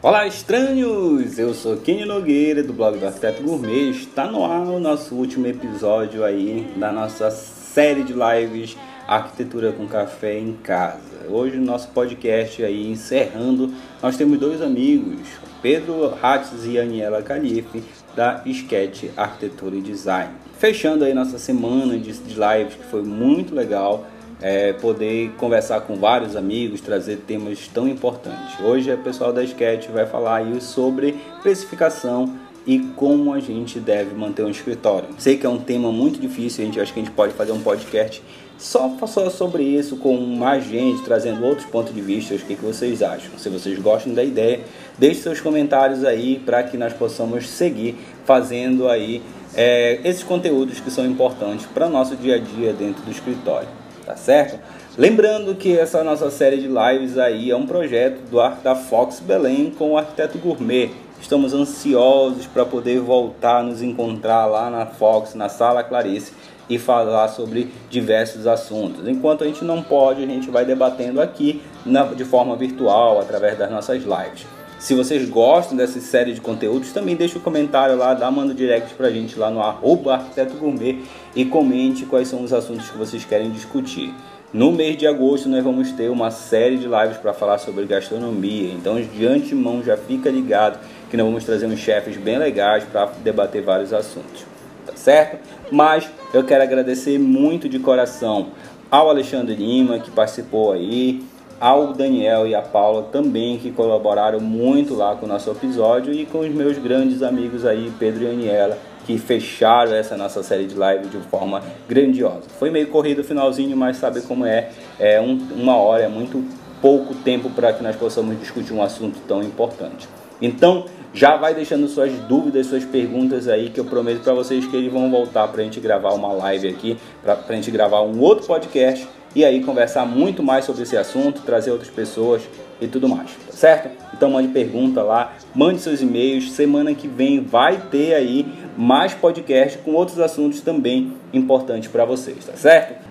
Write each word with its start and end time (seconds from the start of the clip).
Olá, 0.00 0.26
estranhos! 0.26 1.38
Eu 1.38 1.52
sou 1.52 1.76
Kenny 1.76 2.04
Nogueira 2.04 2.62
do 2.62 2.72
blog 2.72 2.98
do 2.98 3.06
Arquiteto 3.06 3.42
Gourmet. 3.42 3.90
Está 3.90 4.26
no 4.26 4.44
ar 4.44 4.66
o 4.66 4.80
nosso 4.80 5.14
último 5.14 5.46
episódio 5.46 6.24
aí 6.24 6.72
da 6.76 6.90
nossa 6.90 7.30
série 7.30 8.02
de 8.04 8.14
lives 8.14 8.76
Arquitetura 9.06 9.72
com 9.72 9.86
Café 9.86 10.38
em 10.38 10.52
Casa. 10.54 11.26
Hoje 11.28 11.56
no 11.56 11.66
nosso 11.66 11.88
podcast 11.88 12.62
aí 12.64 12.90
encerrando, 12.90 13.72
nós 14.02 14.16
temos 14.16 14.38
dois 14.38 14.62
amigos, 14.62 15.28
Pedro 15.60 16.14
Hatz 16.22 16.64
e 16.64 16.78
Aniela 16.78 17.22
Calife 17.22 17.82
da 18.14 18.42
Sketch 18.46 19.10
Arquitetura 19.16 19.76
e 19.76 19.80
Design. 19.80 20.32
Fechando 20.58 21.04
aí 21.04 21.12
nossa 21.12 21.38
semana 21.38 21.98
de 21.98 22.12
lives 22.12 22.74
que 22.74 22.84
foi 22.90 23.02
muito 23.02 23.54
legal 23.54 24.06
é, 24.40 24.72
poder 24.72 25.32
conversar 25.36 25.80
com 25.82 25.96
vários 25.96 26.36
amigos, 26.36 26.80
trazer 26.80 27.16
temas 27.26 27.68
tão 27.68 27.88
importantes. 27.88 28.58
Hoje 28.60 28.92
o 28.92 28.98
pessoal 28.98 29.32
da 29.32 29.42
Sketch 29.42 29.88
vai 29.88 30.06
falar 30.06 30.36
aí 30.36 30.60
sobre 30.60 31.16
precificação 31.42 32.32
e 32.66 32.78
como 32.96 33.32
a 33.32 33.40
gente 33.40 33.80
deve 33.80 34.14
manter 34.14 34.44
um 34.44 34.50
escritório. 34.50 35.08
Sei 35.18 35.36
que 35.36 35.46
é 35.46 35.48
um 35.48 35.58
tema 35.58 35.90
muito 35.90 36.20
difícil, 36.20 36.62
a 36.62 36.66
gente 36.66 36.80
acha 36.80 36.92
que 36.92 37.00
a 37.00 37.02
gente 37.02 37.14
pode 37.14 37.32
fazer 37.32 37.52
um 37.52 37.60
podcast 37.60 38.22
só, 38.58 38.94
só 39.06 39.30
sobre 39.30 39.62
isso 39.62 39.96
com 39.96 40.16
mais 40.16 40.64
gente, 40.64 41.02
trazendo 41.02 41.44
outros 41.44 41.66
pontos 41.66 41.94
de 41.94 42.00
vista, 42.00 42.34
o 42.34 42.38
que, 42.38 42.56
que 42.56 42.64
vocês 42.64 43.02
acham. 43.02 43.38
Se 43.38 43.48
vocês 43.48 43.78
gostam 43.78 44.12
da 44.12 44.22
ideia, 44.22 44.60
deixe 44.98 45.22
seus 45.22 45.40
comentários 45.40 46.04
aí 46.04 46.40
para 46.44 46.62
que 46.62 46.76
nós 46.76 46.92
possamos 46.92 47.48
seguir 47.48 47.96
fazendo 48.24 48.88
aí 48.88 49.22
é, 49.54 50.00
esses 50.04 50.22
conteúdos 50.22 50.80
que 50.80 50.90
são 50.90 51.06
importantes 51.06 51.66
para 51.66 51.86
o 51.86 51.90
nosso 51.90 52.16
dia 52.16 52.34
a 52.34 52.38
dia 52.38 52.72
dentro 52.72 53.02
do 53.02 53.10
escritório 53.10 53.77
tá 54.08 54.16
certo? 54.16 54.58
Lembrando 54.96 55.54
que 55.54 55.78
essa 55.78 56.02
nossa 56.02 56.30
série 56.30 56.56
de 56.56 56.66
lives 56.66 57.18
aí 57.18 57.50
é 57.50 57.56
um 57.56 57.66
projeto 57.66 58.22
do 58.30 58.40
Arte 58.40 58.62
da 58.62 58.74
Fox 58.74 59.20
Belém 59.20 59.70
com 59.70 59.92
o 59.92 59.98
Arquiteto 59.98 60.38
Gourmet. 60.38 60.90
Estamos 61.20 61.52
ansiosos 61.52 62.46
para 62.46 62.64
poder 62.64 63.00
voltar 63.00 63.58
a 63.58 63.62
nos 63.62 63.82
encontrar 63.82 64.46
lá 64.46 64.70
na 64.70 64.86
Fox, 64.86 65.34
na 65.34 65.50
Sala 65.50 65.84
Clarice 65.84 66.32
e 66.70 66.78
falar 66.78 67.28
sobre 67.28 67.70
diversos 67.90 68.46
assuntos. 68.46 69.06
Enquanto 69.06 69.44
a 69.44 69.46
gente 69.46 69.62
não 69.62 69.82
pode, 69.82 70.22
a 70.22 70.26
gente 70.26 70.50
vai 70.50 70.64
debatendo 70.64 71.20
aqui 71.20 71.62
na, 71.84 72.04
de 72.04 72.24
forma 72.24 72.56
virtual, 72.56 73.20
através 73.20 73.58
das 73.58 73.70
nossas 73.70 74.02
lives. 74.02 74.57
Se 74.78 74.94
vocês 74.94 75.28
gostam 75.28 75.76
dessa 75.76 76.00
série 76.00 76.32
de 76.32 76.40
conteúdos, 76.40 76.92
também 76.92 77.16
deixe 77.16 77.36
o 77.36 77.40
um 77.40 77.42
comentário 77.42 77.96
lá, 77.96 78.14
dá 78.14 78.30
manda 78.30 78.54
direct 78.54 78.94
pra 78.94 79.10
gente 79.10 79.36
lá 79.36 79.50
no 79.50 79.60
arroba 79.60 80.14
arquiteto 80.14 80.54
gourmet 80.54 81.02
e 81.34 81.44
comente 81.44 82.06
quais 82.06 82.28
são 82.28 82.44
os 82.44 82.52
assuntos 82.52 82.88
que 82.88 82.96
vocês 82.96 83.24
querem 83.24 83.50
discutir. 83.50 84.14
No 84.52 84.70
mês 84.70 84.96
de 84.96 85.04
agosto 85.04 85.48
nós 85.48 85.64
vamos 85.64 85.90
ter 85.92 86.08
uma 86.08 86.30
série 86.30 86.78
de 86.78 86.86
lives 86.86 87.18
para 87.18 87.34
falar 87.34 87.58
sobre 87.58 87.86
gastronomia, 87.86 88.72
então 88.72 89.00
de 89.00 89.26
antemão 89.26 89.82
já 89.82 89.96
fica 89.96 90.30
ligado 90.30 90.78
que 91.10 91.16
nós 91.16 91.26
vamos 91.26 91.44
trazer 91.44 91.66
uns 91.66 91.80
chefes 91.80 92.16
bem 92.16 92.38
legais 92.38 92.84
para 92.84 93.06
debater 93.24 93.62
vários 93.62 93.92
assuntos, 93.92 94.46
tá 94.86 94.94
certo? 94.94 95.38
Mas 95.72 96.08
eu 96.32 96.44
quero 96.44 96.62
agradecer 96.62 97.18
muito 97.18 97.68
de 97.68 97.80
coração 97.80 98.50
ao 98.88 99.10
Alexandre 99.10 99.56
Lima 99.56 99.98
que 99.98 100.10
participou 100.10 100.72
aí, 100.72 101.20
ao 101.60 101.92
Daniel 101.92 102.46
e 102.46 102.54
a 102.54 102.62
Paula 102.62 103.04
também 103.10 103.58
que 103.58 103.70
colaboraram 103.70 104.40
muito 104.40 104.94
lá 104.94 105.16
com 105.16 105.26
o 105.26 105.28
nosso 105.28 105.50
episódio 105.50 106.12
e 106.12 106.24
com 106.24 106.40
os 106.40 106.50
meus 106.50 106.78
grandes 106.78 107.22
amigos 107.22 107.66
aí, 107.66 107.92
Pedro 107.98 108.24
e 108.24 108.28
Aniela, 108.28 108.78
que 109.04 109.18
fecharam 109.18 109.94
essa 109.94 110.16
nossa 110.16 110.42
série 110.42 110.66
de 110.66 110.74
live 110.74 111.08
de 111.08 111.18
forma 111.28 111.62
grandiosa. 111.88 112.42
Foi 112.58 112.70
meio 112.70 112.88
corrido 112.88 113.20
o 113.20 113.24
finalzinho, 113.24 113.76
mas 113.76 113.96
sabe 113.96 114.20
como 114.20 114.44
é, 114.44 114.70
é 114.98 115.20
um, 115.20 115.36
uma 115.56 115.76
hora, 115.76 116.04
é 116.04 116.08
muito 116.08 116.44
pouco 116.80 117.14
tempo 117.14 117.50
para 117.50 117.72
que 117.72 117.82
nós 117.82 117.96
possamos 117.96 118.38
discutir 118.38 118.72
um 118.72 118.82
assunto 118.82 119.18
tão 119.26 119.42
importante. 119.42 120.08
Então, 120.40 120.84
já 121.12 121.36
vai 121.36 121.54
deixando 121.54 121.88
suas 121.88 122.12
dúvidas, 122.28 122.66
suas 122.66 122.84
perguntas 122.84 123.48
aí, 123.48 123.70
que 123.70 123.80
eu 123.80 123.84
prometo 123.84 124.20
para 124.20 124.34
vocês 124.34 124.66
que 124.66 124.76
eles 124.76 124.92
vão 124.92 125.10
voltar 125.10 125.48
para 125.48 125.62
a 125.62 125.64
gente 125.64 125.80
gravar 125.80 126.12
uma 126.12 126.32
live 126.32 126.68
aqui, 126.68 126.98
para 127.22 127.38
a 127.48 127.52
gente 127.54 127.70
gravar 127.70 128.02
um 128.02 128.20
outro 128.20 128.46
podcast 128.46 129.08
e 129.38 129.44
aí 129.44 129.62
conversar 129.62 130.04
muito 130.04 130.42
mais 130.42 130.64
sobre 130.64 130.82
esse 130.82 130.96
assunto, 130.96 131.42
trazer 131.42 131.70
outras 131.70 131.88
pessoas 131.88 132.42
e 132.80 132.88
tudo 132.88 133.08
mais, 133.08 133.30
tá 133.46 133.52
certo? 133.52 133.88
Então 134.12 134.32
mande 134.32 134.48
pergunta 134.48 135.00
lá, 135.00 135.32
mande 135.54 135.80
seus 135.80 136.02
e-mails. 136.02 136.50
Semana 136.50 136.92
que 136.92 137.06
vem 137.06 137.40
vai 137.40 137.76
ter 137.88 138.14
aí 138.14 138.44
mais 138.76 139.14
podcast 139.14 139.78
com 139.78 139.92
outros 139.92 140.18
assuntos 140.18 140.60
também 140.60 141.12
importantes 141.32 141.88
para 141.88 142.04
vocês, 142.04 142.44
tá 142.44 142.54
certo? 142.54 143.06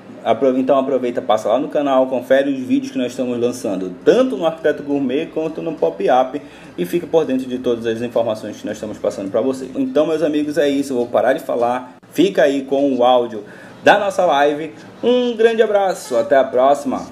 Então 0.57 0.77
aproveita, 0.77 1.21
passa 1.21 1.47
lá 1.47 1.57
no 1.57 1.69
canal, 1.69 2.07
confere 2.07 2.51
os 2.51 2.59
vídeos 2.59 2.91
que 2.91 2.97
nós 2.97 3.13
estamos 3.13 3.39
lançando, 3.39 3.95
tanto 4.03 4.35
no 4.35 4.45
Arquiteto 4.45 4.83
Gourmet 4.83 5.27
quanto 5.27 5.61
no 5.61 5.75
Pop 5.75 6.05
Up 6.09 6.41
e 6.77 6.85
fica 6.85 7.07
por 7.07 7.23
dentro 7.23 7.47
de 7.47 7.57
todas 7.57 7.85
as 7.85 8.01
informações 8.01 8.57
que 8.57 8.65
nós 8.65 8.75
estamos 8.75 8.97
passando 8.97 9.31
para 9.31 9.39
vocês. 9.39 9.71
Então, 9.77 10.05
meus 10.05 10.21
amigos, 10.21 10.57
é 10.57 10.67
isso. 10.67 10.91
Eu 10.91 10.97
vou 10.97 11.07
parar 11.07 11.31
de 11.31 11.39
falar. 11.39 11.95
Fica 12.11 12.43
aí 12.43 12.63
com 12.63 12.93
o 12.93 13.03
áudio 13.05 13.45
da 13.83 13.99
nossa 13.99 14.25
live. 14.25 14.73
Um 15.03 15.35
grande 15.35 15.61
abraço, 15.61 16.17
até 16.17 16.37
a 16.37 16.43
próxima. 16.43 17.05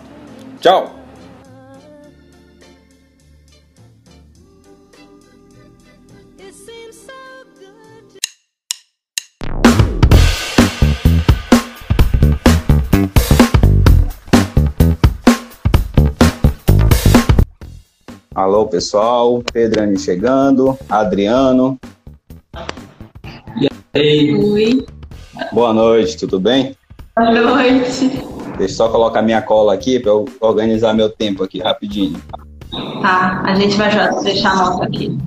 Tchau! 0.60 1.06
Alô, 18.34 18.68
pessoal. 18.68 19.42
Pedrani 19.54 19.98
chegando. 19.98 20.78
Adriano. 20.90 21.80
E 23.60 23.70
aí? 23.94 24.36
Oi. 24.36 24.86
Boa 25.52 25.74
noite, 25.74 26.18
tudo 26.18 26.40
bem? 26.40 26.76
Boa 27.16 27.32
noite. 27.32 28.08
Deixa 28.58 28.74
eu 28.74 28.78
só 28.78 28.90
colocar 28.90 29.22
minha 29.22 29.42
cola 29.42 29.74
aqui 29.74 30.00
para 30.00 30.12
eu 30.12 30.26
organizar 30.40 30.94
meu 30.94 31.10
tempo 31.10 31.44
aqui 31.44 31.60
rapidinho. 31.60 32.22
Tá, 33.02 33.42
a 33.46 33.56
gente 33.56 33.76
vai 33.78 33.92
já 33.92 34.08
deixar 34.22 34.52
a 34.52 34.56
nota 34.56 34.86
aqui. 34.86 35.18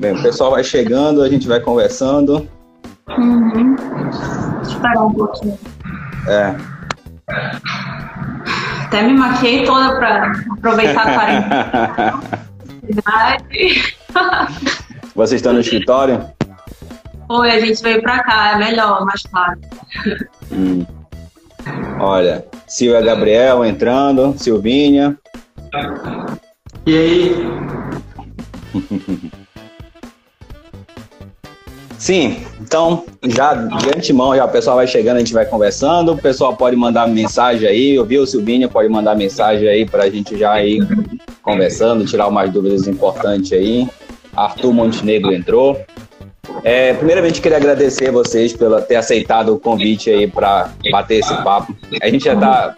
Bem, 0.00 0.12
o 0.12 0.22
pessoal 0.22 0.50
vai 0.50 0.64
chegando, 0.64 1.22
a 1.22 1.28
gente 1.28 1.46
vai 1.46 1.60
conversando. 1.60 2.48
Uhum. 3.16 3.76
Esperar 4.62 5.06
um 5.06 5.12
pouquinho. 5.12 5.58
É. 6.28 6.54
Até 8.84 9.02
me 9.02 9.14
maquiei 9.14 9.64
toda 9.64 9.96
para 9.96 10.32
aproveitar 10.58 11.06
a 11.06 11.14
quarentena. 11.14 12.42
Vocês 15.14 15.40
estão 15.40 15.52
no 15.52 15.60
escritório? 15.60 16.24
Oi, 17.28 17.50
a 17.50 17.60
gente 17.60 17.82
veio 17.82 18.00
pra 18.00 18.22
cá, 18.22 18.52
é 18.52 18.58
melhor, 18.58 19.04
mais 19.04 19.22
claro. 19.22 19.58
Hum. 20.52 20.86
Olha, 21.98 22.44
Silvia 22.66 23.00
Gabriel 23.00 23.64
entrando, 23.64 24.34
Silvinha. 24.38 25.18
E 26.86 26.96
aí? 26.96 27.34
Sim, 31.98 32.44
então 32.60 33.06
já 33.24 33.54
de 33.54 33.88
antemão, 33.88 34.36
já 34.36 34.44
o 34.44 34.50
pessoal 34.50 34.76
vai 34.76 34.86
chegando, 34.86 35.16
a 35.16 35.20
gente 35.20 35.32
vai 35.32 35.46
conversando. 35.46 36.12
O 36.12 36.18
pessoal 36.18 36.54
pode 36.54 36.76
mandar 36.76 37.08
mensagem 37.08 37.66
aí, 37.66 37.98
ouviu, 37.98 38.26
Silvinha? 38.26 38.68
Pode 38.68 38.88
mandar 38.88 39.16
mensagem 39.16 39.66
aí 39.66 39.84
para 39.84 40.04
a 40.04 40.10
gente 40.10 40.38
já 40.38 40.62
ir 40.62 40.86
conversando, 41.46 42.04
tirar 42.04 42.26
umas 42.26 42.50
dúvidas 42.50 42.88
importantes 42.88 43.52
aí. 43.52 43.88
Arthur 44.36 44.72
Montenegro 44.72 45.32
entrou. 45.32 45.80
É, 46.64 46.92
primeiramente, 46.94 47.40
queria 47.40 47.56
agradecer 47.56 48.08
a 48.08 48.12
vocês 48.12 48.52
pelo 48.52 48.80
ter 48.82 48.96
aceitado 48.96 49.54
o 49.54 49.60
convite 49.60 50.10
aí 50.10 50.26
para 50.26 50.70
bater 50.90 51.20
esse 51.20 51.34
papo. 51.42 51.74
A 52.02 52.08
gente 52.08 52.24
já 52.24 52.34
está 52.34 52.74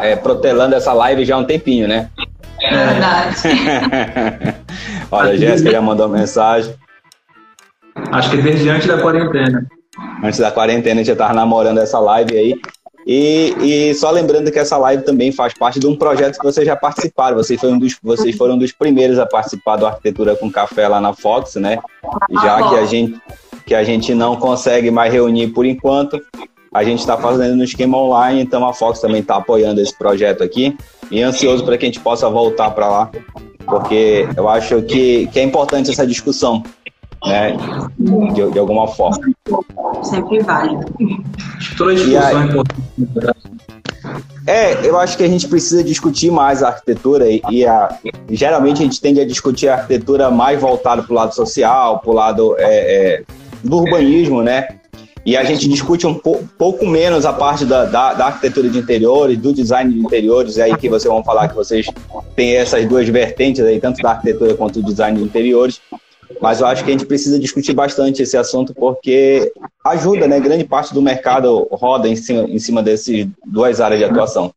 é, 0.00 0.16
protelando 0.16 0.74
essa 0.74 0.92
live 0.92 1.24
já 1.24 1.36
há 1.36 1.38
um 1.38 1.44
tempinho, 1.44 1.86
né? 1.86 2.08
É 2.60 2.70
verdade. 2.70 3.36
Olha, 5.12 5.32
a 5.32 5.36
Jéssica 5.36 5.70
já 5.70 5.80
mandou 5.80 6.08
mensagem. 6.08 6.74
Acho 8.10 8.30
que 8.30 8.38
desde 8.38 8.68
antes 8.70 8.86
da 8.86 8.98
quarentena. 8.98 9.66
Antes 10.22 10.38
da 10.38 10.50
quarentena, 10.50 10.94
a 10.94 10.98
gente 10.98 11.06
já 11.06 11.12
estava 11.12 11.34
namorando 11.34 11.78
essa 11.78 11.98
live 11.98 12.36
aí. 12.36 12.54
E, 13.10 13.54
e, 13.62 13.94
só 13.94 14.10
lembrando 14.10 14.52
que 14.52 14.58
essa 14.58 14.76
live 14.76 15.02
também 15.02 15.32
faz 15.32 15.54
parte 15.54 15.80
de 15.80 15.86
um 15.86 15.96
projeto 15.96 16.38
que 16.38 16.44
vocês 16.44 16.66
já 16.66 16.76
participaram. 16.76 17.38
Vocês 17.38 17.58
foram, 17.58 17.76
um 17.76 17.78
dos, 17.78 17.96
vocês 18.02 18.36
foram 18.36 18.56
um 18.56 18.58
dos 18.58 18.70
primeiros 18.70 19.18
a 19.18 19.24
participar 19.24 19.76
do 19.76 19.86
Arquitetura 19.86 20.36
com 20.36 20.50
Café 20.50 20.86
lá 20.86 21.00
na 21.00 21.14
Fox, 21.14 21.54
né? 21.54 21.78
Já 22.30 22.68
que 22.68 22.74
a 22.74 22.84
gente, 22.84 23.18
que 23.64 23.74
a 23.74 23.82
gente 23.82 24.14
não 24.14 24.36
consegue 24.36 24.90
mais 24.90 25.10
reunir 25.10 25.48
por 25.48 25.64
enquanto, 25.64 26.20
a 26.70 26.84
gente 26.84 26.98
está 26.98 27.16
fazendo 27.16 27.56
no 27.56 27.64
esquema 27.64 27.96
online, 27.96 28.42
então 28.42 28.68
a 28.68 28.74
Fox 28.74 29.00
também 29.00 29.22
está 29.22 29.36
apoiando 29.36 29.80
esse 29.80 29.96
projeto 29.96 30.42
aqui. 30.42 30.76
E 31.10 31.22
ansioso 31.22 31.64
para 31.64 31.78
que 31.78 31.86
a 31.86 31.88
gente 31.88 32.00
possa 32.00 32.28
voltar 32.28 32.72
para 32.72 32.90
lá, 32.90 33.10
porque 33.64 34.28
eu 34.36 34.46
acho 34.50 34.82
que, 34.82 35.26
que 35.28 35.40
é 35.40 35.42
importante 35.42 35.90
essa 35.90 36.06
discussão 36.06 36.62
né? 37.24 37.56
De, 37.98 38.50
de 38.50 38.58
alguma 38.58 38.88
forma. 38.88 39.18
Sempre 40.02 40.40
válido. 40.40 40.84
Toda 41.76 41.92
E 41.92 41.96
discussão 41.96 42.42
é 42.42 42.44
importante. 42.44 43.38
É, 44.46 44.86
eu 44.86 44.98
acho 44.98 45.16
que 45.16 45.24
a 45.24 45.28
gente 45.28 45.46
precisa 45.46 45.84
discutir 45.84 46.30
mais 46.30 46.62
a 46.62 46.68
arquitetura 46.68 47.26
e, 47.28 47.66
a, 47.66 47.98
geralmente 48.30 48.80
a 48.80 48.84
gente 48.84 49.00
tende 49.00 49.20
a 49.20 49.26
discutir 49.26 49.68
a 49.68 49.74
arquitetura 49.74 50.30
mais 50.30 50.58
voltada 50.58 51.02
para 51.02 51.12
o 51.12 51.14
lado 51.14 51.34
social, 51.34 51.98
para 51.98 52.10
o 52.10 52.14
lado 52.14 52.54
é, 52.58 53.16
é, 53.18 53.22
do 53.62 53.78
urbanismo, 53.78 54.42
né? 54.42 54.68
E 55.26 55.36
a 55.36 55.44
gente 55.44 55.68
discute 55.68 56.06
um 56.06 56.14
pou- 56.14 56.42
pouco 56.56 56.86
menos 56.86 57.26
a 57.26 57.32
parte 57.34 57.66
da, 57.66 57.84
da, 57.84 58.14
da 58.14 58.26
arquitetura 58.26 58.70
de 58.70 58.78
interiores, 58.78 59.36
do 59.36 59.52
design 59.52 59.92
de 59.92 60.00
interiores, 60.00 60.56
é 60.56 60.62
aí 60.62 60.76
que 60.76 60.88
vocês 60.88 61.12
vão 61.12 61.22
falar 61.22 61.48
que 61.48 61.54
vocês 61.54 61.86
têm 62.34 62.54
essas 62.54 62.86
duas 62.88 63.06
vertentes 63.06 63.62
aí, 63.62 63.78
tanto 63.78 64.00
da 64.00 64.12
arquitetura 64.12 64.54
quanto 64.54 64.80
do 64.80 64.86
design 64.86 65.18
de 65.18 65.24
interiores. 65.24 65.82
Mas 66.40 66.60
eu 66.60 66.66
acho 66.66 66.84
que 66.84 66.90
a 66.90 66.92
gente 66.92 67.06
precisa 67.06 67.38
discutir 67.38 67.72
bastante 67.72 68.22
esse 68.22 68.36
assunto 68.36 68.74
porque 68.74 69.52
ajuda, 69.84 70.28
né? 70.28 70.38
Grande 70.38 70.64
parte 70.64 70.92
do 70.92 71.00
mercado 71.00 71.66
roda 71.70 72.08
em 72.08 72.16
cima, 72.16 72.42
em 72.42 72.58
cima 72.58 72.82
dessas 72.82 73.26
duas 73.46 73.80
áreas 73.80 74.00
de 74.00 74.04
atuação. 74.04 74.52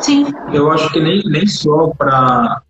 Sim, 0.00 0.26
Eu 0.52 0.70
acho 0.70 0.90
que 0.92 1.00
nem, 1.00 1.22
nem 1.24 1.46
só 1.46 1.88
para 1.88 2.62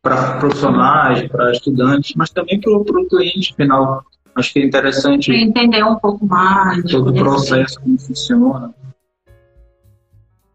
para 0.00 0.38
profissionais, 0.38 1.26
para 1.28 1.50
estudantes, 1.50 2.14
mas 2.14 2.30
também 2.30 2.60
para 2.60 2.72
o 2.72 3.08
cliente 3.08 3.54
final. 3.56 4.04
Acho 4.36 4.52
que 4.52 4.60
é 4.60 4.64
interessante 4.64 5.32
entender 5.32 5.82
um 5.84 5.96
pouco 5.96 6.24
mais. 6.26 6.82
todo 6.84 7.08
o 7.08 7.12
conhecer. 7.12 7.22
processo, 7.22 7.80
como 7.80 7.98
funciona. 7.98 8.74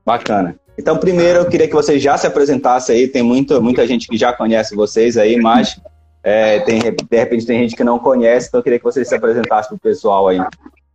Bacana. 0.05 0.55
Então, 0.77 0.97
primeiro, 0.97 1.39
eu 1.39 1.45
queria 1.49 1.67
que 1.67 1.73
vocês 1.73 2.01
já 2.01 2.17
se 2.17 2.25
apresentassem 2.25 2.95
aí. 2.95 3.07
Tem 3.07 3.21
muito, 3.21 3.61
muita 3.61 3.85
gente 3.85 4.07
que 4.07 4.17
já 4.17 4.31
conhece 4.31 4.75
vocês 4.75 5.17
aí, 5.17 5.35
mas 5.37 5.79
é, 6.23 6.59
tem, 6.59 6.79
de 6.79 7.17
repente 7.17 7.45
tem 7.45 7.59
gente 7.59 7.75
que 7.75 7.83
não 7.83 7.99
conhece, 7.99 8.47
então 8.47 8.59
eu 8.59 8.63
queria 8.63 8.79
que 8.79 8.83
vocês 8.85 9.07
se 9.07 9.15
apresentassem 9.15 9.69
para 9.69 9.77
o 9.77 9.79
pessoal 9.79 10.27
aí. 10.27 10.39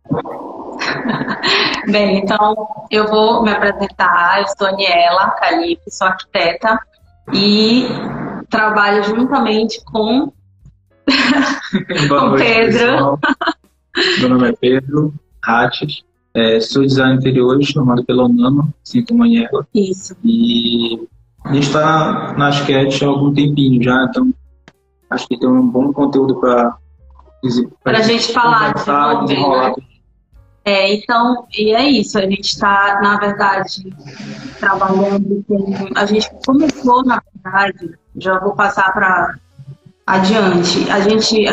Bem, 1.89 2.17
então 2.19 2.67
eu 2.91 3.07
vou 3.07 3.43
me 3.43 3.51
apresentar. 3.51 4.41
Eu 4.41 4.47
sou 4.57 4.67
Aniela 4.67 5.31
Calife, 5.31 5.81
sou 5.89 6.07
arquiteta 6.07 6.79
e 7.33 7.87
trabalho 8.49 9.03
juntamente 9.03 9.83
com 9.85 10.31
Boa 12.07 12.21
Com 12.21 12.29
noite, 12.29 12.43
Pedro. 12.43 12.79
pessoal. 12.79 13.19
Meu 14.19 14.29
nome 14.29 14.49
é 14.49 14.53
Pedro 14.53 15.13
Rates, 15.43 16.03
é, 16.33 16.59
sou 16.59 16.81
designer 16.83 17.15
interiores, 17.17 17.71
formado 17.71 18.03
pela 18.03 18.25
Unama, 18.25 18.67
assim 18.83 19.05
como 19.05 19.23
a 19.23 19.25
Aniela. 19.25 19.67
isso. 19.73 20.15
E 20.23 21.07
a 21.43 21.53
gente 21.53 21.67
está 21.67 22.33
na 22.37 22.49
Sketch 22.49 23.03
há 23.03 23.05
algum 23.07 23.33
tempinho 23.33 23.81
já, 23.81 24.05
então 24.09 24.33
acho 25.15 25.27
que 25.27 25.39
tem 25.39 25.49
um 25.49 25.67
bom 25.67 25.91
conteúdo 25.91 26.35
para 26.39 26.77
Pra 27.83 28.01
gente 28.01 28.33
falar, 28.33 28.73
desenvolver, 28.73 29.69
né? 29.69 29.73
É, 30.67 30.95
então, 30.95 31.45
e 31.55 31.75
é 31.75 31.87
isso, 31.87 32.17
a 32.17 32.23
gente 32.23 32.45
está, 32.45 32.99
na 33.03 33.19
verdade, 33.19 33.95
trabalhando 34.59 35.45
com. 35.47 35.89
A 35.95 36.07
gente 36.07 36.27
começou, 36.43 37.05
na 37.05 37.21
verdade, 37.31 37.91
já 38.17 38.39
vou 38.39 38.55
passar 38.55 38.91
para 38.91 39.35
adiante. 40.07 40.89
A 40.89 41.01
gente 41.01 41.45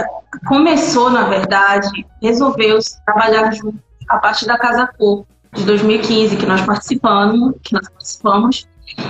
começou, 0.49 1.11
na 1.11 1.25
verdade, 1.25 2.07
resolveu 2.23 2.79
trabalhar 3.05 3.53
junto 3.53 3.79
a 4.09 4.19
partir 4.19 4.47
da 4.47 4.57
Casa 4.57 4.87
Cor 4.99 5.27
de 5.53 5.65
2015, 5.67 6.39
que 6.39 6.47
nós 6.47 6.63
participamos, 6.63 7.55
que 7.63 7.75
nós 7.75 7.87
participamos, 7.91 8.67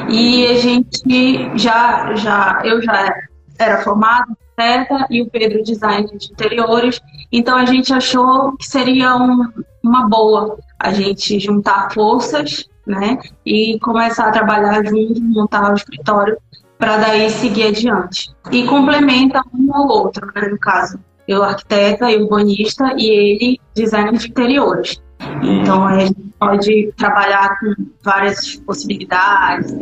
e 0.08 0.46
a 0.48 0.54
gente 0.54 1.56
já, 1.56 2.12
já, 2.16 2.60
eu 2.64 2.82
já 2.82 3.14
era 3.58 3.82
formada 3.82 4.26
arquiteta 4.56 5.06
e 5.10 5.22
o 5.22 5.30
Pedro 5.30 5.62
design 5.62 6.06
de 6.16 6.30
interiores, 6.32 7.00
então 7.30 7.56
a 7.56 7.64
gente 7.64 7.92
achou 7.92 8.56
que 8.56 8.66
seria 8.66 9.16
um, 9.16 9.50
uma 9.82 10.08
boa 10.08 10.58
a 10.78 10.92
gente 10.92 11.38
juntar 11.38 11.92
forças, 11.92 12.68
né, 12.86 13.18
e 13.46 13.78
começar 13.80 14.28
a 14.28 14.32
trabalhar 14.32 14.84
junto, 14.84 15.20
montar 15.20 15.72
o 15.72 15.76
escritório 15.76 16.36
para 16.78 16.96
daí 16.96 17.30
seguir 17.30 17.68
adiante. 17.68 18.34
E 18.50 18.64
complementa 18.66 19.40
um 19.54 19.74
ao 19.74 19.86
outro, 19.86 20.26
né, 20.34 20.48
no 20.48 20.58
caso, 20.58 20.98
eu 21.28 21.42
arquiteta 21.42 22.10
e 22.10 22.20
urbanista 22.20 22.92
e 22.96 23.08
ele 23.08 23.60
designer 23.74 24.18
de 24.18 24.28
interiores. 24.28 25.00
Então 25.42 25.86
a 25.86 26.00
gente 26.00 26.20
pode 26.38 26.92
trabalhar 26.96 27.60
com 27.60 27.74
várias 28.02 28.56
possibilidades. 28.56 29.72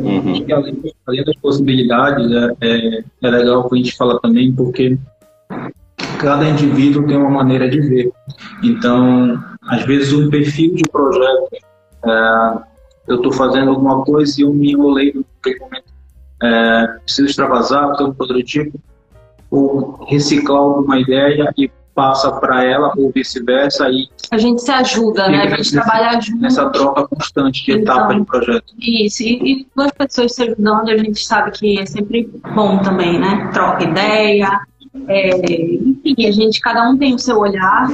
Uhum. 0.00 0.46
Além, 0.52 0.94
além 1.06 1.24
das 1.24 1.36
possibilidades, 1.36 2.30
é, 2.32 2.54
é, 2.60 3.04
é 3.22 3.30
legal 3.30 3.68
que 3.68 3.74
a 3.74 3.78
gente 3.78 3.96
fala 3.96 4.20
também, 4.20 4.52
porque 4.52 4.98
cada 6.20 6.48
indivíduo 6.48 7.06
tem 7.06 7.16
uma 7.16 7.30
maneira 7.30 7.68
de 7.68 7.80
ver. 7.80 8.12
Então, 8.62 9.42
às 9.68 9.84
vezes, 9.84 10.12
um 10.12 10.30
perfil 10.30 10.74
de 10.74 10.84
projeto, 10.84 11.48
é, 12.04 12.58
eu 13.08 13.16
estou 13.16 13.32
fazendo 13.32 13.70
alguma 13.70 14.04
coisa 14.04 14.40
e 14.40 14.44
eu 14.44 14.52
me 14.52 14.72
enrolei 14.72 15.14
naquele 15.14 15.60
momento, 15.60 15.84
é, 16.42 16.86
preciso 17.04 17.28
extravasar, 17.28 18.00
ou 18.00 18.14
coisa 18.14 18.32
do 18.32 18.42
tipo, 18.42 18.78
ou 19.50 20.04
reciclar 20.08 20.60
alguma 20.60 20.98
ideia 20.98 21.52
e 21.56 21.70
passa 22.00 22.32
para 22.32 22.64
ela, 22.64 22.92
ou 22.96 23.12
vice-versa, 23.14 23.88
e 23.90 24.08
A 24.30 24.38
gente 24.38 24.62
se 24.62 24.70
ajuda, 24.70 25.28
né? 25.28 25.42
A 25.42 25.56
gente 25.56 25.72
trabalha 25.72 26.18
junto. 26.20 26.40
nessa 26.40 26.70
troca 26.70 27.06
constante 27.08 27.64
de 27.64 27.72
Então. 27.72 27.94
etapas 27.94 28.16
de 28.16 28.24
projeto. 28.24 28.72
Isso, 28.78 29.22
e, 29.22 29.26
e 29.52 29.66
duas 29.76 29.90
pessoas 29.92 30.34
se 30.34 30.42
ajudando, 30.44 30.88
a 30.88 30.96
gente 30.96 31.22
sabe 31.24 31.50
que 31.50 31.78
é 31.78 31.84
sempre 31.84 32.30
bom 32.54 32.78
também, 32.78 33.18
né? 33.18 33.50
Troca 33.52 33.84
ideia. 33.84 34.48
é, 35.08 35.30
enfim, 35.36 36.26
a 36.26 36.32
gente, 36.32 36.58
cada 36.60 36.88
um 36.88 36.96
tem 36.96 37.14
o 37.14 37.18
seu 37.18 37.38
olhar 37.38 37.86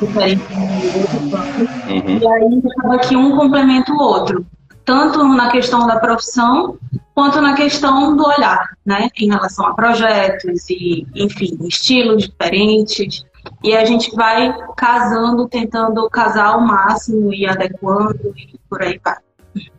diferente 0.00 0.42
do 0.48 1.00
outro. 1.00 1.68
Uhum. 1.90 2.18
E 2.18 2.26
aí 2.26 2.62
acaba 2.78 2.98
que 3.00 3.16
um 3.16 3.36
complementa 3.36 3.92
o 3.92 3.98
outro. 4.00 4.46
Tanto 4.84 5.22
na 5.24 5.48
questão 5.50 5.86
da 5.86 5.96
profissão, 6.00 6.76
quanto 7.14 7.40
na 7.40 7.54
questão 7.54 8.16
do 8.16 8.24
olhar, 8.26 8.70
né? 8.84 9.08
Em 9.20 9.28
relação 9.28 9.66
a 9.66 9.74
projetos 9.74 10.68
e, 10.70 11.06
enfim, 11.14 11.56
estilos 11.68 12.24
diferentes. 12.24 13.24
E 13.62 13.76
a 13.76 13.84
gente 13.84 14.14
vai 14.14 14.54
casando, 14.76 15.48
tentando 15.48 16.08
casar 16.10 16.46
ao 16.46 16.60
máximo 16.60 17.32
e 17.32 17.46
adequando 17.46 18.32
e 18.36 18.58
por 18.68 18.82
aí 18.82 19.00
vai. 19.04 19.16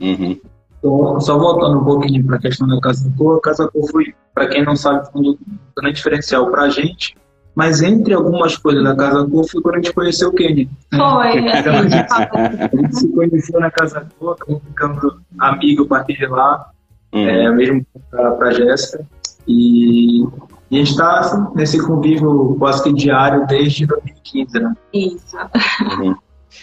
Uhum. 0.01 0.39
Então, 0.79 1.21
só 1.21 1.37
voltando 1.37 1.79
um 1.79 1.83
pouquinho 1.83 2.25
para 2.25 2.35
a 2.35 2.39
questão 2.39 2.67
da 2.67 2.79
Casa 2.81 3.11
Cor, 3.17 3.37
a 3.37 3.41
Casa 3.41 3.67
Cor 3.69 3.89
foi, 3.89 4.13
para 4.33 4.47
quem 4.47 4.65
não 4.65 4.75
sabe, 4.75 5.09
foi 5.11 5.21
um 5.21 5.37
grande 5.77 5.95
diferencial 5.95 6.51
para 6.51 6.63
a 6.63 6.69
gente, 6.69 7.15
mas 7.55 7.81
entre 7.81 8.13
algumas 8.13 8.57
coisas 8.57 8.83
da 8.83 8.93
Casa 8.95 9.25
Cor 9.29 9.47
foi 9.49 9.61
quando 9.61 9.75
a 9.75 9.77
gente 9.77 9.93
conheceu 9.93 10.29
o 10.29 10.33
Kenny. 10.33 10.69
né? 10.91 10.97
Foi, 10.99 11.37
Então, 11.59 11.75
assim, 11.77 11.87
de 11.87 12.07
fato. 12.09 12.37
a 12.37 12.75
gente 12.81 12.95
se 12.97 13.07
conheceu 13.13 13.59
na 13.61 13.71
Casa 13.71 14.07
Cor, 14.19 14.33
acabou 14.33 14.61
ficando 14.67 15.21
amigo 15.39 15.83
a 15.85 15.87
partir 15.87 16.17
de 16.17 16.25
lá, 16.27 16.69
Uhum. 17.13 17.29
é, 17.29 17.49
mesmo 17.51 17.85
para 18.09 18.47
a 18.47 18.51
Jéssica, 18.51 19.05
e, 19.47 20.25
e 20.71 20.75
a 20.75 20.79
gente 20.79 20.91
está 20.91 21.19
assim, 21.19 21.45
nesse 21.55 21.85
convívio 21.85 22.55
quase 22.57 22.83
que 22.83 22.93
diário 22.93 23.45
desde 23.47 23.85
2015, 23.85 24.59
né? 24.59 24.73
Isso. 24.93 25.37
Uhum. 25.81 26.15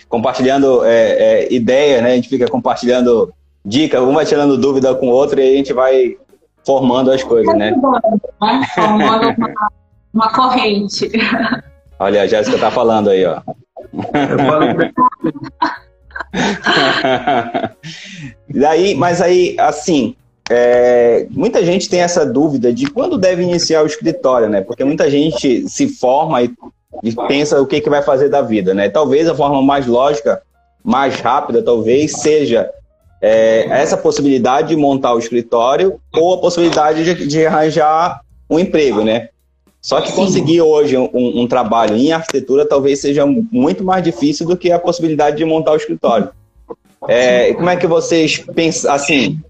Compartilhando 0.09 0.85
é, 0.85 1.45
é, 1.45 1.52
ideia, 1.52 2.00
né? 2.02 2.12
A 2.12 2.14
gente 2.16 2.28
fica 2.28 2.49
compartilhando 2.49 3.33
dicas, 3.64 4.00
um 4.02 4.14
vai 4.14 4.25
tirando 4.25 4.57
dúvida 4.57 4.95
com 4.95 5.09
o 5.09 5.12
outro 5.12 5.38
e 5.38 5.42
aí 5.42 5.54
a 5.54 5.57
gente 5.57 5.73
vai 5.73 6.16
formando 6.64 7.11
as 7.11 7.23
coisas, 7.23 7.54
né? 7.57 7.71
né? 7.71 8.66
Formando 8.75 9.35
uma, 9.37 9.54
uma 10.12 10.33
corrente. 10.33 11.11
Olha, 11.99 12.23
a 12.23 12.26
Jéssica 12.26 12.59
tá 12.59 12.71
falando 12.71 13.11
aí, 13.11 13.25
ó. 13.26 13.40
Eu 13.92 14.38
falo 14.38 14.75
pra 14.75 14.90
Daí, 18.54 18.95
mas 18.95 19.21
aí, 19.21 19.57
assim, 19.59 20.16
é, 20.52 21.28
muita 21.30 21.64
gente 21.64 21.88
tem 21.88 22.00
essa 22.00 22.26
dúvida 22.26 22.73
de 22.73 22.87
quando 22.87 23.16
deve 23.16 23.40
iniciar 23.40 23.85
o 23.85 23.87
escritório, 23.87 24.49
né? 24.49 24.61
Porque 24.61 24.83
muita 24.85 25.09
gente 25.09 25.69
se 25.69 25.87
forma 25.87 26.42
e, 26.42 26.52
e 27.04 27.14
pensa 27.28 27.62
o 27.62 27.66
que, 27.66 27.80
que 27.80 27.88
vai 27.88 28.02
fazer 28.02 28.28
da 28.28 28.42
vida, 28.42 28.75
né? 28.75 28.88
Talvez 28.88 29.28
a 29.28 29.35
forma 29.35 29.62
mais 29.62 29.87
lógica, 29.87 30.42
mais 30.83 31.21
rápida, 31.21 31.62
talvez, 31.62 32.16
seja 32.21 32.69
é, 33.23 33.66
essa 33.71 33.97
possibilidade 33.97 34.71
de 34.71 34.76
montar 34.76 35.14
o 35.14 35.21
escritório 35.21 36.00
ou 36.12 36.35
a 36.35 36.38
possibilidade 36.38 37.04
de, 37.04 37.28
de 37.28 37.47
arranjar 37.47 38.21
um 38.50 38.59
emprego, 38.59 39.04
né? 39.04 39.28
Só 39.80 40.00
que 40.00 40.12
conseguir 40.12 40.62
hoje 40.62 40.97
um, 40.99 41.09
um 41.14 41.47
trabalho 41.47 41.97
em 41.97 42.11
arquitetura 42.11 42.66
talvez 42.66 43.00
seja 43.00 43.25
muito 43.25 43.85
mais 43.85 44.02
difícil 44.02 44.49
do 44.49 44.57
que 44.57 44.73
a 44.73 44.80
possibilidade 44.80 45.37
de 45.37 45.45
montar 45.45 45.73
o 45.73 45.76
escritório. 45.76 46.30
É, 47.09 47.54
como 47.54 47.71
é 47.71 47.76
que 47.76 47.87
vocês 47.87 48.45
pensam, 48.52 48.92
assim, 48.92 49.40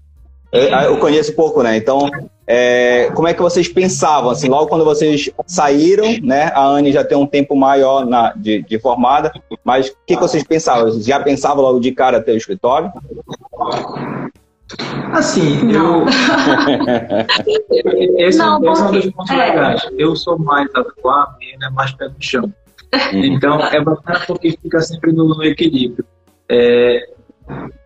eu, 0.51 0.63
eu 0.63 0.97
conheço 0.97 1.33
pouco, 1.35 1.63
né? 1.63 1.77
Então, 1.77 2.09
é, 2.45 3.09
como 3.15 3.27
é 3.27 3.33
que 3.33 3.41
vocês 3.41 3.67
pensavam, 3.67 4.29
assim, 4.29 4.49
logo 4.49 4.67
quando 4.67 4.83
vocês 4.83 5.29
saíram, 5.47 6.05
né? 6.21 6.51
A 6.53 6.65
Anne 6.65 6.91
já 6.91 7.03
tem 7.03 7.17
um 7.17 7.25
tempo 7.25 7.55
maior 7.55 8.05
na, 8.05 8.33
de, 8.33 8.61
de 8.63 8.79
formada, 8.79 9.31
mas 9.63 9.87
o 9.87 9.93
que, 10.05 10.15
que 10.15 10.21
vocês 10.21 10.43
pensavam? 10.43 10.85
Vocês 10.85 11.05
já 11.05 11.19
pensavam 11.19 11.63
logo 11.63 11.79
de 11.79 11.91
cara 11.91 12.21
ter 12.21 12.33
o 12.33 12.37
escritório? 12.37 12.91
Assim, 15.13 15.63
Não. 15.63 16.01
eu. 16.01 16.05
esse, 18.27 18.37
Não, 18.37 18.71
esse 18.71 18.81
é 18.81 18.85
um 18.85 18.87
porque- 18.87 18.99
dos 18.99 19.11
pontos 19.11 19.31
é. 19.31 19.37
legais. 19.37 19.87
Eu 19.97 20.15
sou 20.15 20.37
mais 20.39 20.67
atuado 20.73 21.35
e 21.41 21.53
ele 21.53 21.65
é 21.65 21.69
mais 21.69 21.91
pé 21.93 22.07
no 22.07 22.15
chão. 22.19 22.51
Então, 23.13 23.59
é 23.67 23.81
bacana 23.81 24.21
porque 24.27 24.57
fica 24.61 24.81
sempre 24.81 25.11
no, 25.11 25.27
no 25.29 25.43
equilíbrio. 25.43 26.05
É, 26.49 27.07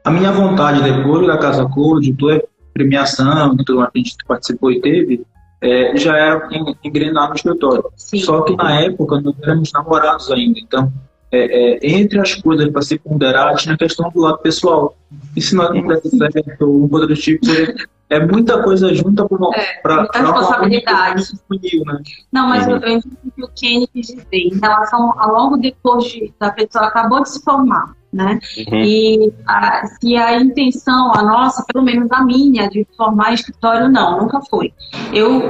a 0.04 0.12
minha 0.12 0.32
vontade 0.32 0.82
depois 0.82 1.28
da 1.28 1.38
Casa 1.38 1.66
Code, 1.68 2.14
toda 2.14 2.38
a 2.38 2.42
premiação, 2.80 3.56
tudo 3.58 3.78
mais 3.80 3.92
que 3.92 4.00
a 4.00 4.04
gente 4.04 4.18
participou 4.28 4.72
e 4.72 4.82
teve, 4.82 5.26
é, 5.62 5.96
já 5.98 6.16
era 6.18 6.48
en- 6.52 6.76
engrenar 6.84 7.30
no 7.30 7.36
escritório. 7.36 7.86
Sim. 7.96 8.20
Só 8.20 8.42
que 8.42 8.56
na 8.56 8.82
época 8.82 9.22
nós 9.22 9.34
éramos 9.42 9.72
namorados 9.74 10.30
ainda. 10.32 10.60
Então, 10.60 10.92
é, 11.32 11.40
é, 11.86 11.90
entre 11.98 12.20
as 12.20 12.36
coisas 12.36 12.70
para 12.70 12.82
se 12.82 13.00
ponderar, 13.00 13.56
tinha 13.56 13.74
a 13.74 13.78
questão 13.78 14.10
do 14.12 14.20
lado 14.22 14.38
pessoal. 14.40 14.96
E 15.36 15.42
se 15.42 15.56
nós 15.56 15.74
não 15.74 15.88
desse 15.88 16.16
certo 16.18 16.62
ou 16.62 16.82
um 16.82 16.90
outro 16.94 17.16
tipo, 17.16 17.46
é, 17.50 18.18
é 18.18 18.26
muita 18.26 18.62
coisa 18.62 18.94
junta 18.94 19.26
para 19.28 19.38
É, 19.56 19.82
muita 20.00 20.20
responsabilidade. 20.20 21.24
funil, 21.48 21.84
né? 21.86 22.00
Não, 22.32 22.48
mas 22.50 22.66
Uhum. 22.68 22.74
eu, 22.74 22.78
eu 22.80 22.90
entendi 22.98 23.16
o 23.26 23.32
que 23.32 23.44
o 23.44 23.50
Kenny 23.56 23.88
quis 23.88 24.08
dizer 24.08 24.26
em 24.34 24.60
relação 24.60 25.20
a 25.20 25.26
logo 25.28 25.58
depois 25.58 26.04
de, 26.06 26.32
da 26.40 26.52
pessoa 26.52 26.86
acabou 26.86 27.24
de 27.24 27.30
se 27.30 27.42
formar, 27.44 27.96
né? 28.16 28.40
Uhum. 28.58 28.82
E 28.82 29.34
a, 29.46 29.86
se 29.88 30.16
a 30.16 30.40
intenção, 30.40 31.12
a 31.14 31.22
nossa, 31.22 31.66
pelo 31.72 31.84
menos 31.84 32.10
a 32.12 32.24
minha, 32.24 32.70
de 32.70 32.88
formar 32.96 33.34
escritório, 33.34 33.90
não, 33.90 34.22
nunca 34.22 34.40
foi. 34.50 34.74
Eu, 35.12 35.42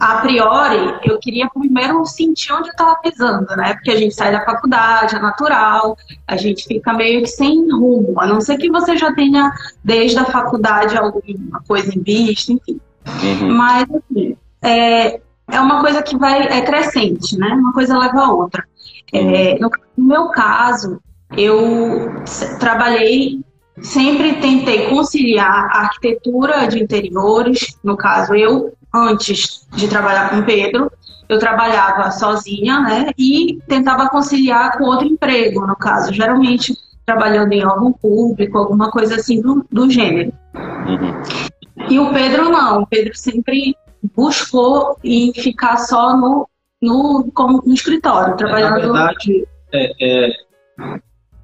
a 0.00 0.16
priori, 0.16 0.98
eu 1.04 1.18
queria 1.18 1.50
primeiro 1.50 2.04
sentir 2.06 2.50
onde 2.54 2.68
eu 2.68 2.72
estava 2.72 2.96
pisando, 2.96 3.54
né? 3.56 3.74
Porque 3.74 3.90
a 3.90 3.96
gente 3.96 4.14
sai 4.14 4.32
da 4.32 4.42
faculdade, 4.42 5.16
é 5.16 5.18
natural, 5.18 5.96
a 6.26 6.36
gente 6.36 6.64
fica 6.64 6.94
meio 6.94 7.20
que 7.20 7.28
sem 7.28 7.70
rumo, 7.70 8.18
a 8.18 8.26
não 8.26 8.40
ser 8.40 8.56
que 8.56 8.70
você 8.70 8.96
já 8.96 9.12
tenha, 9.14 9.52
desde 9.84 10.18
a 10.18 10.24
faculdade, 10.24 10.96
alguma 10.96 11.60
coisa 11.68 11.94
em 11.94 12.02
vista, 12.02 12.52
enfim. 12.52 12.80
Uhum. 13.22 13.54
Mas, 13.54 13.86
assim, 13.90 14.36
é, 14.62 15.20
é 15.50 15.60
uma 15.60 15.82
coisa 15.82 16.02
que 16.02 16.16
vai, 16.16 16.40
é 16.46 16.62
crescente, 16.62 17.38
né? 17.38 17.48
Uma 17.48 17.74
coisa 17.74 17.98
leva 17.98 18.24
a 18.24 18.32
outra. 18.32 18.64
É, 19.12 19.58
no, 19.58 19.70
no 19.94 20.04
meu 20.06 20.28
caso, 20.28 20.98
eu 21.36 22.22
trabalhei, 22.58 23.40
sempre 23.80 24.34
tentei 24.34 24.88
conciliar 24.88 25.68
a 25.70 25.80
arquitetura 25.80 26.66
de 26.66 26.82
interiores. 26.82 27.76
No 27.82 27.96
caso, 27.96 28.34
eu, 28.34 28.72
antes 28.94 29.66
de 29.74 29.88
trabalhar 29.88 30.30
com 30.30 30.42
Pedro, 30.42 30.90
eu 31.28 31.38
trabalhava 31.38 32.10
sozinha, 32.10 32.80
né? 32.80 33.10
E 33.18 33.58
tentava 33.66 34.08
conciliar 34.08 34.76
com 34.76 34.84
outro 34.84 35.06
emprego, 35.06 35.66
no 35.66 35.76
caso, 35.76 36.12
geralmente 36.12 36.74
trabalhando 37.04 37.52
em 37.52 37.64
órgão 37.64 37.92
público, 37.92 38.58
alguma 38.58 38.90
coisa 38.90 39.16
assim 39.16 39.40
do, 39.40 39.66
do 39.70 39.90
gênero. 39.90 40.32
Uhum. 40.54 41.88
E 41.88 41.98
o 41.98 42.12
Pedro 42.12 42.48
não, 42.50 42.82
o 42.82 42.86
Pedro 42.86 43.16
sempre 43.16 43.74
buscou 44.14 44.96
em 45.02 45.32
ficar 45.32 45.78
só 45.78 46.16
no, 46.16 46.48
no, 46.80 47.30
como, 47.34 47.62
no 47.64 47.72
escritório, 47.72 48.30
Na 48.30 48.36
trabalhando. 48.36 48.80
verdade, 48.80 49.46
é, 49.72 49.92
é, 50.00 50.32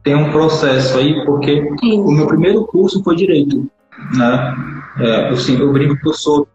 tem 0.08 0.16
um 0.16 0.30
processo 0.32 0.96
aí, 0.96 1.22
porque 1.26 1.60
o 1.82 2.10
meu 2.10 2.26
primeiro 2.26 2.64
curso 2.64 3.04
foi 3.04 3.14
direito. 3.14 3.70
Né? 4.16 4.56
É, 5.00 5.28
assim, 5.28 5.58
eu 5.60 5.70
brinco 5.70 6.00
que 6.00 6.08
eu 6.08 6.14
sou 6.14 6.48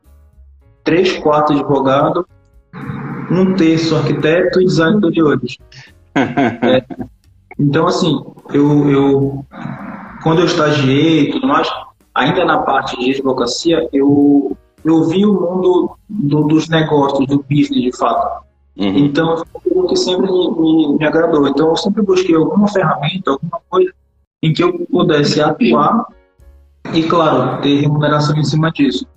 três 0.84 1.20
quartos 1.20 1.56
advogado, 1.56 2.26
um 3.30 3.54
terço 3.54 3.96
arquiteto 3.96 4.60
e 4.60 4.66
design 4.66 5.00
de 5.00 5.08
interiores. 5.08 5.58
É, 6.16 6.84
então, 7.60 7.88
assim, 7.88 8.24
eu, 8.54 8.90
eu 8.90 9.46
quando 10.22 10.40
eu 10.40 10.46
estagiei 10.46 11.22
e 11.22 11.32
tudo 11.32 11.48
mais, 11.48 11.68
ainda 12.14 12.46
na 12.46 12.60
parte 12.60 12.96
de 13.00 13.12
advocacia, 13.12 13.90
eu, 13.92 14.56
eu 14.86 15.04
vi 15.06 15.26
o 15.26 15.34
mundo 15.34 15.96
do- 16.08 16.44
dos 16.44 16.70
negócios, 16.70 17.26
do 17.28 17.44
business 17.50 17.82
de 17.82 17.98
fato. 17.98 18.44
Uhum. 18.78 18.98
Então, 18.98 19.38
foi 19.38 19.72
algo 19.76 19.88
que 19.88 19.96
sempre 19.96 20.32
me, 20.32 20.52
me, 20.52 20.98
me 20.98 21.06
agradou. 21.06 21.48
Então, 21.48 21.70
eu 21.70 21.78
sempre 21.78 22.02
busquei 22.02 22.36
alguma 22.36 22.68
ferramenta, 22.68 23.32
alguma 23.32 23.62
coisa 23.70 23.94
em 24.42 24.52
que 24.52 24.64
eu 24.64 24.78
pudesse 24.88 25.42
atuar 25.42 26.06
e, 26.94 27.04
claro, 27.04 27.62
ter 27.62 27.80
remuneração 27.80 28.36
em 28.38 28.44
cima 28.44 28.72
disso. 28.72 29.08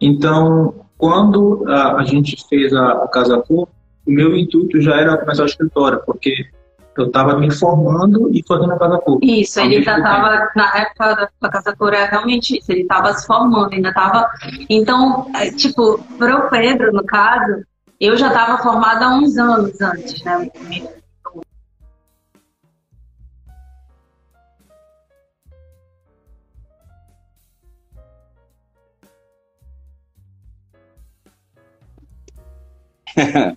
Então, 0.00 0.74
quando 0.98 1.64
a, 1.68 1.96
a 1.96 2.04
gente 2.04 2.36
fez 2.48 2.72
a, 2.74 3.04
a 3.04 3.08
Casa 3.08 3.38
Cor, 3.38 3.68
o 4.06 4.10
meu 4.10 4.36
intuito 4.36 4.80
já 4.82 4.96
era 4.96 5.16
começar 5.16 5.44
o 5.44 5.46
escritório, 5.46 6.02
porque 6.04 6.34
eu 6.98 7.06
estava 7.06 7.38
me 7.38 7.50
formando 7.50 8.30
e 8.32 8.44
fazendo 8.46 8.72
a 8.72 8.78
Casa 8.78 8.98
Cor. 8.98 9.18
Isso, 9.22 9.58
ele 9.58 9.82
já 9.82 9.96
estava, 9.96 10.50
na 10.54 10.76
época 10.76 11.14
da, 11.14 11.28
da 11.40 11.48
Casa 11.48 11.74
Cor, 11.76 11.94
é 11.94 12.04
realmente 12.04 12.58
isso, 12.58 12.70
ele 12.70 12.82
estava 12.82 13.12
se 13.14 13.26
formando, 13.26 13.72
ainda 13.72 13.88
estava. 13.88 14.28
Então, 14.68 15.30
é, 15.34 15.50
tipo, 15.50 15.98
para 16.18 16.46
o 16.46 16.50
Pedro, 16.50 16.92
no 16.92 17.04
caso, 17.04 17.64
eu 18.00 18.16
já 18.16 18.28
estava 18.28 18.62
formada 18.62 19.06
há 19.06 19.14
uns 19.16 19.36
anos 19.36 19.80
antes, 19.80 20.22
né? 20.24 20.50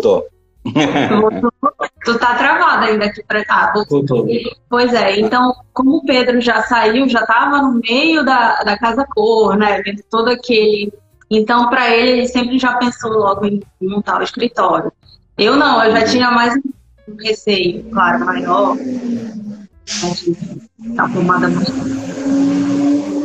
Tô. 0.00 0.22
Tu, 0.22 0.72
tu 2.04 2.18
tá 2.18 2.34
travada 2.34 2.86
ainda 2.86 3.06
aqui 3.06 3.22
pra. 3.22 3.44
Ah, 3.48 3.72
voltou. 3.72 4.26
Voltou. 4.26 4.26
Pois 4.68 4.92
é, 4.92 5.20
então, 5.20 5.54
como 5.72 5.98
o 5.98 6.04
Pedro 6.04 6.40
já 6.40 6.62
saiu, 6.62 7.08
já 7.08 7.20
estava 7.20 7.62
no 7.62 7.80
meio 7.80 8.24
da, 8.24 8.62
da 8.62 8.78
Casa 8.78 9.06
Cor, 9.06 9.56
né? 9.56 9.80
Vendo 9.82 10.02
todo 10.10 10.28
aquele. 10.28 10.92
Então, 11.30 11.68
para 11.68 11.90
ele, 11.94 12.10
ele 12.10 12.28
sempre 12.28 12.58
já 12.58 12.74
pensou 12.76 13.12
logo 13.12 13.46
em 13.46 13.60
montar 13.80 14.20
o 14.20 14.22
escritório. 14.24 14.92
Eu 15.36 15.56
não, 15.56 15.82
eu 15.82 15.90
já 15.92 16.04
tinha 16.04 16.30
mais 16.30 16.54
um 16.56 17.16
receio, 17.20 17.84
claro, 17.90 18.24
maior. 18.24 18.76
Tá 20.96 21.08
formada. 21.08 21.48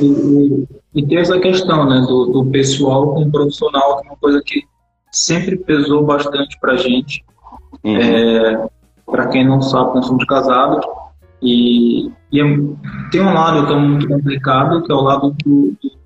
E, 0.01 0.05
e- 0.05 0.67
e 0.93 1.07
tem 1.07 1.19
essa 1.19 1.39
questão 1.39 1.87
né, 1.87 2.01
do, 2.01 2.25
do 2.25 2.45
pessoal 2.51 3.13
com 3.13 3.21
o 3.23 3.31
profissional, 3.31 4.01
que 4.01 4.07
é 4.07 4.11
uma 4.11 4.17
coisa 4.17 4.41
que 4.45 4.63
sempre 5.11 5.55
pesou 5.57 6.03
bastante 6.03 6.59
para 6.59 6.75
gente. 6.75 7.23
Uhum. 7.83 7.97
É, 7.97 8.69
para 9.05 9.27
quem 9.27 9.45
não 9.45 9.61
sabe, 9.61 9.95
nós 9.95 10.05
somos 10.05 10.25
casados 10.25 10.85
e, 11.41 12.11
e 12.31 12.41
é- 12.41 12.59
tem 13.11 13.21
um 13.21 13.33
lado 13.33 13.65
que 13.67 13.73
é 13.73 13.75
muito 13.75 14.07
complicado, 14.07 14.83
que 14.83 14.91
é 14.91 14.95
o 14.95 15.01
lado 15.01 15.35
do, 15.43 15.71
do 15.81 16.00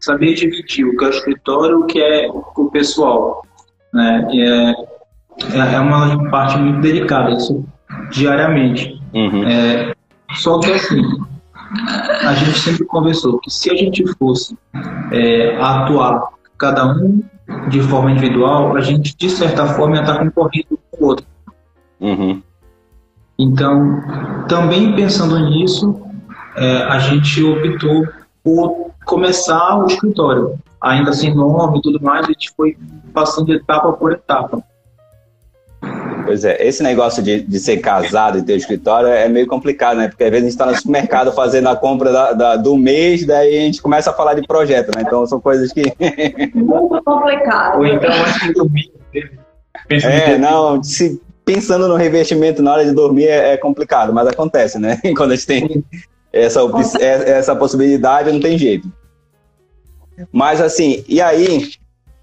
saber 0.00 0.34
dividir 0.34 0.86
o 0.86 0.96
que 0.96 1.04
é 1.04 1.08
o 1.08 1.10
escritório 1.10 1.78
e 1.78 1.82
o 1.82 1.86
que 1.86 2.00
é 2.00 2.28
o 2.28 2.70
pessoal. 2.70 3.44
Né? 3.92 4.28
É, 4.32 4.70
é 5.56 5.74
é 5.74 5.80
uma 5.80 6.30
parte 6.30 6.58
muito 6.58 6.80
delicada, 6.80 7.30
isso 7.30 7.64
diariamente. 8.10 9.00
Uhum. 9.14 9.44
É, 9.44 9.94
só 10.34 10.58
que 10.58 10.72
assim, 10.72 11.02
a 12.26 12.34
gente 12.34 12.58
sempre 12.58 12.84
conversou 12.86 13.38
que 13.38 13.50
se 13.50 13.70
a 13.70 13.74
gente 13.74 14.04
fosse 14.14 14.56
é, 15.12 15.56
atuar 15.60 16.28
cada 16.58 16.86
um 16.86 17.22
de 17.68 17.80
forma 17.82 18.10
individual, 18.12 18.76
a 18.76 18.80
gente 18.80 19.16
de 19.16 19.30
certa 19.30 19.66
forma 19.66 19.96
ia 19.96 20.02
estar 20.02 20.18
concorrendo 20.18 20.78
com 20.90 21.04
o 21.04 21.08
outro. 21.08 21.26
Uhum. 22.00 22.42
Então, 23.38 24.02
também 24.48 24.94
pensando 24.94 25.38
nisso, 25.38 26.00
é, 26.56 26.82
a 26.84 26.98
gente 26.98 27.42
optou 27.42 28.06
por 28.42 28.90
começar 29.04 29.78
o 29.78 29.86
escritório. 29.86 30.58
Ainda 30.80 31.12
sem 31.12 31.34
nome 31.34 31.78
e 31.78 31.82
tudo 31.82 32.02
mais, 32.02 32.24
a 32.24 32.28
gente 32.28 32.52
foi 32.56 32.76
passando 33.12 33.52
etapa 33.52 33.92
por 33.92 34.12
etapa. 34.12 34.62
Pois 36.24 36.44
é, 36.44 36.64
esse 36.66 36.82
negócio 36.82 37.22
de, 37.22 37.40
de 37.40 37.58
ser 37.58 37.78
casado 37.78 38.38
e 38.38 38.42
ter 38.42 38.54
escritório 38.56 39.08
é 39.08 39.28
meio 39.28 39.46
complicado, 39.46 39.96
né? 39.96 40.08
Porque 40.08 40.24
às 40.24 40.30
vezes 40.30 40.44
a 40.44 40.48
gente 40.48 40.52
está 40.52 40.66
no 40.66 40.76
supermercado 40.76 41.32
fazendo 41.32 41.68
a 41.68 41.76
compra 41.76 42.12
da- 42.12 42.32
da- 42.32 42.56
do 42.56 42.76
mês, 42.76 43.26
daí 43.26 43.58
a 43.58 43.60
gente 43.62 43.82
começa 43.82 44.10
a 44.10 44.12
falar 44.12 44.34
de 44.34 44.46
projeto, 44.46 44.90
né? 44.94 45.02
Então 45.04 45.26
são 45.26 45.40
coisas 45.40 45.72
que. 45.72 45.82
Muito 46.54 47.02
complicado. 47.04 47.78
Ou 47.78 47.86
então, 47.86 48.10
antes 48.10 48.40
de 48.46 48.52
dormir, 48.52 48.92
pensando 49.88 50.12
É, 50.12 50.38
não, 50.38 50.82
se 50.82 51.20
pensando 51.44 51.88
no 51.88 51.96
revestimento 51.96 52.62
na 52.62 52.74
hora 52.74 52.84
de 52.84 52.92
dormir 52.92 53.26
é, 53.26 53.54
é 53.54 53.56
complicado, 53.56 54.12
mas 54.12 54.28
acontece, 54.28 54.78
né? 54.78 55.00
Quando 55.16 55.32
a 55.32 55.34
gente 55.34 55.46
tem 55.46 55.84
essa, 56.32 56.60
é- 57.00 57.30
essa 57.30 57.54
possibilidade, 57.56 58.32
não 58.32 58.40
tem 58.40 58.58
jeito. 58.58 58.90
Mas 60.32 60.60
assim, 60.60 61.04
e 61.08 61.20
aí, 61.20 61.70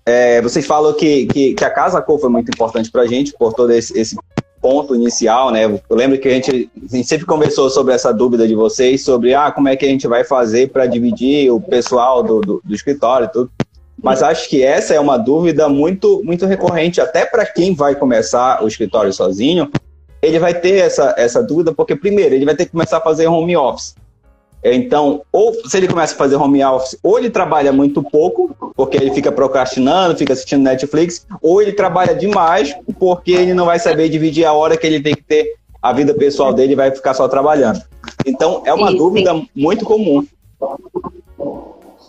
é, 0.05 0.41
vocês 0.41 0.65
falam 0.65 0.93
que, 0.93 1.25
que, 1.27 1.53
que 1.53 1.65
a 1.65 1.69
Casa 1.69 2.01
Cor 2.01 2.19
foi 2.19 2.29
muito 2.29 2.49
importante 2.49 2.91
pra 2.91 3.07
gente, 3.07 3.33
por 3.33 3.53
todo 3.53 3.71
esse, 3.71 3.97
esse 3.97 4.15
ponto 4.61 4.95
inicial, 4.95 5.51
né? 5.51 5.65
Eu 5.65 5.95
lembro 5.95 6.17
que 6.19 6.27
a 6.27 6.31
gente, 6.31 6.69
a 6.75 6.95
gente 6.95 7.07
sempre 7.07 7.25
conversou 7.25 7.69
sobre 7.69 7.93
essa 7.93 8.13
dúvida 8.13 8.47
de 8.47 8.55
vocês, 8.55 9.03
sobre 9.03 9.33
ah, 9.33 9.51
como 9.51 9.67
é 9.69 9.75
que 9.75 9.85
a 9.85 9.89
gente 9.89 10.07
vai 10.07 10.23
fazer 10.23 10.69
para 10.69 10.85
dividir 10.85 11.51
o 11.51 11.59
pessoal 11.59 12.23
do, 12.23 12.41
do, 12.41 12.61
do 12.63 12.75
escritório 12.75 13.25
e 13.25 13.31
tudo. 13.31 13.51
Mas 14.01 14.21
acho 14.21 14.47
que 14.47 14.63
essa 14.63 14.93
é 14.93 14.99
uma 14.99 15.17
dúvida 15.17 15.67
muito, 15.67 16.21
muito 16.23 16.45
recorrente, 16.45 17.01
até 17.01 17.25
para 17.25 17.45
quem 17.45 17.73
vai 17.73 17.95
começar 17.95 18.63
o 18.63 18.67
escritório 18.67 19.11
sozinho, 19.11 19.71
ele 20.21 20.39
vai 20.39 20.53
ter 20.53 20.77
essa, 20.77 21.13
essa 21.17 21.43
dúvida, 21.43 21.73
porque 21.73 21.95
primeiro, 21.95 22.35
ele 22.35 22.45
vai 22.45 22.55
ter 22.55 22.65
que 22.65 22.71
começar 22.71 22.97
a 22.97 23.01
fazer 23.01 23.27
home 23.27 23.55
office. 23.55 23.95
Então, 24.63 25.21
ou 25.31 25.53
se 25.67 25.77
ele 25.77 25.87
começa 25.87 26.13
a 26.13 26.17
fazer 26.17 26.35
home 26.35 26.63
office, 26.63 26.97
ou 27.03 27.17
ele 27.17 27.29
trabalha 27.29 27.71
muito 27.71 28.01
pouco, 28.03 28.55
porque 28.75 28.97
ele 28.97 29.13
fica 29.13 29.31
procrastinando, 29.31 30.17
fica 30.17 30.33
assistindo 30.33 30.63
Netflix, 30.63 31.25
ou 31.41 31.61
ele 31.61 31.71
trabalha 31.71 32.13
demais, 32.13 32.75
porque 32.99 33.31
ele 33.31 33.53
não 33.53 33.65
vai 33.65 33.79
saber 33.79 34.09
dividir 34.09 34.45
a 34.45 34.53
hora 34.53 34.75
que 34.75 34.85
ele 34.85 34.99
tem 34.99 35.15
que 35.15 35.23
ter 35.23 35.55
a 35.81 35.93
vida 35.93 36.13
pessoal 36.13 36.53
dele 36.53 36.73
e 36.73 36.75
vai 36.75 36.91
ficar 36.91 37.13
só 37.13 37.27
trabalhando. 37.27 37.81
Então, 38.25 38.63
é 38.65 38.73
uma 38.73 38.91
Sim, 38.91 38.97
dúvida 38.97 39.41
muito 39.55 39.85
comum. 39.85 40.25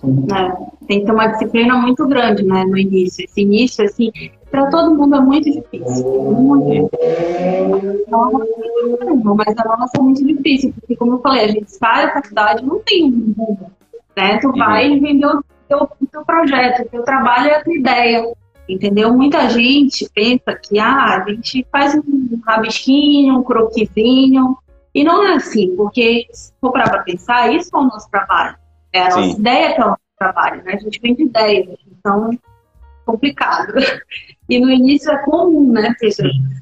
Né? 0.04 0.56
Tem 0.86 1.00
que 1.00 1.06
ter 1.06 1.12
uma 1.12 1.26
disciplina 1.26 1.76
muito 1.76 2.06
grande, 2.06 2.44
né, 2.44 2.64
no 2.64 2.76
início. 2.76 3.24
Esse 3.24 3.40
início, 3.40 3.84
assim, 3.84 4.10
para 4.50 4.70
todo 4.70 4.94
mundo 4.94 5.16
é 5.16 5.20
muito 5.20 5.50
difícil. 5.50 6.06
Muito 6.06 6.90
difícil. 6.90 8.08
Mas 9.36 9.58
a 9.58 9.76
nossa 9.76 9.98
é 9.98 10.00
muito 10.00 10.24
difícil, 10.26 10.72
porque 10.72 10.96
como 10.96 11.14
eu 11.14 11.20
falei, 11.20 11.44
a 11.44 11.48
gente 11.48 11.70
sai 11.70 12.06
da 12.06 12.14
faculdade 12.14 12.64
não 12.64 12.80
tem 12.80 13.04
um 13.04 13.34
rumo, 13.36 13.70
né? 14.16 14.38
Tu 14.38 14.52
vai 14.52 14.98
vender 14.98 15.26
o 15.26 15.44
teu, 15.68 15.82
o 15.82 16.06
teu 16.06 16.24
projeto, 16.24 16.82
o 16.82 16.88
teu 16.88 17.02
trabalho 17.02 17.50
é 17.50 17.56
a 17.56 17.64
tua 17.64 17.74
ideia. 17.74 18.32
Entendeu? 18.68 19.14
Muita 19.14 19.48
gente 19.48 20.10
pensa 20.14 20.54
que 20.54 20.78
ah, 20.78 21.24
a 21.24 21.30
gente 21.30 21.66
faz 21.72 21.94
um 21.94 22.38
rabisquinho, 22.46 23.38
um 23.38 23.42
croquisinho, 23.42 24.58
e 24.94 25.04
não 25.04 25.24
é 25.24 25.34
assim, 25.34 25.74
porque 25.74 26.26
se 26.32 26.52
for 26.60 26.72
para 26.72 27.02
pensar, 27.02 27.52
isso 27.54 27.70
é 27.74 27.78
o 27.78 27.84
nosso 27.84 28.10
trabalho. 28.10 28.56
É 28.92 29.00
a 29.02 29.04
nossa 29.04 29.22
Sim. 29.22 29.38
ideia 29.40 29.74
que 29.74 29.80
é 29.80 29.84
o 29.84 29.88
nosso 29.88 30.00
trabalho, 30.18 30.62
né? 30.64 30.74
A 30.74 30.78
gente 30.78 31.00
vende 31.00 31.22
ideias, 31.22 31.78
então 31.98 32.30
complicado. 33.04 33.72
E 34.50 34.58
no 34.58 34.70
início 34.70 35.10
é 35.12 35.18
comum, 35.24 35.70
né? 35.72 35.94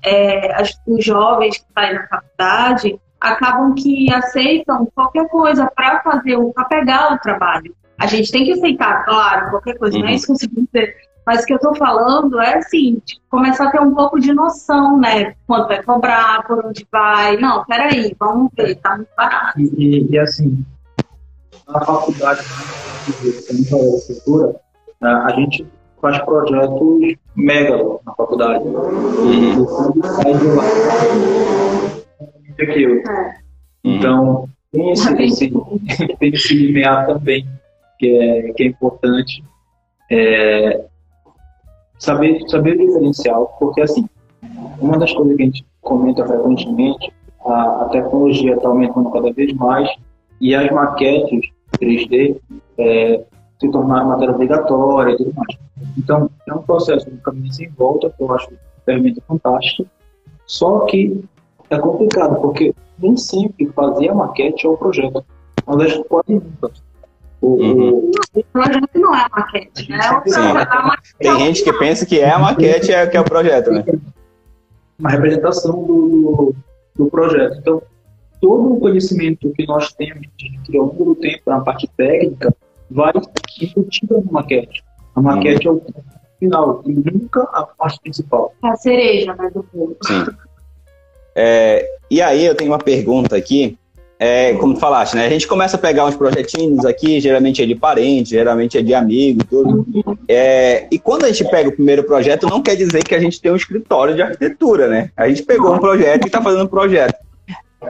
É, 0.05 0.61
as- 0.61 0.77
os 0.89 1.05
jovens 1.05 1.57
que 1.59 1.65
saem 1.73 1.95
da 1.95 2.07
faculdade 2.09 3.01
acabam 3.21 3.75
que 3.77 4.13
aceitam 4.13 4.87
qualquer 4.93 5.29
coisa 5.29 5.71
para 5.71 6.01
fazer, 6.03 6.37
para 6.53 6.65
pegar 6.65 7.13
o 7.15 7.19
trabalho. 7.21 7.73
A 7.97 8.09
gente 8.09 8.33
tem 8.33 8.45
que 8.45 8.51
aceitar, 8.55 9.05
claro, 9.05 9.51
qualquer 9.51 9.79
coisa, 9.79 9.97
não 9.97 10.05
é 10.07 10.09
Uhum. 10.11 10.15
isso 10.17 10.27
que 10.27 10.33
eu 10.33 10.35
consigo 10.35 10.67
dizer. 10.73 10.97
Mas 11.25 11.45
o 11.45 11.47
que 11.47 11.55
eu 11.55 11.61
tô 11.61 11.75
falando 11.77 12.41
é 12.41 12.57
assim, 12.59 13.01
tipo, 13.07 13.23
começar 13.31 13.69
a 13.69 13.71
ter 13.71 13.81
um 13.81 13.95
pouco 13.95 14.19
de 14.19 14.33
noção, 14.35 14.99
né? 14.99 15.37
Quanto 15.47 15.69
vai 15.69 15.81
cobrar, 15.83 16.43
por 16.45 16.67
onde 16.67 16.85
vai. 16.91 17.37
Não, 17.37 17.65
peraí, 17.67 18.17
vamos 18.19 18.51
ver, 18.57 18.75
tá 18.77 18.97
muito 18.97 19.11
barato. 19.17 19.61
E, 19.61 19.63
e- 19.79 20.09
e, 20.11 20.19
assim, 20.19 20.65
na 21.67 21.85
faculdade 21.85 22.43
de 23.21 23.61
infraestrutura, 23.61 24.57
a 25.01 25.33
gente 25.33 25.67
faz 26.01 26.19
projetos 26.25 27.17
mega 27.35 27.77
na 28.05 28.15
faculdade. 28.15 28.65
E 28.65 29.65
quando 29.65 30.07
sai 30.07 30.35
de 30.35 30.47
lá, 30.47 30.65
é 32.59 32.63
aquilo. 32.63 33.11
É. 33.11 33.37
Então, 33.85 34.49
tem 34.73 34.91
esse, 34.91 35.23
esse, 35.23 35.51
tem 36.19 36.35
esse 36.35 36.55
limiar 36.55 37.07
também, 37.07 37.47
que 37.99 38.09
é, 38.09 38.53
que 38.53 38.63
é 38.63 38.67
importante. 38.67 39.45
É, 40.11 40.85
saber, 41.99 42.41
saber 42.49 42.77
o 42.77 42.87
diferencial, 42.87 43.57
porque 43.59 43.81
assim, 43.81 44.09
uma 44.79 44.99
das 44.99 45.13
coisas 45.13 45.37
que 45.37 45.43
a 45.43 45.47
gente 45.47 45.67
comenta 45.81 46.25
frequentemente, 46.27 47.13
a, 47.45 47.83
a 47.83 47.89
tecnologia 47.91 48.55
está 48.55 48.69
aumentando 48.69 49.11
cada 49.11 49.33
vez 49.33 49.53
mais 49.55 49.89
e 50.41 50.55
as 50.55 50.71
maquetes 50.71 51.51
3D 51.79 52.37
é, 52.79 53.25
se 53.61 53.71
tornaram 53.71 54.09
matéria 54.09 54.35
obrigatória 54.35 55.13
e 55.13 55.17
tudo 55.17 55.33
mais. 55.35 55.59
Então, 55.97 56.31
é 56.49 56.55
um 56.55 56.63
processo 56.63 57.11
de 57.11 57.17
caminho 57.19 57.53
sem 57.53 57.69
volta, 57.71 58.11
que 58.11 58.23
eu 58.23 58.35
acho 58.35 58.49
ferramenta 58.85 59.21
fantástica, 59.27 59.89
só 60.47 60.81
que 60.81 61.25
é 61.71 61.79
complicado, 61.79 62.41
porque 62.41 62.75
nem 62.99 63.17
sempre 63.17 63.67
fazer 63.75 64.11
a 64.11 64.15
maquete 64.15 64.67
é 64.67 64.69
o 64.69 64.77
projeto. 64.77 65.25
Mas 65.67 65.81
acho 65.81 66.03
que 66.03 66.09
quase 66.09 66.35
nunca. 66.35 66.71
O, 67.41 67.49
Uhum. 67.49 68.11
O 68.35 68.45
projeto 68.53 68.89
não 68.95 69.15
é 69.15 69.21
a 69.21 69.29
maquete, 69.29 69.91
né? 69.91 69.99
O 69.99 70.35
a 70.35 70.83
maquete 70.83 71.15
é 71.21 71.23
Tem 71.23 71.39
gente 71.39 71.63
que 71.65 71.73
pensa 71.75 72.07
que 72.07 72.19
é 72.19 72.31
a 72.31 72.39
maquete 72.39 72.93
é, 72.93 73.07
que 73.07 73.17
é 73.17 73.21
o 73.21 73.25
projeto, 73.25 73.71
né? 73.71 73.85
uma 74.99 75.11
representação 75.11 75.83
do, 75.85 76.09
do, 76.09 76.57
do 76.97 77.11
projeto. 77.11 77.59
Então, 77.59 77.83
todo 78.41 78.75
o 78.75 78.81
conhecimento 78.81 79.53
que 79.53 79.67
nós 79.67 79.93
temos 79.93 80.27
de 80.37 80.77
ao 80.77 80.87
longo 80.87 81.05
do 81.05 81.15
tempo 81.17 81.43
na 81.47 81.61
parte 81.61 81.89
técnica 81.97 82.55
vai 82.91 83.13
embutido 83.61 84.23
na 84.25 84.33
maquete. 84.33 84.83
A 85.15 85.21
maquete 85.21 85.67
é 85.67 85.71
o 85.71 85.77
ponto 85.77 86.05
final 86.39 86.83
e 86.87 86.93
nunca 86.93 87.43
a 87.53 87.65
parte 87.65 88.01
principal. 88.01 88.53
É 88.65 88.69
a 88.69 88.77
cereja, 88.77 89.35
né, 89.35 89.51
do 89.53 89.65
bolo. 89.73 89.97
Sim. 90.05 90.27
É, 91.35 91.87
e 92.11 92.23
aí 92.23 92.45
eu 92.45 92.55
tenho 92.55 92.71
uma 92.71 92.79
pergunta 92.79 93.37
aqui. 93.37 93.79
É, 94.19 94.55
como 94.55 94.73
tu 94.73 94.81
falaste, 94.81 95.15
né? 95.15 95.27
A 95.27 95.29
gente 95.29 95.47
começa 95.47 95.77
a 95.77 95.79
pegar 95.79 96.07
uns 96.07 96.17
projetinhos 96.17 96.87
aqui, 96.87 97.21
geralmente 97.21 97.63
é 97.63 97.67
de 97.67 97.75
parente, 97.75 98.31
geralmente 98.31 98.79
é 98.79 98.83
de 98.83 98.95
amigo, 98.95 99.45
tudo. 99.45 99.87
É, 100.27 100.87
e 100.91 100.99
quando 100.99 101.25
a 101.25 101.29
gente 101.31 101.51
pega 101.51 101.69
o 101.69 101.73
primeiro 101.73 102.03
projeto, 102.03 102.49
não 102.49 102.63
quer 102.63 102.77
dizer 102.77 103.05
que 103.05 103.15
a 103.15 103.21
gente 103.21 103.39
tem 103.39 103.53
um 103.53 103.57
escritório 103.57 104.15
de 104.15 104.23
arquitetura, 104.23 104.89
né? 104.89 105.11
A 105.15 105.29
gente 105.29 105.43
pegou 105.43 105.75
um 105.75 105.79
projeto 105.79 106.25
e 106.25 106.29
está 106.29 106.41
fazendo 106.41 106.65
um 106.65 106.69
projeto. 106.69 107.26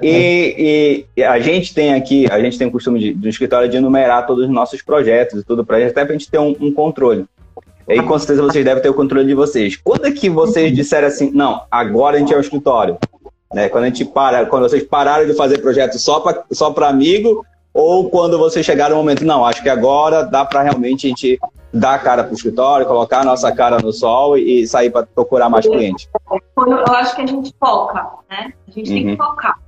E, 0.03 1.07
e 1.17 1.25
a 1.25 1.39
gente 1.41 1.75
tem 1.75 1.95
aqui, 1.95 2.27
a 2.31 2.39
gente 2.41 2.59
tem 2.59 2.67
o 2.67 2.71
costume 2.71 2.99
de, 2.99 3.13
do 3.15 3.29
escritório 3.29 3.69
de 3.69 3.77
enumerar 3.77 4.27
todos 4.27 4.45
os 4.45 4.51
nossos 4.51 4.83
projetos 4.83 5.41
e 5.41 5.45
tudo 5.45 5.65
para 5.65 5.85
até 5.87 6.05
pra 6.05 6.13
gente 6.13 6.31
ter 6.31 6.39
um, 6.39 6.55
um 6.61 6.73
controle. 6.73 7.25
E 7.89 8.03
com 8.03 8.19
certeza 8.19 8.43
vocês 8.43 8.65
devem 8.65 8.83
ter 8.83 8.89
o 8.89 8.95
controle 8.95 9.27
de 9.27 9.35
vocês. 9.35 9.77
Quando 9.77 10.07
é 10.07 10.11
que 10.11 10.29
vocês 10.29 10.75
disseram 10.75 11.07
assim, 11.07 11.31
não, 11.33 11.63
agora 11.71 12.17
a 12.17 12.19
gente 12.19 12.35
é 12.35 12.37
um 12.37 12.41
escritório? 12.41 12.99
Né? 13.55 13.69
Quando 13.69 13.85
a 13.85 13.87
gente 13.87 14.05
para, 14.05 14.45
quando 14.47 14.69
vocês 14.69 14.83
pararam 14.83 15.25
de 15.25 15.35
fazer 15.35 15.59
projeto 15.59 15.99
só 15.99 16.19
para 16.19 16.43
só 16.51 16.73
para 16.73 16.89
amigo, 16.89 17.47
ou 17.73 18.11
quando 18.11 18.39
vocês 18.39 18.67
chegaram 18.67 18.97
no 18.97 19.03
momento, 19.03 19.25
não, 19.25 19.45
acho 19.45 19.63
que 19.63 19.69
agora 19.69 20.25
dá 20.25 20.45
para 20.45 20.63
realmente 20.63 21.07
a 21.07 21.11
gente 21.11 21.39
dar 21.73 21.95
a 21.95 21.99
cara 21.99 22.25
para 22.25 22.33
o 22.33 22.35
escritório, 22.35 22.87
colocar 22.87 23.21
a 23.21 23.25
nossa 23.25 23.53
cara 23.53 23.79
no 23.79 23.93
sol 23.93 24.37
e, 24.37 24.63
e 24.63 24.67
sair 24.67 24.91
para 24.91 25.07
procurar 25.07 25.49
mais 25.49 25.67
clientes. 25.67 26.09
Eu 26.57 26.87
acho 26.95 27.15
que 27.15 27.23
a 27.23 27.27
gente 27.27 27.55
foca, 27.61 28.05
né? 28.31 28.53
A 28.67 28.71
gente 28.71 28.89
tem 28.91 29.05
Uhum. 29.07 29.17
que 29.17 29.23
focar. 29.23 29.59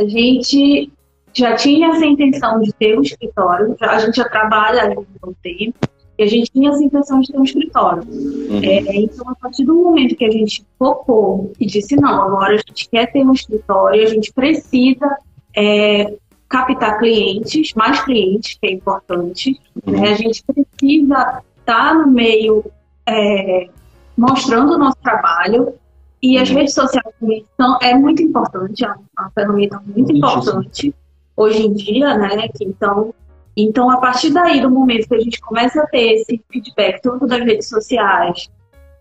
A 0.00 0.08
gente 0.08 0.90
já 1.32 1.54
tinha 1.54 1.88
essa 1.88 2.04
intenção 2.06 2.60
de 2.60 2.72
ter 2.72 2.98
um 2.98 3.02
escritório, 3.02 3.76
a 3.80 3.98
gente 3.98 4.16
já 4.16 4.28
trabalha 4.28 4.82
ali 4.82 4.96
há 5.22 5.28
um 5.28 5.34
tempo, 5.42 5.78
e 6.18 6.22
a 6.22 6.26
gente 6.26 6.50
tinha 6.50 6.70
essa 6.70 6.82
intenção 6.82 7.20
de 7.20 7.32
ter 7.32 7.38
um 7.38 7.44
escritório. 7.44 8.02
Uhum. 8.08 8.60
É, 8.62 8.96
então, 8.96 9.28
a 9.28 9.34
partir 9.34 9.64
do 9.64 9.74
momento 9.74 10.16
que 10.16 10.24
a 10.24 10.30
gente 10.30 10.64
focou 10.78 11.52
e 11.58 11.66
disse, 11.66 11.96
não, 11.96 12.22
agora 12.22 12.54
a 12.54 12.56
gente 12.56 12.88
quer 12.90 13.10
ter 13.12 13.24
um 13.24 13.32
escritório, 13.32 14.02
a 14.02 14.06
gente 14.06 14.32
precisa 14.32 15.18
é, 15.56 16.14
captar 16.48 16.98
clientes, 16.98 17.72
mais 17.74 18.00
clientes, 18.04 18.58
que 18.60 18.66
é 18.66 18.72
importante, 18.72 19.60
Uhum. 19.86 20.00
né? 20.00 20.10
A 20.10 20.14
gente 20.14 20.42
precisa 20.44 21.42
estar 21.58 21.94
no 21.94 22.08
meio 22.08 22.64
é, 23.06 23.68
mostrando 24.16 24.74
o 24.74 24.78
nosso 24.78 24.98
trabalho 25.02 25.74
e 26.22 26.36
as 26.38 26.48
Uhum. 26.50 26.56
redes 26.56 26.74
sociais 26.74 27.14
também 27.18 27.44
são, 27.56 27.78
é 27.82 27.94
muito 27.94 28.22
importante, 28.22 28.84
é 28.84 28.88
uma, 28.88 29.30
ferramenta 29.34 29.82
muito 29.86 30.12
importante 30.12 30.94
hoje 31.36 31.66
em 31.66 31.72
dia, 31.72 32.16
né? 32.18 32.48
Que 32.48 32.64
então, 32.64 33.14
então, 33.56 33.90
a 33.90 33.96
partir 33.98 34.30
daí, 34.30 34.60
do 34.60 34.70
momento 34.70 35.08
que 35.08 35.14
a 35.14 35.20
gente 35.20 35.40
começa 35.40 35.82
a 35.82 35.86
ter 35.86 36.12
esse 36.14 36.40
feedback, 36.50 37.00
tanto 37.02 37.26
das 37.26 37.40
redes 37.40 37.68
sociais, 37.68 38.48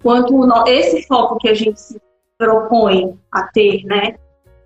quanto 0.02 0.34
no- 0.34 0.68
esse 0.68 1.06
foco 1.08 1.38
que 1.38 1.50
a 1.50 1.54
gente 1.54 1.80
se 1.80 2.00
propõe 2.38 3.18
a 3.32 3.44
ter, 3.44 3.84
né? 3.86 4.16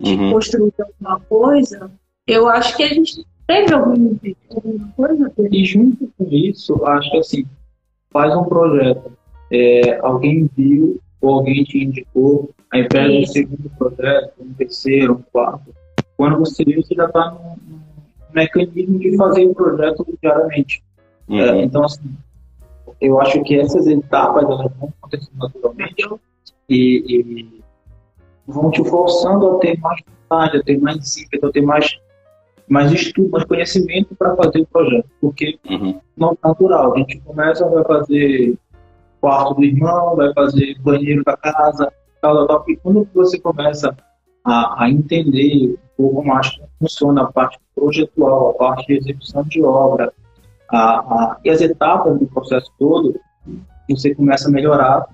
De 0.00 0.14
Uhum. 0.14 0.32
construir 0.32 0.72
alguma 0.78 1.20
coisa, 1.28 1.90
eu 2.26 2.48
acho 2.48 2.76
que 2.76 2.82
a 2.82 2.88
gente 2.88 3.24
teve 3.46 3.74
algum, 3.74 4.16
alguma 4.54 4.88
coisa. 4.96 5.30
Pedro? 5.36 5.54
E 5.54 5.64
junto 5.64 6.10
com 6.16 6.26
isso, 6.30 6.84
acho 6.84 7.10
que 7.10 7.18
assim, 7.18 7.44
faz 8.12 8.34
um 8.36 8.44
projeto, 8.44 9.12
é, 9.50 9.98
alguém 10.00 10.48
viu 10.56 11.00
ou 11.24 11.34
alguém 11.38 11.64
te 11.64 11.82
indicou, 11.84 12.50
invés 12.74 13.08
do 13.08 13.18
Isso. 13.20 13.32
segundo 13.32 13.70
projeto, 13.78 14.32
um 14.40 14.52
terceiro, 14.54 15.14
um 15.14 15.22
quarto, 15.32 15.74
quando 16.16 16.38
você 16.38 16.64
viu, 16.64 16.82
você 16.82 16.94
já 16.94 17.06
está 17.06 17.30
num, 17.32 17.56
num 17.68 17.80
mecanismo 18.32 18.98
de 18.98 19.16
fazer 19.16 19.46
o 19.46 19.54
projeto 19.54 20.06
diariamente. 20.22 20.82
É, 21.30 21.50
Uhum. 21.52 21.60
então, 21.62 21.84
assim, 21.84 22.14
eu 23.00 23.20
acho 23.20 23.42
que 23.44 23.58
essas 23.58 23.86
etapas 23.86 24.44
elas 24.44 24.70
vão 24.78 24.92
acontecer 25.02 25.30
naturalmente 25.36 26.06
e, 26.68 27.04
e 27.08 27.60
vão 28.46 28.70
te 28.70 28.84
forçando 28.84 29.56
a 29.56 29.58
ter 29.58 29.78
mais 29.80 30.00
vontade, 30.06 30.58
a 30.58 30.62
ter 30.62 30.78
mais 30.78 31.16
ímpeto, 31.16 31.46
a 31.46 31.52
ter 31.52 31.62
mais, 31.62 31.98
mais 32.68 32.92
estudo, 32.92 33.30
mais 33.30 33.44
conhecimento 33.44 34.14
para 34.14 34.36
fazer 34.36 34.60
o 34.60 34.66
projeto. 34.66 35.08
Porque 35.20 35.58
Uhum. 35.70 35.98
não 36.16 36.32
é 36.32 36.46
natural. 36.48 36.94
A 36.94 36.98
gente 36.98 37.18
começa, 37.20 37.66
vai 37.68 37.84
fazer 37.84 38.58
quarto 39.24 39.54
do 39.54 39.64
irmão, 39.64 40.16
vai 40.16 40.34
fazer 40.34 40.78
banheiro 40.80 41.24
da 41.24 41.34
casa, 41.34 41.90
tal, 42.20 42.34
tal, 42.36 42.46
tal. 42.46 42.64
E 42.68 42.76
quando 42.76 43.08
você 43.14 43.40
começa 43.40 43.96
a, 44.44 44.84
a 44.84 44.90
entender 44.90 45.70
um 45.70 45.76
pouco 45.96 46.26
mais 46.26 46.50
como 46.50 46.68
funciona 46.78 47.22
a 47.22 47.32
parte 47.32 47.58
projetual, 47.74 48.50
a 48.50 48.54
parte 48.54 48.86
de 48.86 48.98
execução 48.98 49.42
de 49.44 49.62
obra, 49.62 50.12
a, 50.70 50.78
a, 50.78 51.38
e 51.42 51.48
as 51.48 51.62
etapas 51.62 52.18
do 52.18 52.26
processo 52.26 52.70
todo, 52.78 53.18
você 53.88 54.14
começa 54.14 54.48
a 54.48 54.52
melhorar. 54.52 55.06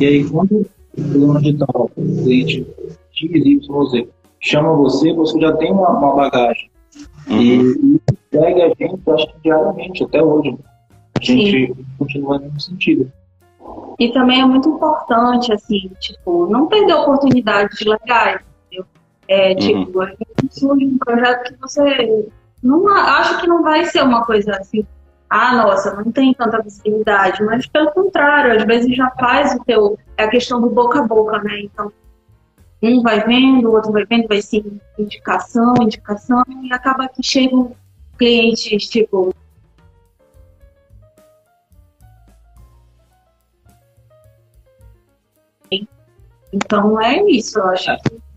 E 0.00 0.06
aí, 0.06 0.24
quando 0.30 0.66
o 0.96 1.12
plano 1.12 1.42
de 1.42 1.54
tal, 1.58 1.90
o 1.94 2.22
cliente 2.22 2.66
XYZ 3.12 4.08
chama 4.40 4.72
você, 4.76 5.12
você 5.12 5.38
já 5.40 5.52
tem 5.58 5.70
uma, 5.72 5.90
uma 5.90 6.16
bagagem. 6.16 6.70
Uhum. 7.28 7.38
E, 7.38 7.96
e 7.96 8.00
segue 8.32 8.62
a 8.62 8.68
gente, 8.68 9.10
acho 9.10 9.26
que 9.26 9.40
diariamente, 9.42 10.04
até 10.04 10.22
hoje. 10.22 10.56
A 11.20 11.22
gente 11.22 11.66
Sim. 11.66 11.86
continua 11.98 12.38
no 12.38 12.58
sentido. 12.58 13.12
E 13.98 14.12
também 14.12 14.40
é 14.40 14.46
muito 14.46 14.68
importante, 14.68 15.52
assim, 15.52 15.90
tipo, 16.00 16.46
não 16.46 16.66
perder 16.66 16.94
oportunidades 16.94 17.80
legais, 17.80 18.40
entendeu? 18.66 18.86
É, 19.26 19.54
tipo, 19.54 20.00
uhum. 20.00 20.08
surge 20.50 20.86
um 20.86 20.98
projeto 20.98 21.52
que 21.52 21.60
você 21.60 22.28
não 22.62 22.88
acho 22.88 23.40
que 23.40 23.46
não 23.46 23.62
vai 23.62 23.84
ser 23.84 24.02
uma 24.02 24.24
coisa 24.24 24.52
assim, 24.56 24.84
ah, 25.30 25.54
nossa, 25.56 25.94
não 25.94 26.10
tem 26.10 26.32
tanta 26.32 26.62
visibilidade, 26.62 27.42
mas 27.44 27.66
pelo 27.66 27.92
contrário, 27.92 28.56
às 28.56 28.64
vezes 28.64 28.96
já 28.96 29.10
faz 29.10 29.54
o 29.54 29.64
teu, 29.64 29.98
é 30.16 30.24
a 30.24 30.30
questão 30.30 30.60
do 30.60 30.70
boca 30.70 31.00
a 31.00 31.06
boca, 31.06 31.38
né? 31.42 31.60
Então, 31.60 31.92
um 32.82 33.02
vai 33.02 33.24
vendo, 33.24 33.68
o 33.68 33.74
outro 33.74 33.92
vai 33.92 34.06
vendo, 34.06 34.26
vai 34.26 34.40
ser 34.40 34.64
indicação, 34.98 35.74
indicação, 35.80 36.42
e 36.62 36.72
acaba 36.72 37.08
que 37.08 37.22
chegam 37.22 37.72
clientes, 38.16 38.88
tipo, 38.88 39.34
Então 46.52 47.00
é 47.00 47.22
isso, 47.30 47.58
eu 47.58 47.66
acho. 47.66 47.90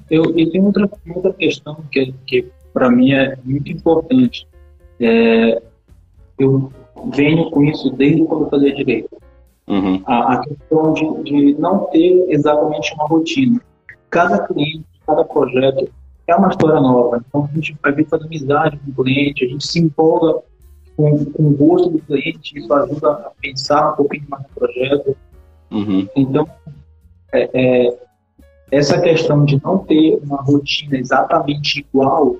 Eu, 0.10 0.38
e 0.38 0.50
tem 0.50 0.62
outra, 0.62 0.90
outra 1.16 1.34
questão 1.34 1.76
que, 1.92 2.14
que 2.26 2.52
para 2.74 2.90
mim 2.90 3.14
é 3.14 3.38
muito 3.44 3.72
importante. 3.72 4.48
É, 5.00 5.62
eu 6.38 6.72
venho 7.14 7.50
com 7.50 7.64
isso 7.64 7.90
desde 7.92 8.24
quando 8.26 8.46
eu 8.46 8.50
fazia 8.50 8.76
direito. 8.76 9.18
Uhum. 9.68 10.02
A, 10.06 10.34
a, 10.34 10.42
questão 10.42 10.94
de, 10.94 11.24
de 11.24 11.54
não 11.60 11.86
ter 11.86 12.26
exatamente 12.30 12.94
uma 12.96 13.08
rotina. 13.08 13.62
Cada 14.10 14.46
cliente, 14.46 14.86
cada 15.08 15.24
projeto 15.24 15.90
é 16.28 16.36
uma 16.36 16.50
história 16.50 16.80
nova. 16.80 17.24
Então 17.26 17.50
a 17.50 17.56
gente 17.56 17.78
vai 17.82 17.94
vir 17.94 18.08
fazer 18.08 18.26
amizade 18.26 18.78
com 18.78 18.92
o 18.92 19.04
cliente, 19.04 19.46
a 19.46 19.48
gente 19.48 19.66
se 19.66 19.80
empolga 19.80 20.42
com, 20.98 21.26
com 21.26 21.44
o 21.44 21.56
gosto 21.56 21.90
do 21.90 22.00
cliente, 22.00 22.58
isso 22.58 22.74
ajuda 22.74 23.12
a 23.12 23.32
pensar 23.42 23.94
um 23.94 23.96
pouquinho 23.96 24.26
mais 24.30 24.44
no 24.44 24.50
projeto. 24.56 25.18
Uhum. 25.72 26.08
Então, 26.16 26.48
é, 27.34 27.50
é, 27.54 27.98
essa 28.72 29.02
questão 29.02 29.44
de 29.46 29.62
não 29.64 29.80
ter 29.80 30.20
uma 30.24 30.42
rotina 30.42 30.98
exatamente 30.98 31.80
igual, 31.80 32.38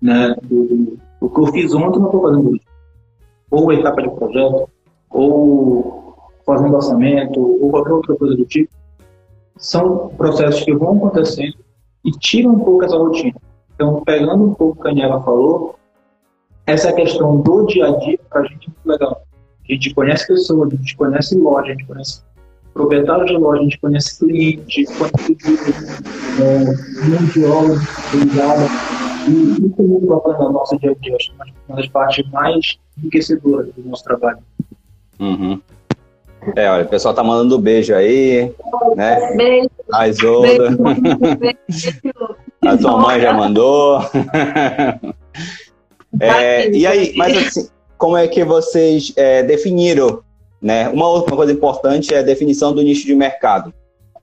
né, 0.00 0.34
do, 0.42 0.98
do, 1.20 1.30
que 1.30 1.40
eu 1.40 1.46
fiz 1.46 1.74
ontem, 1.74 1.98
não 1.98 2.06
estou 2.06 2.22
fazendo 2.22 2.50
hoje. 2.50 2.62
Ou 3.50 3.72
etapa 3.72 4.02
de 4.02 4.10
projeto, 4.10 4.68
ou 5.10 6.16
fazendo 6.44 6.74
orçamento, 6.74 7.40
ou 7.40 7.70
qualquer 7.70 7.92
outra 7.92 8.16
coisa 8.16 8.36
do 8.36 8.44
tipo, 8.44 8.72
são 9.56 10.08
processos 10.16 10.62
que 10.62 10.74
vão 10.74 10.96
acontecendo 10.96 11.56
e 12.04 12.10
tiram 12.12 12.52
um 12.52 12.58
pouco 12.60 12.84
essa 12.84 12.96
rotina. 12.96 13.40
Então, 13.74 14.02
pegando 14.04 14.44
um 14.44 14.54
pouco 14.54 14.78
o 14.78 14.82
que 14.82 14.88
a 14.88 14.90
Daniela 14.90 15.22
falou, 15.22 15.76
essa 16.66 16.92
questão 16.92 17.40
do 17.40 17.66
dia 17.66 17.86
a 17.86 17.98
dia, 17.98 18.18
para 18.28 18.42
a 18.42 18.44
gente 18.44 18.68
é 18.68 18.70
muito 18.70 18.86
legal. 18.86 19.22
A 19.68 19.72
gente 19.72 19.94
conhece 19.94 20.26
pessoas, 20.26 20.72
a 20.72 20.76
gente 20.76 20.96
conhece 20.96 21.38
loja, 21.38 21.68
a 21.68 21.72
gente 21.72 21.86
conhece 21.86 22.22
proprietário 22.74 23.24
de 23.24 23.36
loja, 23.36 23.60
a 23.60 23.64
gente 23.64 23.78
conhece 23.78 24.18
cliente, 24.18 24.84
conhece 24.86 25.36
é, 26.42 26.64
mão 27.08 27.24
de 27.32 27.44
obra 27.44 27.80
ligada. 28.12 28.66
E 29.28 29.66
isso 29.66 29.74
é 29.78 29.82
muito 29.82 30.06
bacana 30.06 30.38
no 30.40 30.52
nosso 30.52 30.78
dia 30.78 30.90
a 30.90 30.94
dia. 30.94 31.16
Acho 31.16 31.30
que 31.30 31.36
é 31.40 31.52
uma 31.68 31.76
das 31.76 31.88
partes 31.88 32.30
mais 32.30 32.78
enriquecedoras 32.98 33.68
do 33.74 33.88
nosso 33.88 34.04
trabalho. 34.04 34.38
Uhum. 35.18 35.60
É, 36.56 36.68
olha, 36.68 36.84
o 36.84 36.88
pessoal 36.88 37.14
tá 37.14 37.24
mandando 37.24 37.58
beijo 37.58 37.94
aí, 37.94 38.52
né? 38.96 39.34
Beijo. 39.36 39.70
A 39.92 40.08
Isolda. 40.08 40.76
A 42.62 42.76
tua 42.76 42.98
mãe 42.98 43.20
já 43.20 43.32
mandou. 43.32 44.00
é, 46.20 46.70
e 46.70 46.86
aí, 46.86 47.14
mas 47.16 47.36
assim, 47.36 47.68
como 47.96 48.16
é 48.16 48.28
que 48.28 48.44
vocês 48.44 49.12
é, 49.16 49.42
definiram 49.42 50.22
né? 50.64 50.88
Uma 50.88 51.06
outra 51.06 51.36
coisa 51.36 51.52
importante 51.52 52.14
é 52.14 52.20
a 52.20 52.22
definição 52.22 52.74
do 52.74 52.82
nicho 52.82 53.04
de 53.06 53.14
mercado. 53.14 53.70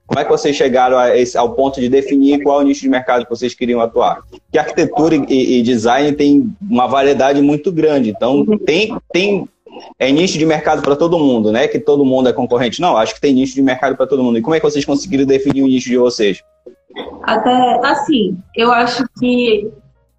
Como 0.08 0.20
é 0.20 0.24
que 0.24 0.32
vocês 0.32 0.56
chegaram 0.56 1.00
esse, 1.16 1.38
ao 1.38 1.54
ponto 1.54 1.80
de 1.80 1.88
definir 1.88 2.42
qual 2.42 2.60
é 2.60 2.64
o 2.64 2.66
nicho 2.66 2.82
de 2.82 2.90
mercado 2.90 3.24
que 3.26 3.30
vocês 3.30 3.54
queriam 3.54 3.80
atuar? 3.80 4.24
Que 4.52 4.58
arquitetura 4.58 5.16
e, 5.30 5.60
e 5.60 5.62
design 5.62 6.12
tem 6.14 6.52
uma 6.60 6.88
variedade 6.88 7.40
muito 7.44 7.72
grande, 7.72 8.10
então 8.10 8.44
tem, 8.66 8.98
tem 9.14 9.48
é 10.00 10.12
nicho 10.12 10.40
de 10.40 10.46
mercado 10.46 10.82
para 10.82 10.96
todo 10.96 11.20
mundo, 11.20 11.52
né? 11.52 11.68
Que 11.68 11.80
todo 11.80 12.04
mundo 12.04 12.28
é 12.28 12.34
concorrente. 12.34 12.82
Não, 12.82 12.98
acho 12.98 13.14
que 13.14 13.22
tem 13.22 13.36
nicho 13.36 13.54
de 13.54 13.62
mercado 13.62 13.96
para 13.96 14.08
todo 14.08 14.24
mundo. 14.24 14.40
E 14.40 14.42
como 14.42 14.56
é 14.56 14.60
que 14.60 14.66
vocês 14.66 14.84
conseguiram 14.84 15.26
definir 15.26 15.62
o 15.62 15.68
nicho 15.68 15.90
de 15.90 15.98
vocês? 15.98 16.42
Até 17.24 17.80
assim, 17.86 18.36
eu 18.56 18.72
acho 18.72 19.06
que 19.20 19.72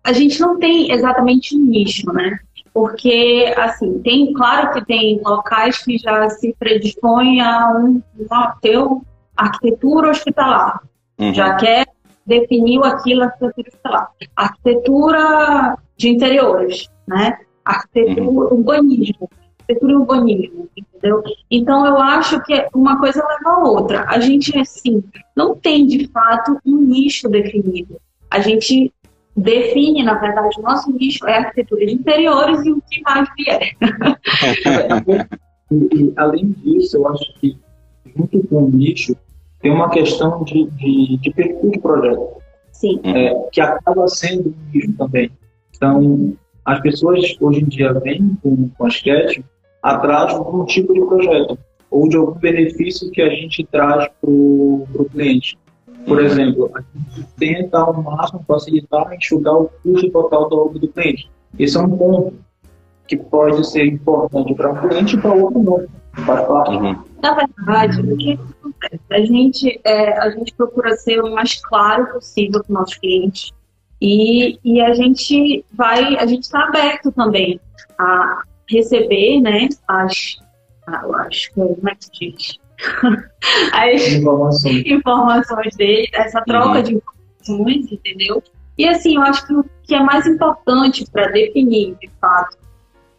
a 0.05 0.13
gente 0.13 0.41
não 0.41 0.57
tem 0.57 0.93
exatamente 0.93 1.57
um 1.57 1.67
nicho, 1.67 2.11
né? 2.13 2.39
Porque 2.73 3.53
assim 3.57 4.01
tem 4.01 4.33
claro 4.33 4.73
que 4.73 4.85
tem 4.85 5.21
locais 5.25 5.79
que 5.79 5.99
já 5.99 6.29
se 6.31 6.55
predispõem 6.59 7.41
a 7.41 7.69
um, 7.77 8.03
a 8.31 8.57
ter 8.61 8.79
arquitetura 9.37 10.11
hospitalar. 10.11 10.81
Uhum. 11.19 11.35
já 11.35 11.55
quer 11.57 11.87
definiu 12.27 12.85
aquilo 12.85 13.25
arquitetura 13.25 13.69
hospitalar. 13.69 14.09
Arquitetura 14.35 15.79
de 15.97 16.09
interiores 16.09 16.89
né? 17.07 17.39
Arquitetura 17.65 18.23
uhum. 18.23 18.39
urbanismo 18.39 19.29
arquitetura 19.61 19.99
urbanismo 19.99 20.69
entendeu? 20.77 21.23
Então 21.51 21.85
eu 21.87 21.97
acho 21.97 22.41
que 22.43 22.67
uma 22.75 22.99
coisa 22.99 23.27
leva 23.27 23.57
a 23.57 23.65
outra. 23.65 24.05
A 24.09 24.21
gente 24.21 24.57
assim 24.59 25.03
não 25.37 25.57
tem 25.57 25.87
de 25.87 26.07
fato 26.09 26.59
um 26.65 26.77
nicho 26.77 27.29
definido. 27.29 28.01
A 28.31 28.41
gente 28.41 28.93
define, 29.37 30.03
na 30.03 30.15
verdade, 30.15 30.59
o 30.59 30.63
nosso 30.63 30.93
nicho 30.93 31.27
é 31.27 31.37
a 31.37 31.39
arquitetura 31.41 31.87
de 31.87 31.95
interiores 31.95 32.65
e 32.65 32.71
o 32.71 32.83
que 32.91 33.03
mais 33.03 33.29
vier. 33.37 33.77
e, 35.71 36.13
além 36.17 36.51
disso, 36.51 36.99
eu 36.99 37.09
acho 37.09 37.33
que 37.41 37.57
junto 38.15 38.47
com 38.49 38.65
o 38.65 38.71
nicho 38.71 39.17
tem 39.61 39.73
uma 39.73 39.91
questão 39.91 40.45
de, 40.45 40.69
de, 40.71 41.17
de 41.19 41.31
perfil 41.33 41.71
de 41.71 41.79
projeto. 41.79 42.43
Sim. 42.73 43.01
É, 43.05 43.33
que 43.53 43.61
acaba 43.61 44.09
sendo 44.09 44.49
um 44.49 44.73
nicho 44.73 44.93
também. 44.95 45.31
Então, 45.75 46.37
as 46.65 46.81
pessoas 46.81 47.37
hoje 47.41 47.61
em 47.61 47.67
dia 47.67 47.93
vêm 47.95 48.37
com, 48.43 48.69
com 48.69 48.87
a 48.87 48.89
Sketch 48.89 49.41
atrás 49.83 50.29
de 50.29 50.35
algum 50.35 50.65
tipo 50.65 50.93
de 50.93 51.01
projeto 51.01 51.59
ou 51.91 52.09
de 52.09 52.17
algum 52.17 52.39
benefício 52.39 53.11
que 53.11 53.21
a 53.21 53.29
gente 53.29 53.65
traz 53.71 54.09
para 54.21 54.31
o 54.31 55.09
cliente. 55.13 55.59
Por 56.07 56.19
uhum. 56.19 56.25
exemplo, 56.25 56.71
a 56.75 56.81
gente 56.81 57.27
tenta 57.39 57.79
ao 57.79 58.03
máximo 58.03 58.45
facilitar 58.47 59.13
e 59.13 59.17
enxugar 59.17 59.55
o 59.55 59.71
custo 59.83 60.11
total 60.11 60.49
do 60.49 60.79
do 60.79 60.89
cliente. 60.89 61.31
Esse 61.59 61.77
é 61.77 61.81
um 61.81 61.97
ponto 61.97 62.35
que 63.07 63.17
pode 63.17 63.67
ser 63.69 63.87
importante 63.87 64.55
para 64.55 64.73
um 64.73 64.89
cliente 64.89 65.17
e 65.17 65.21
para 65.21 65.35
outro 65.35 65.63
não. 65.63 65.87
Faz 66.25 66.47
parte. 66.47 66.77
Uhum. 66.77 67.05
Na 67.23 67.35
verdade, 67.35 68.01
o 68.01 68.17
que 68.17 68.33
acontece? 68.33 69.03
A 69.11 69.21
gente, 69.21 69.81
é, 69.85 70.19
a 70.19 70.31
gente 70.31 70.53
procura 70.55 70.97
ser 70.97 71.21
o 71.21 71.33
mais 71.33 71.61
claro 71.63 72.07
possível 72.13 72.63
com 72.65 72.73
nossos 72.73 72.97
clientes 72.97 73.53
e, 74.01 74.59
e 74.65 74.81
a 74.81 74.93
gente 74.95 75.65
vai, 75.73 76.17
a 76.17 76.27
gente 76.27 76.43
está 76.43 76.65
aberto 76.65 77.13
também 77.13 77.61
a 77.99 78.43
receber, 78.69 79.41
né, 79.41 79.69
as, 79.87 80.39
as 80.87 81.47
como 81.49 81.89
é 81.89 81.95
que 81.95 82.05
se 82.05 82.11
diz? 82.13 82.62
As 83.73 84.09
informações. 84.09 84.83
informações 84.87 85.77
dele, 85.77 86.09
essa 86.13 86.43
troca 86.43 86.79
uhum. 86.79 86.83
de 86.83 86.95
informações, 86.95 87.93
entendeu? 87.93 88.43
E 88.77 88.89
assim, 88.89 89.17
eu 89.17 89.23
acho 89.23 89.47
que 89.47 89.55
o 89.55 89.65
que 89.85 89.95
é 89.95 90.03
mais 90.03 90.27
importante 90.27 91.05
para 91.11 91.31
definir, 91.31 91.95
de 92.01 92.11
fato, 92.21 92.57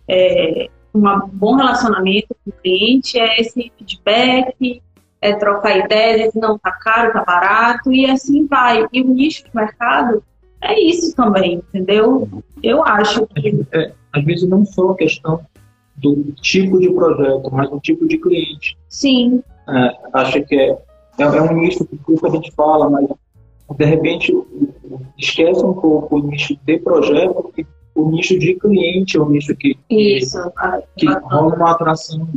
é, 0.08 0.70
um 0.94 1.02
bom 1.28 1.56
relacionamento 1.56 2.36
com 2.44 2.50
o 2.50 2.54
cliente 2.54 3.20
é 3.20 3.40
esse 3.40 3.72
feedback, 3.78 4.82
é 5.22 5.34
trocar 5.34 5.78
ideias, 5.78 6.34
não 6.34 6.58
tá 6.58 6.72
caro, 6.72 7.14
tá 7.14 7.24
barato, 7.24 7.92
e 7.92 8.06
assim 8.06 8.46
vai. 8.46 8.86
E 8.92 9.02
o 9.02 9.08
nicho 9.08 9.46
de 9.46 9.56
mercado 9.56 10.24
é 10.62 10.80
isso 10.80 11.16
também, 11.16 11.56
entendeu? 11.56 12.28
Eu 12.62 12.84
acho 12.84 13.26
que. 13.28 13.66
É, 13.72 13.94
às 14.12 14.24
vezes 14.24 14.48
não 14.48 14.66
só 14.66 14.92
a 14.92 14.96
questão 14.96 15.40
do 15.96 16.34
tipo 16.42 16.80
de 16.80 16.92
projeto, 16.92 17.50
mas 17.52 17.70
do 17.70 17.80
tipo 17.80 18.08
de 18.08 18.18
cliente. 18.18 18.78
Sim. 18.90 19.44
É, 19.68 19.98
acho 20.14 20.44
que 20.44 20.56
é, 20.56 20.78
é, 21.20 21.24
é 21.24 21.42
um 21.42 21.54
nicho 21.54 21.86
que 21.86 22.26
a 22.26 22.30
gente 22.30 22.52
fala, 22.52 22.90
mas 22.90 23.08
de 23.78 23.86
repente 23.86 24.34
esquece 25.18 25.64
um 25.64 25.74
pouco 25.74 26.18
o 26.18 26.28
nicho 26.28 26.58
de 26.66 26.78
projeto 26.80 27.52
e 27.58 27.66
o 27.96 28.10
nicho 28.10 28.38
de 28.40 28.56
cliente 28.56 29.18
é 29.18 29.20
o 29.20 29.30
nicho 29.30 29.56
que, 29.56 29.78
Isso. 29.90 30.38
que, 30.98 31.08
que 31.08 31.14
rola 31.14 31.56
uma 31.56 31.72
atração 31.72 32.28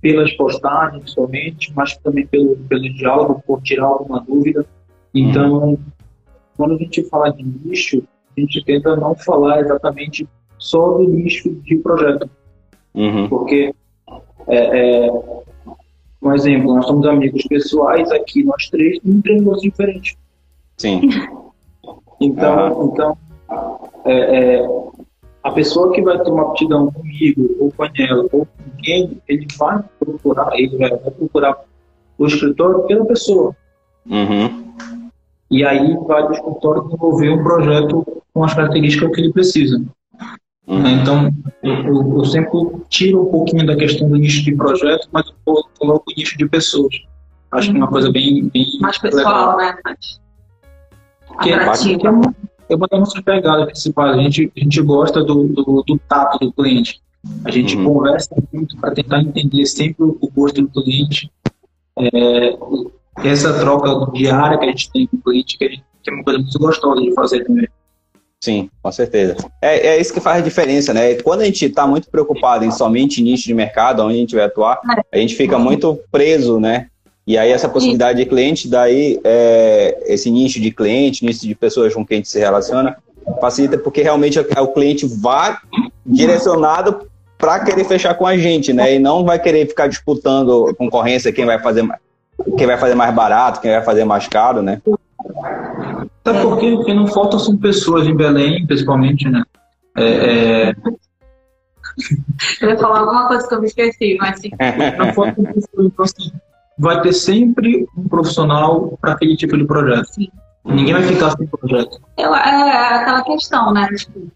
pelas 0.00 0.32
postagens 0.34 1.10
somente, 1.10 1.72
mas 1.74 1.96
também 1.98 2.26
pelo, 2.26 2.56
pelo 2.56 2.82
diálogo, 2.94 3.42
por 3.46 3.62
tirar 3.62 3.86
alguma 3.86 4.20
dúvida. 4.20 4.64
Então, 5.14 5.70
uhum. 5.70 5.78
quando 6.56 6.74
a 6.74 6.78
gente 6.78 7.02
fala 7.04 7.30
de 7.30 7.42
nicho, 7.42 8.02
a 8.36 8.40
gente 8.40 8.64
tenta 8.64 8.94
não 8.94 9.14
falar 9.16 9.60
exatamente 9.60 10.28
só 10.58 10.98
do 10.98 11.04
nicho 11.04 11.50
de 11.50 11.76
projeto. 11.78 12.30
Uhum. 12.94 13.28
Porque 13.28 13.74
é, 14.46 15.06
é, 15.06 15.10
um 16.20 16.32
exemplo, 16.34 16.74
nós 16.74 16.86
somos 16.86 17.06
amigos 17.06 17.42
pessoais 17.44 18.10
aqui, 18.10 18.42
nós 18.42 18.68
três, 18.68 18.98
temos 19.22 19.44
gosto 19.44 19.62
diferente. 19.62 20.18
Sim. 20.76 21.08
Então, 22.20 22.90
então 22.92 23.16
é, 24.04 24.56
é, 24.56 24.68
a 25.42 25.50
pessoa 25.52 25.92
que 25.92 26.02
vai 26.02 26.20
tomar 26.24 26.42
aptidão 26.42 26.90
comigo, 26.90 27.48
ou 27.60 27.70
com 27.70 27.84
a 27.84 27.86
Anela, 27.86 28.24
ou 28.32 28.44
com 28.44 28.76
quem, 28.82 29.22
ele 29.28 29.46
vai 29.56 29.82
procurar, 30.00 30.50
ele 30.54 30.76
vai 30.76 30.90
procurar 30.90 31.56
o 32.18 32.26
escritório 32.26 32.82
pela 32.82 33.04
pessoa. 33.04 33.56
Uhum. 34.04 34.64
E 35.50 35.64
aí 35.64 35.96
vai 36.06 36.26
do 36.26 36.32
escritório 36.32 36.82
desenvolver 36.84 37.30
um 37.30 37.42
projeto 37.42 38.22
com 38.34 38.44
as 38.44 38.52
características 38.52 39.14
que 39.14 39.20
ele 39.20 39.32
precisa. 39.32 39.82
Uhum. 40.68 40.82
Né? 40.82 40.92
Então, 40.92 41.32
eu, 41.62 42.18
eu, 42.18 42.24
sempre 42.26 42.58
tiro 42.90 43.26
um 43.26 43.30
pouquinho 43.30 43.66
da 43.66 43.74
questão 43.74 44.08
do 44.08 44.16
nicho 44.16 44.44
de 44.44 44.54
projeto, 44.54 45.08
mas 45.10 45.26
eu 45.26 45.64
coloco 45.78 46.10
o 46.10 46.14
nicho 46.14 46.36
de 46.36 46.46
pessoas. 46.46 46.94
Acho 47.50 47.70
que 47.70 47.76
é 47.76 47.78
uma 47.78 47.88
coisa 47.88 48.12
bem. 48.12 48.48
bem 48.52 48.66
Mais 48.80 48.98
pessoal, 48.98 49.56
legal. 49.56 49.74
né? 49.74 49.80
Mais 49.82 50.20
que, 51.42 51.52
atrativa. 51.52 52.08
É 52.68 52.76
uma 52.76 52.86
das 52.86 53.00
nossas 53.00 53.22
pegadas 53.22 53.64
principais. 53.66 54.18
A 54.18 54.22
gente, 54.22 54.52
a 54.54 54.60
gente 54.60 54.82
gosta 54.82 55.24
do, 55.24 55.48
do, 55.48 55.82
do 55.86 55.98
tato 56.06 56.38
do 56.38 56.52
cliente. 56.52 57.00
A 57.46 57.50
gente 57.50 57.74
uhum. 57.76 57.84
conversa 57.84 58.36
muito 58.52 58.76
para 58.76 58.90
tentar 58.90 59.22
entender 59.22 59.64
sempre 59.64 60.04
o 60.04 60.30
gosto 60.34 60.60
do 60.60 60.68
cliente. 60.68 61.30
É, 61.98 62.58
essa 63.24 63.58
troca 63.58 64.12
diária 64.12 64.58
que 64.58 64.64
a 64.66 64.68
gente 64.68 64.92
tem 64.92 65.06
com 65.06 65.16
o 65.16 65.20
cliente, 65.22 65.56
que, 65.56 65.68
gente, 65.68 65.84
que 66.02 66.10
é 66.10 66.12
uma 66.12 66.22
coisa 66.22 66.38
muito 66.38 66.58
gostosa 66.58 67.00
de 67.00 67.14
fazer 67.14 67.44
também. 67.44 67.66
Sim, 68.40 68.70
com 68.80 68.92
certeza. 68.92 69.36
É, 69.60 69.88
é 69.88 70.00
isso 70.00 70.12
que 70.12 70.20
faz 70.20 70.38
a 70.38 70.44
diferença, 70.44 70.94
né? 70.94 71.14
Quando 71.16 71.40
a 71.40 71.44
gente 71.44 71.64
está 71.64 71.86
muito 71.86 72.08
preocupado 72.08 72.64
em 72.64 72.70
somente 72.70 73.20
nicho 73.20 73.44
de 73.44 73.54
mercado, 73.54 74.02
onde 74.02 74.14
a 74.14 74.18
gente 74.18 74.34
vai 74.34 74.44
atuar, 74.44 74.80
a 75.12 75.18
gente 75.18 75.34
fica 75.34 75.58
muito 75.58 75.98
preso, 76.10 76.60
né? 76.60 76.86
E 77.26 77.36
aí 77.36 77.50
essa 77.50 77.68
possibilidade 77.68 78.22
de 78.22 78.26
cliente, 78.26 78.68
daí 78.68 79.20
é, 79.24 79.98
esse 80.06 80.30
nicho 80.30 80.60
de 80.60 80.70
cliente, 80.70 81.24
nicho 81.24 81.46
de 81.46 81.54
pessoas 81.54 81.92
com 81.92 82.06
quem 82.06 82.16
a 82.16 82.18
gente 82.18 82.28
se 82.28 82.38
relaciona, 82.38 82.96
facilita 83.40 83.76
porque 83.76 84.02
realmente 84.02 84.38
é 84.38 84.60
o 84.60 84.68
cliente 84.68 85.06
vai 85.06 85.56
direcionado 86.06 87.06
para 87.36 87.60
querer 87.60 87.84
fechar 87.84 88.14
com 88.14 88.26
a 88.26 88.36
gente, 88.36 88.72
né? 88.72 88.94
E 88.94 88.98
não 88.98 89.24
vai 89.24 89.38
querer 89.38 89.66
ficar 89.66 89.88
disputando 89.88 90.74
concorrência, 90.78 91.32
quem 91.32 91.44
vai 91.44 91.58
fazer 91.60 91.82
mais, 91.82 92.00
quem 92.56 92.66
vai 92.66 92.78
fazer 92.78 92.94
mais 92.94 93.14
barato, 93.14 93.60
quem 93.60 93.72
vai 93.72 93.82
fazer 93.82 94.04
mais 94.04 94.26
caro, 94.26 94.62
né? 94.62 94.80
Até 96.30 96.42
porque 96.42 96.72
o 96.72 96.84
que 96.84 96.94
não 96.94 97.06
falta 97.06 97.38
são 97.38 97.56
pessoas 97.56 98.06
em 98.06 98.14
Belém, 98.14 98.66
principalmente, 98.66 99.28
né? 99.28 99.42
É, 99.96 100.70
é... 100.70 100.74
Eu 102.60 102.70
ia 102.70 102.78
falar 102.78 103.00
alguma 103.00 103.26
coisa 103.26 103.48
que 103.48 103.54
eu 103.54 103.60
me 103.60 103.66
esqueci, 103.66 104.16
mas 104.20 104.40
sim. 104.40 104.50
Não 104.98 105.12
pessoas, 105.52 105.86
então, 105.86 106.04
assim, 106.04 106.32
vai 106.78 107.00
ter 107.00 107.12
sempre 107.12 107.86
um 107.96 108.06
profissional 108.08 108.96
para 109.00 109.12
aquele 109.12 109.36
tipo 109.36 109.56
de 109.56 109.64
projeto. 109.64 110.06
Sim. 110.14 110.28
Ninguém 110.64 110.94
vai 110.94 111.02
ficar 111.02 111.30
sem 111.30 111.46
projeto. 111.46 111.98
Eu, 112.16 112.34
é, 112.34 112.38
é 112.38 112.94
aquela 113.00 113.22
questão, 113.24 113.72
né? 113.72 113.88
Tipo, 113.96 114.30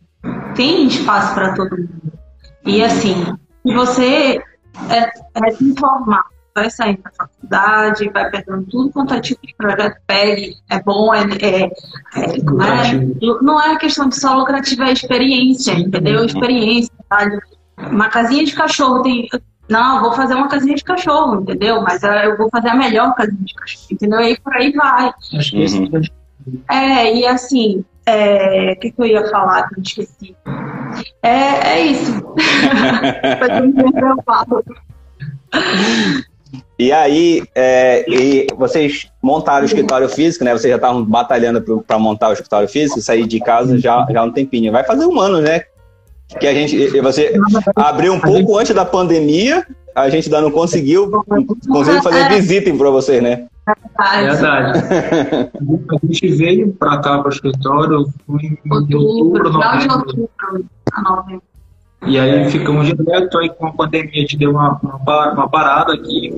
tem 0.57 0.87
espaço 0.87 1.35
para 1.35 1.55
todo 1.55 1.77
mundo. 1.77 2.13
E 2.65 2.83
assim, 2.83 3.15
se 3.65 3.75
você 3.75 4.43
é, 4.89 5.11
é 5.47 5.51
se 5.53 5.65
informar, 5.65 6.25
vai 6.55 6.71
sair 6.71 6.99
da 6.99 7.11
faculdade, 7.11 8.11
vai 8.11 8.31
pegando 8.31 8.67
tudo 8.67 8.91
quanto 8.91 9.15
é 9.15 9.21
tipo 9.21 9.47
de 9.47 9.55
projeto, 9.55 9.97
pegue, 10.07 10.55
é 10.69 10.83
bom, 10.83 11.15
é, 11.15 11.21
é, 11.21 11.63
é 12.15 12.43
não, 12.43 12.63
é 12.63 13.43
não 13.43 13.61
é 13.61 13.79
questão 13.79 14.09
de 14.09 14.17
só 14.17 14.35
lucrativa, 14.35 14.85
é 14.85 14.93
experiência, 14.93 15.73
entendeu? 15.73 16.25
Experiência, 16.25 16.93
sabe? 17.09 17.39
Uma 17.91 18.09
casinha 18.09 18.45
de 18.45 18.53
cachorro 18.55 19.03
tem. 19.03 19.29
Não, 19.69 20.03
vou 20.03 20.13
fazer 20.13 20.35
uma 20.35 20.49
casinha 20.49 20.75
de 20.75 20.85
cachorro, 20.85 21.41
entendeu? 21.41 21.81
Mas 21.83 22.03
eu 22.03 22.37
vou 22.37 22.51
fazer 22.51 22.69
a 22.69 22.75
melhor 22.75 23.15
casinha 23.15 23.43
de 23.43 23.55
cachorro, 23.55 23.87
entendeu? 23.91 24.21
E 24.21 24.39
por 24.39 24.55
aí 24.55 24.73
vai. 24.73 25.13
Uhum. 25.33 26.03
É, 26.69 27.17
e 27.17 27.27
assim, 27.27 27.85
é, 28.05 28.73
o 28.73 28.81
que, 28.81 28.91
que, 28.91 29.01
eu 29.01 29.07
ia 29.07 29.29
falar 29.29 29.69
que 29.69 29.79
eu 29.79 29.83
esqueci? 29.83 30.37
É, 31.23 31.75
é 31.75 31.87
isso. 31.87 32.23
e 36.79 36.93
aí, 36.93 37.43
é, 37.55 38.05
e 38.09 38.47
vocês 38.57 39.11
montaram 39.23 39.63
o 39.63 39.67
escritório 39.67 40.09
físico, 40.09 40.45
né? 40.45 40.53
Vocês 40.53 40.71
já 40.71 40.77
estavam 40.77 41.05
batalhando 41.05 41.83
para 41.87 41.99
montar 41.99 42.31
o 42.31 42.33
escritório 42.33 42.69
físico, 42.69 43.01
sair 43.01 43.27
de 43.27 43.41
casa 43.41 43.79
já, 43.79 44.07
já 44.11 44.21
há 44.21 44.25
um 44.25 44.33
tempinho. 44.33 44.73
Vai 44.73 44.85
fazer 44.85 45.07
um 45.07 45.19
ano, 45.21 45.41
né? 45.41 45.63
Que 46.41 46.47
a 46.47 46.55
gente, 46.55 47.01
você 47.01 47.35
abriu 47.77 48.13
um 48.15 48.21
pouco 48.21 48.59
antes 48.59 48.75
da 48.75 48.85
pandemia, 48.85 49.67
a 49.95 50.09
gente 50.09 50.27
ainda 50.27 50.41
não 50.41 50.51
conseguiu, 50.51 51.11
conseguiu 51.69 52.03
fazer 52.03 52.29
visita 52.31 52.75
para 52.75 52.91
vocês, 52.91 53.23
né? 53.23 53.47
É 54.01 54.23
verdade. 54.23 54.79
a 56.03 56.07
gente 56.07 56.29
veio 56.33 56.73
para 56.73 57.01
cá, 57.01 57.19
para 57.19 57.29
o 57.29 57.33
escritório, 57.33 58.07
em 58.41 58.59
outubro, 58.73 59.51
novembro. 59.51 61.43
E 62.05 62.19
aí 62.19 62.51
ficamos 62.51 62.87
direto, 62.87 63.39
aí 63.39 63.49
com 63.49 63.67
a 63.67 63.73
pandemia 63.73 64.11
a 64.13 64.21
gente 64.21 64.37
deu 64.37 64.51
uma, 64.51 64.79
uma, 64.83 65.33
uma 65.33 65.49
parada 65.49 65.95
aqui, 65.95 66.33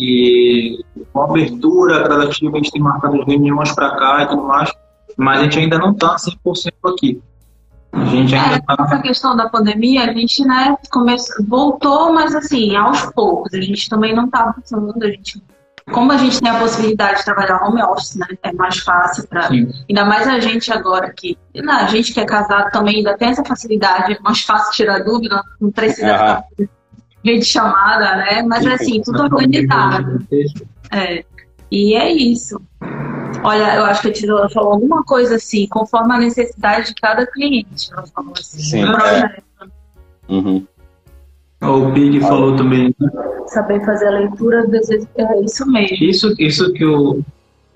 e 0.00 0.84
com 1.12 1.22
abertura 1.22 2.02
gradativa, 2.02 2.56
a 2.56 2.56
gente 2.56 2.72
tem 2.72 2.80
marcado 2.80 3.20
as 3.20 3.26
reuniões 3.26 3.72
para 3.72 3.96
cá 3.96 4.22
e 4.22 4.28
tudo 4.28 4.42
mais, 4.42 4.72
mas 5.16 5.40
a 5.40 5.42
gente 5.44 5.58
ainda 5.58 5.78
não 5.78 5.92
está 5.92 6.16
100% 6.16 6.72
aqui. 6.86 7.20
A 7.92 8.04
gente 8.04 8.34
ainda 8.34 8.56
é, 8.56 8.60
tá... 8.60 8.76
Essa 8.84 8.98
questão 9.00 9.36
da 9.36 9.48
pandemia, 9.48 10.04
a 10.04 10.12
gente 10.12 10.44
né, 10.44 10.76
começou, 10.90 11.44
voltou, 11.44 12.12
mas 12.12 12.34
assim, 12.34 12.76
aos 12.76 13.06
poucos. 13.12 13.52
A 13.52 13.60
gente 13.60 13.88
também 13.88 14.14
não 14.14 14.26
estava 14.26 14.52
funcionando, 14.54 15.02
a 15.02 15.10
gente 15.10 15.42
como 15.92 16.12
a 16.12 16.16
gente 16.16 16.40
tem 16.40 16.50
a 16.50 16.58
possibilidade 16.58 17.18
de 17.18 17.24
trabalhar 17.24 17.62
home 17.62 17.82
office, 17.82 18.16
né? 18.16 18.26
É 18.42 18.52
mais 18.52 18.78
fácil 18.78 19.26
para. 19.28 19.48
Ainda 19.48 20.04
mais 20.04 20.26
a 20.26 20.40
gente 20.40 20.72
agora 20.72 21.12
que. 21.12 21.36
Não, 21.54 21.74
a 21.74 21.86
gente 21.86 22.12
que 22.12 22.20
é 22.20 22.24
casado 22.24 22.70
também 22.70 22.96
ainda 22.96 23.16
tem 23.16 23.28
essa 23.28 23.44
facilidade, 23.44 24.14
é 24.14 24.18
mais 24.20 24.42
fácil 24.42 24.72
tirar 24.72 25.00
dúvida, 25.00 25.42
não 25.60 25.70
precisa 25.70 26.44
uhum. 26.58 26.66
de 27.24 27.44
chamada, 27.44 28.16
né? 28.16 28.42
Mas 28.42 28.66
assim, 28.66 29.02
tudo 29.02 29.22
organizado. 29.22 30.26
É. 30.92 31.24
E 31.70 31.94
é 31.94 32.10
isso. 32.12 32.60
Olha, 33.44 33.76
eu 33.76 33.84
acho 33.84 34.02
que 34.02 34.08
a 34.08 34.12
Tila 34.12 34.50
falou 34.50 34.72
alguma 34.72 35.04
coisa 35.04 35.36
assim, 35.36 35.66
conforme 35.68 36.14
a 36.14 36.18
necessidade 36.18 36.88
de 36.88 36.94
cada 36.94 37.26
cliente. 37.26 37.92
Ela 37.92 38.06
falou 38.08 38.32
assim. 38.36 38.58
Sim. 38.58 38.84
É. 38.84 39.42
Uhum. 40.28 40.66
O 41.62 41.92
Pig 41.92 42.20
falou 42.20 42.56
também. 42.56 42.94
Né? 42.98 43.10
Saber 43.46 43.84
fazer 43.84 44.06
a 44.06 44.10
leitura, 44.10 44.66
vezes, 44.66 45.06
é 45.16 45.40
isso 45.42 45.66
mesmo. 45.70 45.96
Isso, 46.00 46.34
isso 46.38 46.72
que 46.72 46.84
o 46.84 47.22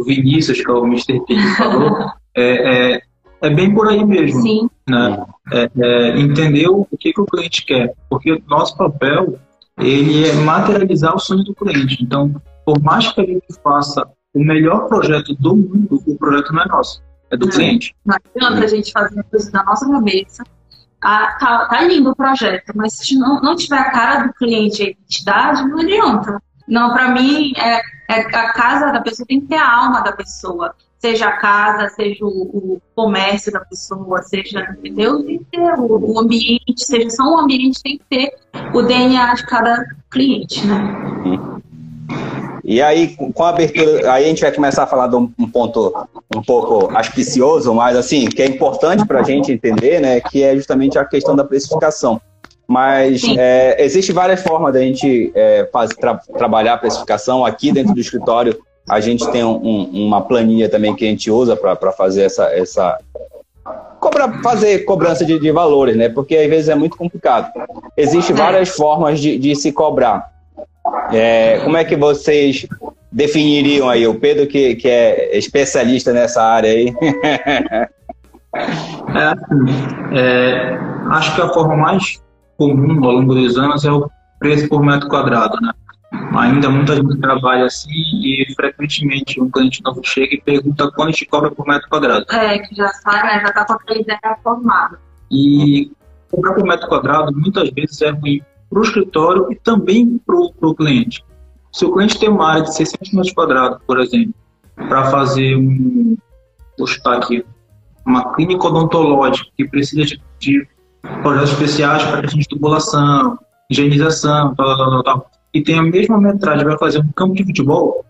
Vinícius, 0.04 0.60
que 0.60 0.70
é 0.70 0.72
o 0.72 0.86
Mr. 0.86 1.20
Pig, 1.26 1.40
falou, 1.56 2.10
é, 2.34 2.94
é, 2.94 3.02
é, 3.42 3.50
bem 3.50 3.74
por 3.74 3.88
aí 3.88 4.04
mesmo. 4.04 4.40
Sim. 4.40 4.70
Né? 4.88 5.24
É, 5.52 5.70
é, 5.78 6.18
entender 6.18 6.68
o 6.68 6.86
que, 6.98 7.12
que 7.12 7.20
o 7.20 7.26
cliente 7.26 7.64
quer. 7.66 7.92
Porque 8.08 8.32
o 8.32 8.42
nosso 8.48 8.76
papel 8.76 9.38
ele 9.78 10.28
é 10.28 10.32
materializar 10.32 11.14
o 11.14 11.18
sonho 11.18 11.44
do 11.44 11.54
cliente. 11.54 12.02
Então, 12.02 12.34
por 12.64 12.80
mais 12.80 13.10
que 13.12 13.20
a 13.20 13.24
gente 13.24 13.44
faça 13.62 14.06
o 14.32 14.42
melhor 14.42 14.88
projeto 14.88 15.34
do 15.34 15.56
mundo, 15.56 16.02
o 16.06 16.16
projeto 16.16 16.52
não 16.52 16.62
é 16.62 16.68
nosso, 16.68 17.02
é 17.30 17.36
do 17.36 17.48
cliente. 17.48 17.94
Não 18.04 18.16
adianta 18.16 18.64
a 18.64 18.66
gente 18.66 18.92
fazer 18.92 19.22
coisa 19.24 19.50
da 19.50 19.62
nossa 19.64 19.88
cabeça. 19.88 20.44
Ah, 21.06 21.36
tá, 21.38 21.66
tá, 21.66 21.82
lindo 21.82 22.10
o 22.10 22.16
projeto, 22.16 22.72
mas 22.74 22.94
se 22.94 23.14
não, 23.18 23.38
não 23.42 23.54
tiver 23.54 23.76
a 23.76 23.90
cara 23.90 24.26
do 24.26 24.32
cliente 24.32 24.82
e 24.82 24.86
a 24.86 24.90
identidade, 24.90 25.68
não 25.68 25.80
adianta. 25.80 26.42
Não, 26.66 26.94
para 26.94 27.10
mim, 27.10 27.52
é, 27.58 27.76
é, 28.08 28.20
a 28.20 28.52
casa 28.54 28.90
da 28.90 29.02
pessoa 29.02 29.26
tem 29.26 29.38
que 29.38 29.48
ter 29.48 29.56
a 29.56 29.70
alma 29.70 30.00
da 30.00 30.12
pessoa. 30.12 30.74
Seja 30.98 31.26
a 31.26 31.36
casa, 31.36 31.90
seja 31.90 32.24
o, 32.24 32.28
o 32.28 32.82
comércio 32.96 33.52
da 33.52 33.60
pessoa, 33.60 34.22
seja, 34.22 34.66
entendeu? 34.78 35.22
Tem 35.22 35.38
que 35.40 35.44
ter 35.44 35.78
o, 35.78 36.14
o, 36.14 36.18
ambiente, 36.18 36.74
seja 36.78 37.10
só 37.10 37.24
um 37.24 37.38
ambiente, 37.40 37.82
tem 37.82 37.98
que 37.98 38.04
ter 38.08 38.34
o 38.72 38.80
DNA 38.80 39.34
de 39.34 39.44
cada 39.44 39.84
cliente, 40.10 40.66
né? 40.66 40.74
Uhum. 41.26 41.60
E 42.64 42.80
aí, 42.80 43.14
com 43.14 43.44
a 43.44 43.50
abertura, 43.50 44.10
aí 44.10 44.24
a 44.24 44.28
gente 44.28 44.40
vai 44.40 44.50
começar 44.50 44.84
a 44.84 44.86
falar 44.86 45.08
de 45.08 45.16
um 45.16 45.28
ponto 45.52 45.92
um 46.34 46.42
pouco 46.42 46.94
auspicioso, 46.96 47.72
mas 47.74 47.96
assim, 47.96 48.26
que 48.26 48.42
é 48.42 48.46
importante 48.46 49.06
para 49.06 49.20
a 49.20 49.22
gente 49.22 49.52
entender, 49.52 50.00
né, 50.00 50.20
que 50.20 50.42
é 50.42 50.54
justamente 50.54 50.98
a 50.98 51.04
questão 51.04 51.36
da 51.36 51.44
precificação. 51.44 52.20
Mas 52.66 53.22
é, 53.36 53.82
existe 53.82 54.12
várias 54.12 54.42
formas 54.42 54.72
da 54.72 54.80
gente 54.80 55.30
é, 55.34 55.68
fazer, 55.72 55.94
tra 55.96 56.14
trabalhar 56.36 56.74
a 56.74 56.78
precificação. 56.78 57.44
Aqui 57.44 57.70
dentro 57.70 57.92
do 57.94 58.00
escritório, 58.00 58.58
a 58.88 59.00
gente 59.00 59.30
tem 59.30 59.44
um, 59.44 59.90
uma 59.92 60.22
planilha 60.22 60.68
também 60.68 60.94
que 60.94 61.04
a 61.04 61.08
gente 61.08 61.30
usa 61.30 61.56
para 61.56 61.92
fazer 61.92 62.22
essa, 62.22 62.44
essa 62.54 62.98
cobra, 64.00 64.32
fazer 64.42 64.84
cobrança 64.84 65.24
de, 65.24 65.38
de, 65.38 65.50
valores, 65.50 65.96
né? 65.96 66.08
Porque 66.08 66.36
às 66.36 66.48
vezes 66.48 66.68
é 66.68 66.74
muito 66.74 66.96
complicado. 66.96 67.52
Existem 67.96 68.34
várias 68.34 68.70
formas 68.70 69.20
de, 69.20 69.38
de 69.38 69.54
se 69.54 69.70
cobrar. 69.70 70.32
É, 71.12 71.60
como 71.64 71.76
é 71.76 71.84
que 71.84 71.96
vocês 71.96 72.66
definiriam 73.14 73.88
aí? 73.88 74.07
O 74.07 74.18
Pedro, 74.18 74.46
que, 74.46 74.74
que 74.74 74.88
é 74.88 75.38
especialista 75.38 76.12
nessa 76.12 76.42
área 76.42 76.70
aí. 76.70 76.92
é, 79.14 79.35
é, 80.12 80.79
acho 81.11 81.35
que 81.35 81.40
a 81.40 81.48
forma 81.48 81.77
mais 81.77 82.20
comum 82.59 83.05
ao 83.05 83.12
longo 83.12 83.35
dos 83.35 83.57
anos 83.57 83.85
é 83.85 83.92
o 83.92 84.11
preço 84.40 84.68
por 84.68 84.85
metro 84.85 85.09
quadrado, 85.09 85.57
né? 85.61 85.72
Ainda 86.37 86.68
muita 86.68 86.96
gente 86.96 87.18
trabalha 87.18 87.64
assim 87.66 87.90
e 87.90 88.46
frequentemente 88.55 89.40
um 89.40 89.50
cliente 89.50 89.83
novo 89.83 90.00
chega 90.05 90.35
e 90.35 90.40
pergunta 90.40 90.90
quanto 90.92 91.09
a 91.09 91.11
gente 91.12 91.27
cobra 91.27 91.50
por 91.50 91.66
metro 91.66 91.88
quadrado. 91.88 92.24
É, 92.31 92.59
que 92.59 92.74
já 92.74 92.88
sai, 92.88 93.22
né? 93.22 93.42
Já 93.44 93.53
tá 93.53 93.64
com 93.64 93.92
a 93.92 93.96
ideia 93.96 94.38
formada. 94.42 94.98
E 95.31 95.90
cobrar 96.31 96.55
por 96.55 96.64
metro 96.64 96.88
quadrado 96.88 97.33
muitas 97.33 97.70
vezes 97.70 98.00
é 98.03 98.11
ruim 98.11 98.42
para 98.70 98.79
o 98.81 98.83
escritório 98.83 99.53
e 99.53 99.57
também 99.57 100.20
para 100.24 100.37
o 100.37 100.74
cliente. 100.74 101.24
Se 101.74 101.84
o 101.84 101.92
cliente 101.92 102.20
tem 102.20 102.28
uma 102.28 102.48
área 102.48 102.62
de 102.62 102.72
600 102.72 103.12
metros 103.12 103.34
quadrados, 103.34 103.80
por 103.84 103.98
exemplo, 103.98 104.32
para 104.76 105.10
fazer 105.10 105.56
um, 105.56 106.16
vou 106.78 106.87
chutar 106.87 107.16
aqui, 107.16 107.44
uma 108.06 108.32
clínica 108.32 108.68
odontológica 108.68 109.50
que 109.56 109.66
precisa 109.66 110.04
de, 110.04 110.22
de 110.38 110.68
projetos 111.20 111.50
especiais 111.50 112.04
para 112.04 112.22
questão 112.22 112.38
de 112.38 112.48
tubulação, 112.48 113.37
higienização, 113.68 114.54
tal, 114.54 114.76
tal, 114.76 114.90
tal, 114.90 115.02
tal, 115.02 115.30
e 115.52 115.62
tem 115.62 115.76
a 115.76 115.82
mesma 115.82 116.20
metragem, 116.20 116.64
vai 116.64 116.78
fazer 116.78 117.00
um 117.00 117.10
campo 117.10 117.34
de 117.34 117.44
futebol, 117.44 118.06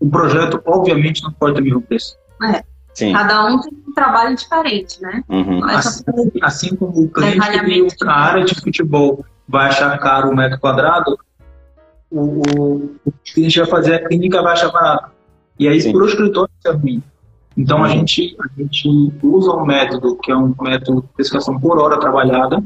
o 0.00 0.08
projeto, 0.08 0.62
obviamente, 0.64 1.22
não 1.22 1.32
pode 1.32 1.54
ter 1.54 1.60
o 1.60 1.64
mesmo 1.64 1.82
preço. 1.82 2.16
É. 2.44 2.64
Sim. 2.94 3.12
Cada 3.12 3.44
um 3.44 3.60
tem 3.60 3.72
um 3.86 3.92
trabalho 3.92 4.34
diferente, 4.34 5.02
né? 5.02 5.22
Uhum. 5.28 5.62
Assim, 5.64 6.02
assim, 6.40 6.76
como 6.76 6.98
o 6.98 7.10
cliente 7.10 7.98
tem 7.98 8.08
a 8.08 8.12
área 8.12 8.42
de 8.42 8.54
futebol 8.54 9.22
vai 9.46 9.68
achar 9.68 9.98
caro 9.98 10.30
o 10.30 10.34
metro 10.34 10.58
quadrado, 10.58 11.18
o, 12.10 12.86
o, 13.04 13.12
cliente 13.24 13.58
vai 13.58 13.68
fazer 13.68 13.94
a 13.94 14.08
clínica 14.08 14.42
vai 14.42 14.52
achar 14.52 14.70
barato. 14.70 15.10
E 15.58 15.68
aí, 15.68 15.92
para 15.92 16.02
o 16.02 16.06
escritório, 16.06 16.50
isso 16.58 16.68
é 16.68 16.76
ruim. 16.76 17.02
Então, 17.56 17.78
a, 17.78 17.82
uhum. 17.82 17.88
gente, 17.88 18.36
a 18.38 18.60
gente 18.60 19.12
usa 19.22 19.52
um 19.52 19.64
método 19.64 20.16
que 20.16 20.30
é 20.30 20.36
um 20.36 20.54
método 20.60 21.02
de 21.02 21.08
precificação 21.08 21.58
por 21.58 21.78
hora 21.78 21.98
trabalhada. 21.98 22.62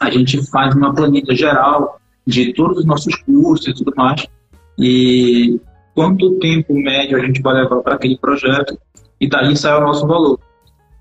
A 0.00 0.10
gente 0.10 0.44
faz 0.50 0.74
uma 0.74 0.94
planilha 0.94 1.34
geral 1.34 2.00
de 2.26 2.52
todos 2.52 2.78
os 2.78 2.84
nossos 2.84 3.14
custos 3.16 3.68
e 3.68 3.74
tudo 3.74 3.92
mais. 3.96 4.26
E 4.78 5.60
quanto 5.94 6.38
tempo 6.38 6.72
médio 6.74 7.18
a 7.18 7.24
gente 7.24 7.42
vai 7.42 7.54
levar 7.54 7.80
para 7.80 7.94
aquele 7.94 8.16
projeto. 8.16 8.78
E 9.20 9.28
daí 9.28 9.56
sai 9.56 9.76
o 9.76 9.80
nosso 9.80 10.06
valor. 10.06 10.38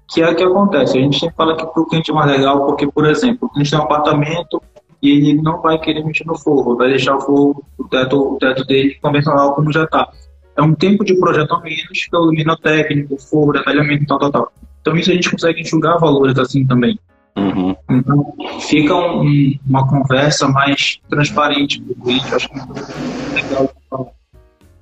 Que 0.10 0.21
é 0.21 0.29
o 0.31 0.36
que 0.36 0.43
acontece. 0.43 0.97
A 0.97 1.01
gente 1.01 1.19
sempre 1.19 1.36
fala 1.36 1.55
que 1.55 1.65
para 1.65 1.81
o 1.81 1.86
cliente 1.86 2.10
é 2.10 2.13
mais 2.13 2.31
legal, 2.31 2.65
porque, 2.65 2.88
por 2.88 3.05
exemplo, 3.05 3.51
a 3.53 3.60
gente 3.60 3.69
tem 3.69 3.79
um 3.79 3.83
apartamento 3.83 4.62
e 5.01 5.12
ele 5.12 5.41
não 5.41 5.62
vai 5.62 5.77
querer 5.79 6.03
mexer 6.03 6.25
no 6.25 6.38
forro, 6.38 6.75
vai 6.75 6.89
deixar 6.89 7.15
o 7.15 7.21
forro, 7.21 7.63
o 7.77 7.83
teto, 7.88 8.36
o 8.36 8.38
teto 8.38 8.65
dele 8.65 8.95
convencional 9.01 9.53
como 9.53 9.71
já 9.71 9.83
está. 9.83 10.10
É 10.55 10.62
um 10.62 10.73
tempo 10.73 11.05
de 11.05 11.15
projeto 11.19 11.53
a 11.53 11.62
menos 11.62 12.07
pelo 12.10 12.31
minotécnico, 12.31 13.17
forro, 13.17 13.53
detalhamento, 13.53 14.05
tal, 14.07 14.19
tal, 14.19 14.31
tal. 14.31 14.53
Então 14.81 14.95
isso 14.95 15.12
a 15.12 15.13
gente 15.13 15.29
consegue 15.29 15.62
enxugar 15.62 15.99
valores 15.99 16.38
assim 16.39 16.65
também. 16.65 16.99
Uhum. 17.36 17.75
Então 17.91 18.33
fica 18.62 18.95
um, 18.95 19.53
uma 19.67 19.88
conversa 19.88 20.47
mais 20.47 20.99
transparente 21.07 21.79
para 21.79 21.91
o 21.91 22.03
cliente, 22.03 22.36
acho 22.36 22.49
que 22.49 22.60
é 22.60 23.36
legal. 23.36 24.15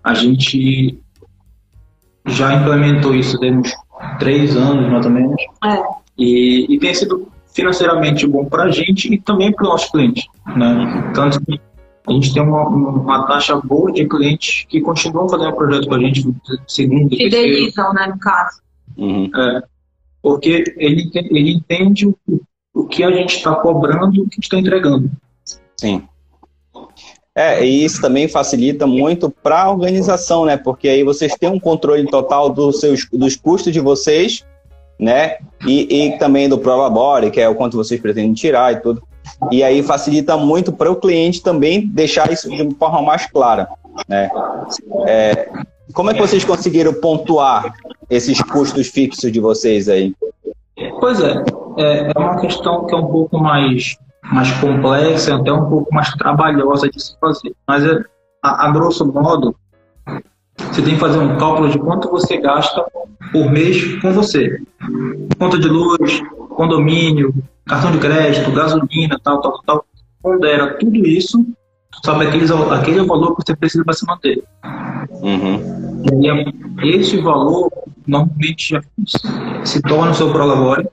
A 0.01 0.13
gente 0.13 0.97
já 2.27 2.53
implementou 2.53 3.13
isso 3.13 3.37
temos 3.39 3.71
três 4.19 4.55
anos 4.55 4.89
mais 4.89 5.05
ou 5.05 5.11
menos. 5.11 5.41
É. 5.63 5.83
E, 6.17 6.73
e 6.73 6.79
tem 6.79 6.93
sido 6.93 7.29
financeiramente 7.55 8.27
bom 8.27 8.45
para 8.45 8.63
a 8.63 8.71
gente 8.71 9.11
e 9.11 9.19
também 9.19 9.51
para 9.51 9.65
o 9.65 9.69
nosso 9.69 9.89
cliente. 9.89 10.29
Né? 10.45 11.11
Tanto 11.15 11.39
que 11.45 11.59
a 12.07 12.11
gente 12.11 12.33
tem 12.33 12.43
uma, 12.43 12.67
uma 12.67 13.25
taxa 13.25 13.55
boa 13.55 13.91
de 13.91 14.05
clientes 14.05 14.65
que 14.67 14.81
continuam 14.81 15.29
fazendo 15.29 15.55
projeto 15.55 15.87
com 15.87 15.95
a 15.95 15.99
gente 15.99 16.27
segundo, 16.67 17.15
Fidelizam, 17.15 17.93
né, 17.93 18.07
no 18.07 18.19
caso. 18.19 18.61
Uhum. 18.97 19.31
É, 19.33 19.63
porque 20.21 20.63
ele, 20.77 21.09
ele 21.13 21.51
entende 21.53 22.05
o, 22.05 22.15
o 22.73 22.85
que 22.85 23.03
a 23.03 23.11
gente 23.11 23.37
está 23.37 23.55
cobrando 23.55 24.15
e 24.15 24.21
o 24.21 24.29
que 24.29 24.39
está 24.41 24.57
entregando. 24.57 25.09
Sim. 25.77 26.03
É, 27.33 27.65
e 27.65 27.83
isso 27.83 28.01
também 28.01 28.27
facilita 28.27 28.85
muito 28.85 29.29
para 29.29 29.63
a 29.63 29.71
organização, 29.71 30.45
né? 30.45 30.55
Porque 30.55 30.87
aí 30.87 31.03
vocês 31.03 31.33
têm 31.35 31.49
um 31.49 31.59
controle 31.59 32.05
total 32.07 32.49
dos, 32.49 32.79
seus, 32.79 33.07
dos 33.11 33.35
custos 33.35 33.73
de 33.73 33.79
vocês 33.79 34.45
né? 34.99 35.37
E, 35.65 36.05
e 36.05 36.17
também 36.17 36.47
do 36.47 36.57
Prolabore, 36.57 37.31
que 37.31 37.41
é 37.41 37.49
o 37.49 37.55
quanto 37.55 37.77
vocês 37.77 37.99
pretendem 37.99 38.33
tirar 38.33 38.73
e 38.73 38.77
tudo. 38.77 39.01
E 39.51 39.63
aí 39.63 39.81
facilita 39.83 40.37
muito 40.37 40.71
para 40.71 40.91
o 40.91 40.95
cliente 40.95 41.41
também 41.41 41.87
deixar 41.87 42.31
isso 42.31 42.49
de 42.49 42.61
uma 42.61 42.75
forma 42.75 43.01
mais 43.01 43.25
clara, 43.25 43.67
né? 44.07 44.29
É, 45.07 45.49
como 45.93 46.11
é 46.11 46.13
que 46.13 46.21
vocês 46.21 46.43
conseguiram 46.43 46.93
pontuar 46.93 47.73
esses 48.09 48.41
custos 48.41 48.87
fixos 48.87 49.31
de 49.31 49.39
vocês 49.39 49.89
aí? 49.89 50.15
Pois 50.99 51.21
é, 51.21 51.43
é, 51.77 52.11
é 52.15 52.19
uma 52.19 52.39
questão 52.39 52.85
que 52.85 52.93
é 52.93 52.97
um 52.97 53.07
pouco 53.07 53.37
mais, 53.39 53.97
mais 54.23 54.51
complexa, 54.59 55.35
até 55.35 55.51
um 55.51 55.69
pouco 55.69 55.93
mais 55.93 56.09
trabalhosa 56.13 56.89
de 56.89 57.01
se 57.01 57.17
fazer. 57.19 57.53
Mas, 57.67 57.83
é, 57.83 58.03
a, 58.43 58.67
a 58.67 58.71
grosso 58.71 59.05
modo, 59.05 59.55
você 60.57 60.81
tem 60.81 60.93
que 60.95 60.99
fazer 60.99 61.19
um 61.19 61.37
cálculo 61.37 61.69
de 61.69 61.79
quanto 61.79 62.09
você 62.09 62.37
gasta 62.37 62.85
por 63.31 63.51
mês 63.51 63.99
com 64.01 64.11
você. 64.13 64.61
Conta 65.37 65.59
de 65.59 65.67
luz, 65.67 66.21
condomínio, 66.49 67.33
cartão 67.65 67.91
de 67.91 67.99
crédito, 67.99 68.51
gasolina, 68.51 69.19
tal, 69.23 69.41
tal, 69.41 69.61
tal. 69.65 69.85
Pondera 70.21 70.77
tudo 70.79 70.97
isso, 71.05 71.45
sabe 72.03 72.27
aqueles, 72.27 72.49
aquele 72.51 73.03
valor 73.03 73.35
que 73.35 73.43
você 73.45 73.55
precisa 73.55 73.83
para 73.83 73.93
se 73.93 74.05
manter. 74.05 74.43
Uhum. 75.21 75.75
E 76.83 76.89
esse 76.95 77.17
valor 77.17 77.71
normalmente 78.07 78.69
já 78.69 78.81
se 79.63 79.81
torna 79.81 80.11
o 80.11 80.15
seu 80.15 80.31
prolabore. 80.31 80.87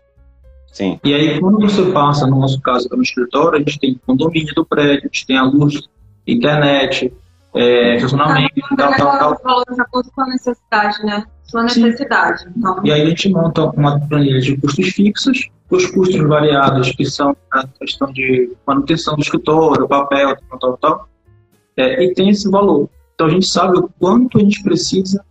Sim. 0.72 0.98
E 1.04 1.12
aí, 1.12 1.38
quando 1.38 1.60
você 1.60 1.82
passa, 1.92 2.26
no 2.26 2.40
nosso 2.40 2.60
caso, 2.60 2.88
no 2.90 3.02
escritório, 3.02 3.56
a 3.56 3.58
gente 3.58 3.78
tem 3.78 4.00
condomínio 4.06 4.54
do 4.54 4.64
prédio, 4.64 5.00
a 5.00 5.06
gente 5.06 5.26
tem 5.26 5.36
a 5.36 5.44
luz, 5.44 5.82
internet, 6.26 7.12
é, 7.54 7.96
estacionamento, 7.96 8.60
tal, 8.76 8.94
tal, 8.94 9.18
tal. 9.18 9.40
valor 9.42 9.64
de 9.72 9.80
acordo 9.80 10.10
com 10.12 10.22
a 10.22 10.26
necessidade, 10.28 11.04
né? 11.04 11.24
Sua 11.44 11.64
necessidade. 11.64 12.44
Então. 12.56 12.80
E 12.82 12.92
aí 12.92 13.02
a 13.02 13.06
gente 13.06 13.28
monta 13.28 13.64
uma 13.66 14.00
planilha 14.00 14.40
de 14.40 14.56
custos 14.56 14.88
fixos, 14.88 15.50
os 15.70 15.86
custos 15.86 16.20
variados, 16.26 16.90
que 16.92 17.04
são 17.04 17.36
a 17.50 17.66
questão 17.66 18.10
de 18.12 18.50
manutenção 18.66 19.14
do 19.16 19.22
escritório, 19.22 19.86
papel, 19.86 20.36
tal, 20.48 20.58
tal, 20.58 20.76
tal. 20.78 21.08
É, 21.76 22.04
e 22.04 22.14
tem 22.14 22.30
esse 22.30 22.50
valor. 22.50 22.88
Então 23.14 23.26
a 23.26 23.30
gente 23.30 23.46
sabe 23.46 23.78
o 23.78 23.90
quanto 23.98 24.38
a 24.38 24.40
gente 24.40 24.62
precisa 24.62 25.22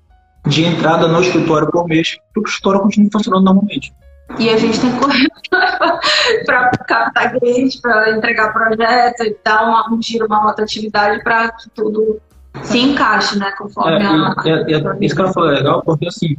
de 0.48 0.64
entrada 0.64 1.08
no 1.08 1.22
escritório 1.22 1.70
por 1.72 1.88
mês 1.88 2.18
para 2.34 2.42
o 2.42 2.46
escritório 2.46 2.82
continue 2.82 3.10
funcionando 3.12 3.46
normalmente. 3.46 3.94
E 4.39 4.50
a 4.50 4.58
gente 4.58 4.80
tem 4.80 4.91
que 4.91 5.00
correr 5.00 5.28
para 6.46 6.72
captar 6.88 7.39
clientes, 7.39 7.80
para 7.80 8.17
entregar 8.17 8.54
projeto 8.54 9.24
e 9.24 9.38
dar 9.44 9.63
uma, 9.63 9.94
um 9.94 10.02
giro, 10.02 10.26
uma 10.26 10.41
rotatividade 10.41 11.24
para 11.24 11.52
que 11.52 11.70
tudo 11.72 12.20
se 12.63 12.80
encaixe, 12.80 13.38
né? 13.38 13.52
Conforme 13.58 14.04
é, 14.04 14.06
a. 14.06 14.36
E, 14.46 15.04
e, 15.04 15.06
isso 15.06 15.15
que 15.15 15.22
ela 15.22 15.34
falou 15.34 15.52
é 15.52 15.56
legal, 15.56 15.82
porque 15.84 16.08
assim, 16.08 16.36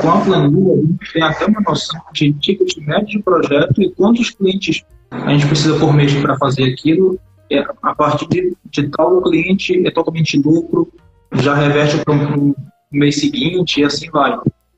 com 0.00 0.10
a 0.10 0.20
planilha, 0.20 0.72
a 0.72 0.76
gente 0.76 1.12
tem 1.12 1.22
até 1.22 1.46
uma 1.46 1.60
noção 1.60 2.00
de 2.12 2.32
ticket 2.34 2.76
médio 2.78 3.06
de 3.06 3.22
projeto 3.22 3.82
e 3.82 3.90
quantos 3.90 4.30
clientes 4.30 4.84
a 5.10 5.30
gente 5.30 5.46
precisa 5.46 5.78
por 5.78 5.92
mês 5.92 6.14
para 6.14 6.36
fazer 6.36 6.64
aquilo. 6.64 7.18
É, 7.50 7.64
a 7.82 7.94
partir 7.94 8.26
de, 8.28 8.56
de 8.70 8.88
tal 8.88 9.20
cliente 9.22 9.86
é 9.86 9.90
totalmente 9.90 10.40
lucro, 10.40 10.90
já 11.34 11.54
reverte 11.54 11.98
para 11.98 12.14
o 12.14 12.54
mês 12.90 13.20
seguinte 13.20 13.80
e 13.80 13.84
assim 13.84 14.10
vai. 14.10 14.32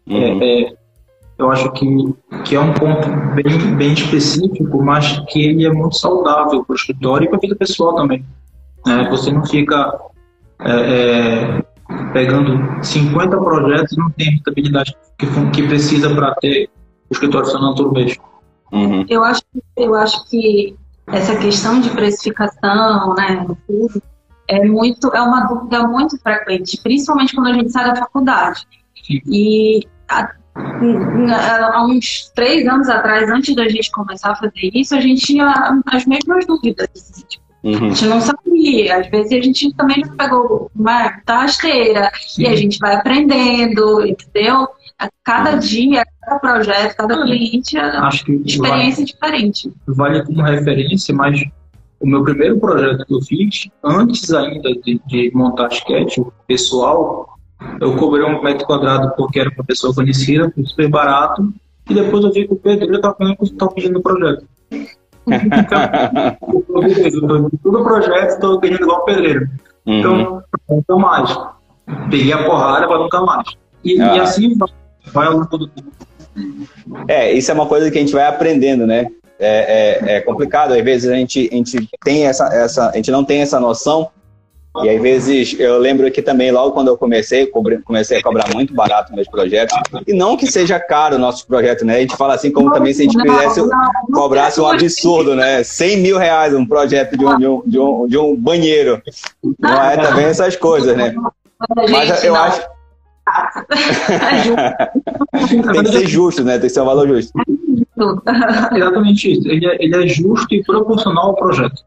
Uhum. 0.07 0.43
É, 0.43 0.63
é 0.63 0.73
eu 1.39 1.51
acho 1.51 1.71
que, 1.73 1.87
que 2.45 2.57
é 2.57 2.61
um 2.61 2.73
ponto 2.73 3.09
bem, 3.35 3.77
bem 3.77 3.93
específico, 3.93 4.83
mas 4.83 5.19
que 5.29 5.43
ele 5.43 5.67
é 5.67 5.73
muito 5.73 5.97
saudável 5.97 6.65
para 6.65 6.73
o 6.73 6.77
escritório 6.77 7.27
e 7.27 7.29
para 7.29 7.37
a 7.37 7.41
vida 7.41 7.57
pessoal 7.57 7.95
também. 7.95 8.25
É, 8.87 9.09
você 9.11 9.31
não 9.33 9.45
fica 9.45 9.99
é, 10.61 10.71
é, 10.71 11.65
pegando 12.13 12.85
50 12.85 13.37
projetos 13.37 13.93
e 13.93 13.99
não 13.99 14.11
tem 14.11 14.29
a 14.29 14.31
rentabilidade 14.33 14.97
que, 15.19 15.27
que 15.51 15.67
precisa 15.67 16.15
para 16.15 16.35
ter 16.37 16.71
o 17.11 17.13
escritório 17.13 17.47
funcionando 17.47 17.77
todo 17.77 17.93
mês. 17.93 18.17
Uhum. 18.73 19.05
Eu, 19.09 19.23
acho, 19.23 19.43
eu 19.77 19.95
acho 19.95 20.29
que 20.31 20.75
essa 21.09 21.37
questão 21.37 21.81
de 21.81 21.91
precificação, 21.91 23.15
né, 23.15 23.47
tudo, 23.67 24.03
é 24.49 24.65
muito 24.65 25.09
é 25.09 25.21
uma 25.21 25.41
dúvida 25.47 25.87
muito 25.87 26.19
frequente, 26.19 26.81
principalmente 26.83 27.35
quando 27.35 27.49
a 27.49 27.53
gente 27.53 27.71
sai 27.71 27.87
da 27.87 27.97
faculdade. 27.97 28.67
Sim. 29.05 29.21
E 29.27 29.87
a, 30.09 30.33
há 30.57 31.87
uns 31.87 32.31
três 32.35 32.67
anos 32.67 32.89
atrás, 32.89 33.31
antes 33.31 33.55
da 33.55 33.69
gente 33.69 33.91
começar 33.91 34.33
a 34.33 34.37
fazer 34.37 34.71
isso, 34.75 34.95
a 34.95 35.01
gente 35.01 35.27
tinha 35.27 35.83
as 35.87 36.07
mesmas 36.07 36.47
dúvidas. 36.47 36.89
Tipo, 37.29 37.45
uhum. 37.65 37.75
A 37.75 37.89
gente 37.89 38.05
não 38.07 38.21
sabia. 38.21 38.99
Às 38.99 39.09
vezes 39.09 39.33
a 39.33 39.43
gente 39.43 39.75
também 39.75 40.03
não 40.05 40.17
pegou 40.17 40.71
uma 40.75 41.21
rasteira 41.29 42.11
e 42.39 42.47
a 42.47 42.57
gente 42.57 42.79
vai 42.79 42.97
aprendendo, 42.97 44.07
entendeu? 44.07 44.69
A 44.99 45.09
cada 45.23 45.53
uhum. 45.53 45.59
dia, 45.59 46.05
cada 46.23 46.39
projeto, 46.39 46.97
cada 46.97 47.23
cliente, 47.23 47.77
é 47.77 47.83
Acho 47.83 48.25
que 48.25 48.33
experiência 48.47 49.05
vale, 49.05 49.07
diferente. 49.07 49.73
Vale 49.87 50.25
como 50.25 50.43
referência, 50.43 51.15
mas 51.15 51.43
o 52.01 52.07
meu 52.07 52.23
primeiro 52.23 52.59
projeto 52.59 53.05
que 53.05 53.15
eu 53.15 53.21
fiz, 53.23 53.69
antes 53.85 54.33
ainda 54.33 54.71
de, 54.83 55.01
de 55.07 55.31
montar 55.35 55.67
a 55.67 55.69
sketch, 55.69 56.19
pessoal, 56.47 57.36
eu 57.81 57.97
cobrei 57.97 58.25
um 58.25 58.43
metro 58.43 58.67
quadrado 58.67 59.13
porque 59.17 59.41
era 59.41 59.51
uma 59.51 59.65
pessoa 59.65 59.95
conhecida, 59.95 60.53
super 60.65 60.89
barato, 60.89 61.53
e 61.89 61.95
depois 61.95 62.25
eu 62.25 62.33
vi 62.33 62.47
que 62.47 62.55
o 62.55 62.57
pedreiro 62.57 62.97
estava 62.97 63.17
pedindo 63.75 63.99
o 63.99 64.03
projeto. 64.03 64.45
todo 67.63 67.85
projeto 67.85 68.29
estou 68.29 68.61
pedindo 68.61 68.83
igual 68.83 69.01
o 69.01 69.05
pedreiro. 69.05 69.49
Uhum. 69.87 69.99
Então, 69.99 70.43
nunca 70.69 70.97
mais. 70.97 71.39
Peguei 72.11 72.33
a 72.33 72.45
porrada 72.45 72.87
para 72.87 72.99
nunca 72.99 73.21
mais. 73.21 73.49
E, 73.85 74.01
ah. 74.01 74.17
e 74.17 74.21
assim 74.21 74.57
vai, 74.57 74.69
vai 75.13 75.27
ao 75.27 75.35
longo 75.35 75.59
do 75.59 75.69
tempo. 75.69 75.91
É, 77.09 77.33
isso 77.33 77.51
é 77.51 77.55
uma 77.55 77.67
coisa 77.67 77.91
que 77.91 77.99
a 77.99 78.01
gente 78.01 78.13
vai 78.13 78.27
aprendendo, 78.27 78.87
né? 78.87 79.09
É, 79.39 80.01
é, 80.09 80.17
é, 80.17 80.21
complicado, 80.21 80.73
às 80.73 80.83
vezes 80.83 81.11
a 81.11 81.15
gente, 81.15 81.49
a 81.53 81.57
gente 81.57 81.89
tem 82.03 82.27
essa, 82.27 82.47
essa, 82.47 82.91
a 82.91 82.97
gente 82.97 83.11
não 83.11 83.25
tem 83.25 83.43
essa 83.43 83.61
noção, 83.61 84.09
e 84.85 84.91
às 84.91 85.03
vezes 85.03 85.57
eu 85.59 85.79
lembro 85.79 86.11
que 86.11 86.23
também, 86.23 86.51
logo 86.51 86.73
quando 86.73 86.89
eu 86.89 86.99
comecei, 86.99 87.51
comecei 87.85 88.19
a 88.19 88.23
cobrar 88.23 88.53
muito 88.55 88.75
barato 88.75 89.15
meus 89.15 89.29
projetos. 89.29 89.77
E 90.07 90.13
não 90.13 90.37
que 90.37 90.47
seja 90.47 90.79
caro 90.79 91.17
o 91.17 91.19
nosso 91.19 91.47
projeto, 91.47 91.85
né? 91.85 91.97
A 91.97 92.01
gente 92.01 92.17
fala 92.17 92.35
assim 92.35 92.51
como 92.51 92.73
também 92.73 92.93
se 92.93 93.03
a 93.03 93.05
gente 93.05 93.21
fizesse, 93.21 93.61
cobrasse 94.13 94.61
um 94.61 94.67
absurdo, 94.67 95.35
né? 95.35 95.63
100 95.63 95.97
mil 95.99 96.19
reais 96.19 96.55
um 96.55 96.67
projeto 96.67 97.17
de 97.17 97.25
um, 97.25 97.39
de 97.39 97.47
um, 97.47 97.63
de 97.67 97.79
um, 97.79 98.07
de 98.07 98.19
um 98.19 98.37
banheiro. 98.37 99.01
Não 99.59 99.83
é 99.83 99.97
também 99.97 100.27
essas 100.27 100.57
coisas, 100.57 100.97
né? 100.97 101.15
Mas 101.91 102.25
eu 102.25 102.35
acho. 102.35 102.63
Tem 105.73 105.83
que 105.83 105.93
ser 105.93 106.07
justo, 106.07 106.45
né? 106.45 106.59
Tem 106.59 106.69
que 106.69 106.71
ser 106.71 106.81
um 106.81 106.87
valor 106.87 107.09
justo. 107.09 107.33
Exatamente 108.73 109.33
isso. 109.33 109.49
Ele 109.49 109.67
é, 109.67 109.83
ele 109.83 110.05
é 110.05 110.07
justo 110.07 110.55
e 110.55 110.63
proporcional 110.63 111.29
ao 111.29 111.35
projeto. 111.35 111.83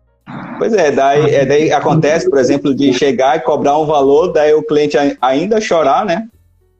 Pois 0.57 0.73
é, 0.73 0.91
daí, 0.91 1.33
é, 1.33 1.45
daí 1.45 1.71
acontece, 1.71 2.29
por 2.29 2.37
exemplo, 2.37 2.75
de 2.75 2.93
chegar 2.93 3.37
e 3.37 3.39
cobrar 3.39 3.77
um 3.77 3.85
valor, 3.85 4.33
daí 4.33 4.53
o 4.53 4.63
cliente 4.63 4.97
ainda 5.21 5.61
chorar, 5.61 6.05
né? 6.05 6.27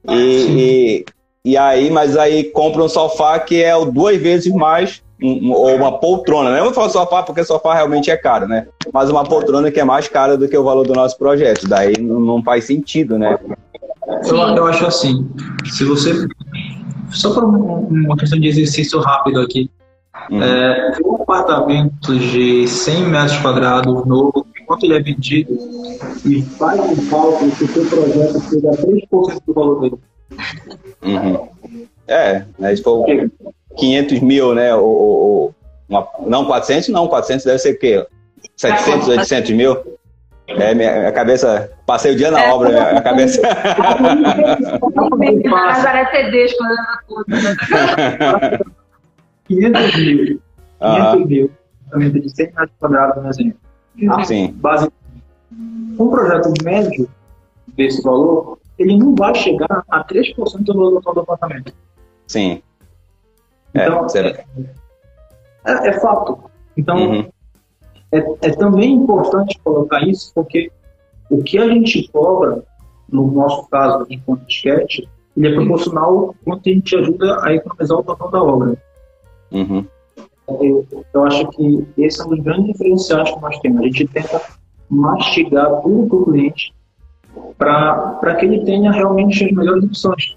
E, 0.08 1.06
e, 1.45 1.52
e, 1.52 1.58
aí, 1.58 1.89
mas 1.89 2.18
aí 2.18 2.43
compra 2.45 2.84
um 2.84 2.89
sofá 2.89 3.39
que 3.39 3.64
é 3.64 3.74
duas 3.86 4.18
vezes 4.18 4.54
mais, 4.54 5.02
um, 5.22 5.52
ou 5.52 5.76
uma 5.76 5.97
poltrona. 5.97 6.50
Não 6.50 6.58
é 6.58 6.62
vou 6.62 6.74
falar 6.74 6.89
sofá 6.89 7.24
porque 7.24 7.43
sofá 7.43 7.74
realmente 7.74 8.12
é 8.12 8.18
caro, 8.18 8.47
né? 8.47 8.68
Mas 8.93 9.10
uma 9.10 9.24
poltrona 9.24 9.72
que 9.72 9.80
é 9.80 9.84
mais 9.84 10.08
cara 10.08 10.38
do 10.38 10.47
que 10.47 10.58
o 10.58 10.64
valor 10.64 10.86
do 10.86 10.93
nosso 10.93 11.18
projeto. 11.18 11.68
Daí 11.68 11.93
não, 12.00 12.20
não 12.20 12.43
faz 12.43 12.66
sentido, 12.66 13.18
né? 13.18 13.38
Eu, 14.28 14.38
eu 14.38 14.68
acho 14.68 14.86
assim, 14.86 15.30
se 15.66 15.84
você. 15.84 16.28
Só 17.12 17.34
para 17.34 17.45
uma 17.45 18.16
questão 18.18 18.39
de 18.39 18.47
exercício 18.47 19.00
rápido 19.00 19.41
aqui. 19.41 19.70
Uhum. 20.30 20.44
É, 20.44 20.92
um 21.04 21.16
apartamento 21.16 22.18
de 22.18 22.68
100 22.68 23.04
metros 23.06 23.38
quadrados 23.38 24.06
novo, 24.06 24.46
quanto 24.68 24.86
ele 24.86 24.96
é 24.96 25.02
vendido, 25.02 25.58
e 26.26 26.44
faz 26.44 26.80
um 26.80 27.10
cálculo 27.10 27.52
se 27.52 27.64
o 27.64 27.68
seu 27.68 27.86
projeto 27.86 28.40
chega 28.50 28.70
a 28.70 28.74
3% 28.74 29.42
do 29.48 29.54
valor 29.54 29.82
dele. 29.82 30.00
Uhum. 31.02 31.48
É, 32.08 32.44
né, 32.58 32.76
se 32.76 32.84
for 32.84 33.06
500 33.78 34.20
mil, 34.20 34.54
né? 34.54 34.76
Ou, 34.76 34.86
ou 34.86 35.56
uma, 35.88 36.08
não, 36.26 36.46
400 36.46 36.90
não, 36.90 37.08
400 37.08 37.46
deve 37.46 37.60
ser 37.60 37.74
o 37.74 37.80
quê? 37.80 38.06
700, 38.56 39.08
800 39.08 39.52
mil? 39.52 39.78
É, 40.48 40.74
minha, 40.74 41.00
minha 41.00 41.12
cabeça. 41.12 41.72
Passei 41.86 42.14
o 42.14 42.16
dia 42.16 42.32
na 42.32 42.44
é, 42.44 42.52
obra, 42.52 42.70
minha, 42.70 42.90
minha 42.90 43.02
cabeça. 43.02 43.42
Nazaré 45.46 46.06
Tedesco, 46.06 46.64
né? 46.64 46.76
500 49.50 49.95
mil. 49.97 50.41
500 50.80 51.26
mil. 51.26 51.52
Apartamento 51.88 52.22
de 52.22 52.30
100 52.30 52.45
metros 52.45 52.72
quadrados, 52.80 53.16
por 53.16 53.30
exemplo. 53.30 53.60
Ah, 54.10 54.24
Sim. 54.24 54.54
Base, 54.54 54.89
um 55.52 56.10
projeto 56.10 56.54
médio 56.64 57.10
desse 57.76 58.02
valor, 58.04 58.60
ele 58.78 58.97
não 58.97 59.16
vai 59.16 59.34
chegar 59.36 59.84
a 59.89 60.04
3% 60.04 60.64
do 60.64 60.74
valor 60.74 61.02
total 61.02 61.14
do 61.16 61.20
apartamento. 61.22 61.74
Sim. 62.28 62.62
É, 63.74 63.88
então, 63.88 64.08
é, 64.16 64.45
é, 65.66 65.89
é, 65.89 66.00
fato. 66.00 66.39
Então, 66.78 66.97
uhum. 66.97 67.30
é, 68.12 68.20
é 68.41 68.52
também 68.52 68.93
importante 68.93 69.60
colocar 69.64 70.02
isso, 70.08 70.32
porque 70.34 70.72
o 71.30 71.43
que 71.43 71.58
a 71.58 71.68
gente 71.68 72.08
cobra, 72.12 72.64
no 73.12 73.30
nosso 73.32 73.68
caso, 73.68 74.06
enquanto 74.10 74.50
sketch, 74.50 75.00
ele 75.36 75.47
é 75.47 75.56
proporcional 75.56 76.36
quanto 76.43 76.70
a 76.70 76.74
gente 76.74 76.95
ajuda 76.95 77.39
a 77.43 77.54
economizar 77.54 77.97
o 77.97 78.04
total 78.04 78.32
da 78.32 78.43
obra. 78.43 78.78
Uhum. 79.52 79.86
Eu, 80.62 80.88
eu, 81.14 81.26
acho 81.26 81.47
que 81.50 81.86
esse 81.97 82.22
é 82.22 82.26
um 82.26 82.30
dos 82.30 82.39
grandes 82.39 82.68
diferenciais 82.68 83.32
que 83.32 83.39
nós 83.39 83.60
temos. 83.60 83.82
A 83.82 83.84
gente 83.84 84.08
tenta 84.08 84.41
mastigar 84.89 85.82
tudo 85.82 86.08
para 86.08 86.18
o 86.18 86.26
cliente 86.26 86.74
para 87.58 88.36
que 88.36 88.45
ele 88.45 88.66
tenha 88.66 88.91
realmente 88.91 89.45
as 89.45 89.52
melhores 89.52 89.84
opções 89.84 90.36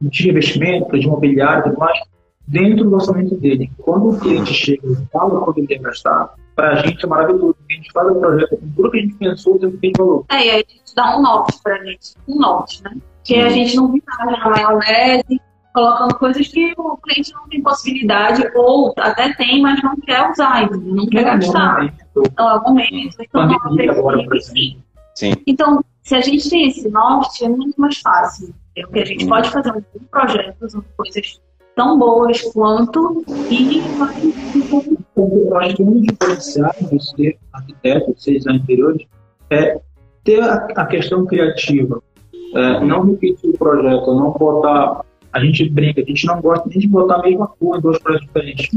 de 0.00 0.28
investimento, 0.28 0.98
de 0.98 1.06
imobiliário 1.06 1.60
e 1.60 1.64
tudo 1.64 1.78
mais, 1.78 1.98
dentro 2.46 2.84
do 2.84 2.94
orçamento 2.94 3.34
dele. 3.36 3.70
Quando 3.78 4.10
o 4.10 4.18
cliente 4.18 4.52
chega 4.52 4.86
e 4.86 4.96
fala 5.10 5.40
quando 5.40 5.58
ele 5.58 5.66
quer 5.66 5.78
gastar, 5.78 6.34
para 6.54 6.72
a 6.72 6.74
gente 6.76 7.04
é 7.04 7.08
maravilhoso. 7.08 7.56
A 7.68 7.72
gente 7.72 7.92
faz 7.92 8.10
o 8.10 8.14
projeto 8.20 8.56
com 8.56 8.68
tudo 8.70 8.90
que 8.90 8.98
a 8.98 9.00
gente 9.02 9.14
pensou, 9.14 9.58
tem 9.58 9.70
que 9.72 9.92
valor. 9.96 10.24
É, 10.30 10.46
e 10.46 10.50
aí 10.50 10.64
a 10.68 10.72
gente 10.72 10.94
dá 10.94 11.18
um 11.18 11.22
norte 11.22 11.58
para 11.62 11.74
a 11.74 11.84
gente, 11.84 12.14
um 12.28 12.38
norte, 12.38 12.82
né? 12.82 12.96
Que 13.24 13.36
a 13.36 13.48
gente 13.48 13.76
não 13.76 13.92
viaja 13.92 14.38
na 14.38 14.50
maionese, 14.50 15.40
colocando 15.76 16.14
coisas 16.14 16.48
que 16.48 16.72
o 16.78 16.96
cliente 16.96 17.34
não 17.34 17.46
tem 17.48 17.60
possibilidade, 17.60 18.42
ou 18.54 18.94
até 18.96 19.34
tem, 19.34 19.60
mas 19.60 19.82
não 19.82 19.94
quer 19.96 20.30
usar, 20.30 20.70
não 20.70 21.06
quer 21.06 21.22
gastar. 21.22 21.94
Então, 22.10 22.48
algum 22.48 22.70
momento, 22.70 23.14
então 23.20 23.46
não 23.46 24.40
sim. 24.40 24.78
sim. 25.14 25.34
Então, 25.46 25.84
se 26.02 26.14
a 26.14 26.22
gente 26.22 26.48
tem 26.48 26.68
esse 26.68 26.88
norte, 26.88 27.44
é 27.44 27.48
muito 27.50 27.78
mais 27.78 27.98
fácil. 27.98 28.54
É 28.74 28.86
o 28.86 28.88
que 28.88 29.00
a 29.00 29.04
gente 29.04 29.26
hum. 29.26 29.28
pode 29.28 29.50
fazer 29.50 29.70
um 29.70 30.04
projeto 30.10 30.56
usando 30.62 30.86
coisas 30.96 31.40
tão 31.74 31.98
boas 31.98 32.40
quanto 32.54 33.22
e 33.50 33.80
vai. 33.98 34.16
Eu 35.14 35.56
acho 35.58 35.76
que 35.76 35.82
um 35.82 35.92
dos 35.92 36.02
diferenciais 36.06 36.90
de 36.90 37.04
ser 37.04 37.38
arquiteto, 37.52 38.14
de 38.14 38.22
ser 38.22 38.32
design 38.32 38.60
interiores, 38.60 39.06
é 39.50 39.78
ter 40.24 40.42
a, 40.42 40.54
a 40.54 40.86
questão 40.86 41.26
criativa. 41.26 42.02
É, 42.54 42.80
não 42.80 43.04
repetir 43.04 43.50
o 43.50 43.58
projeto, 43.58 44.14
não 44.14 44.30
botar 44.30 45.04
a 45.36 45.44
gente 45.44 45.68
brinca, 45.68 46.00
a 46.00 46.04
gente 46.04 46.26
não 46.26 46.40
gosta 46.40 46.68
nem 46.68 46.78
de 46.78 46.88
botar 46.88 47.16
a 47.16 47.22
mesma 47.22 47.46
cor 47.46 47.78
em 47.78 47.80
dois 47.82 47.98
projetos 47.98 48.26
diferentes. 48.26 48.70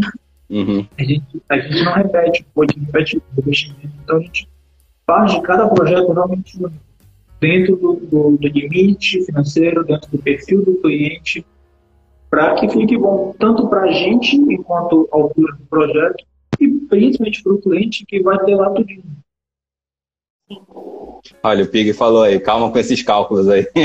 Uhum. 0.49 0.85
A, 0.97 1.03
gente, 1.03 1.41
a 1.47 1.57
gente 1.57 1.83
não 1.83 1.93
repete, 1.93 2.45
a 2.57 2.61
gente 2.61 2.79
repete 2.79 3.17
o 3.17 3.41
investimento. 3.41 3.93
Então 4.03 4.17
a 4.17 4.19
gente 4.19 4.49
faz 5.07 5.31
de 5.31 5.41
cada 5.41 5.67
projeto 5.69 6.11
realmente 6.11 6.59
dentro 7.39 7.77
do, 7.77 7.93
do, 7.93 8.37
do 8.37 8.47
limite 8.47 9.23
financeiro, 9.25 9.85
dentro 9.85 10.11
do 10.11 10.17
perfil 10.17 10.65
do 10.65 10.75
cliente, 10.81 11.45
para 12.29 12.55
que 12.55 12.67
fique 12.69 12.97
bom 12.97 13.33
tanto 13.39 13.67
para 13.69 13.83
a 13.83 13.91
gente, 13.91 14.35
enquanto 14.35 15.07
altura 15.11 15.55
do 15.55 15.65
projeto, 15.67 16.25
e 16.59 16.67
principalmente 16.67 17.41
para 17.41 17.53
o 17.53 17.61
cliente 17.61 18.05
que 18.05 18.21
vai 18.21 18.37
ter 18.43 18.55
lá 18.55 18.69
tudo. 18.71 18.89
Olha, 21.43 21.63
o 21.63 21.67
Pig 21.67 21.93
falou 21.93 22.23
aí, 22.23 22.39
calma 22.39 22.71
com 22.71 22.79
esses 22.79 23.03
cálculos 23.03 23.47
aí. 23.49 23.67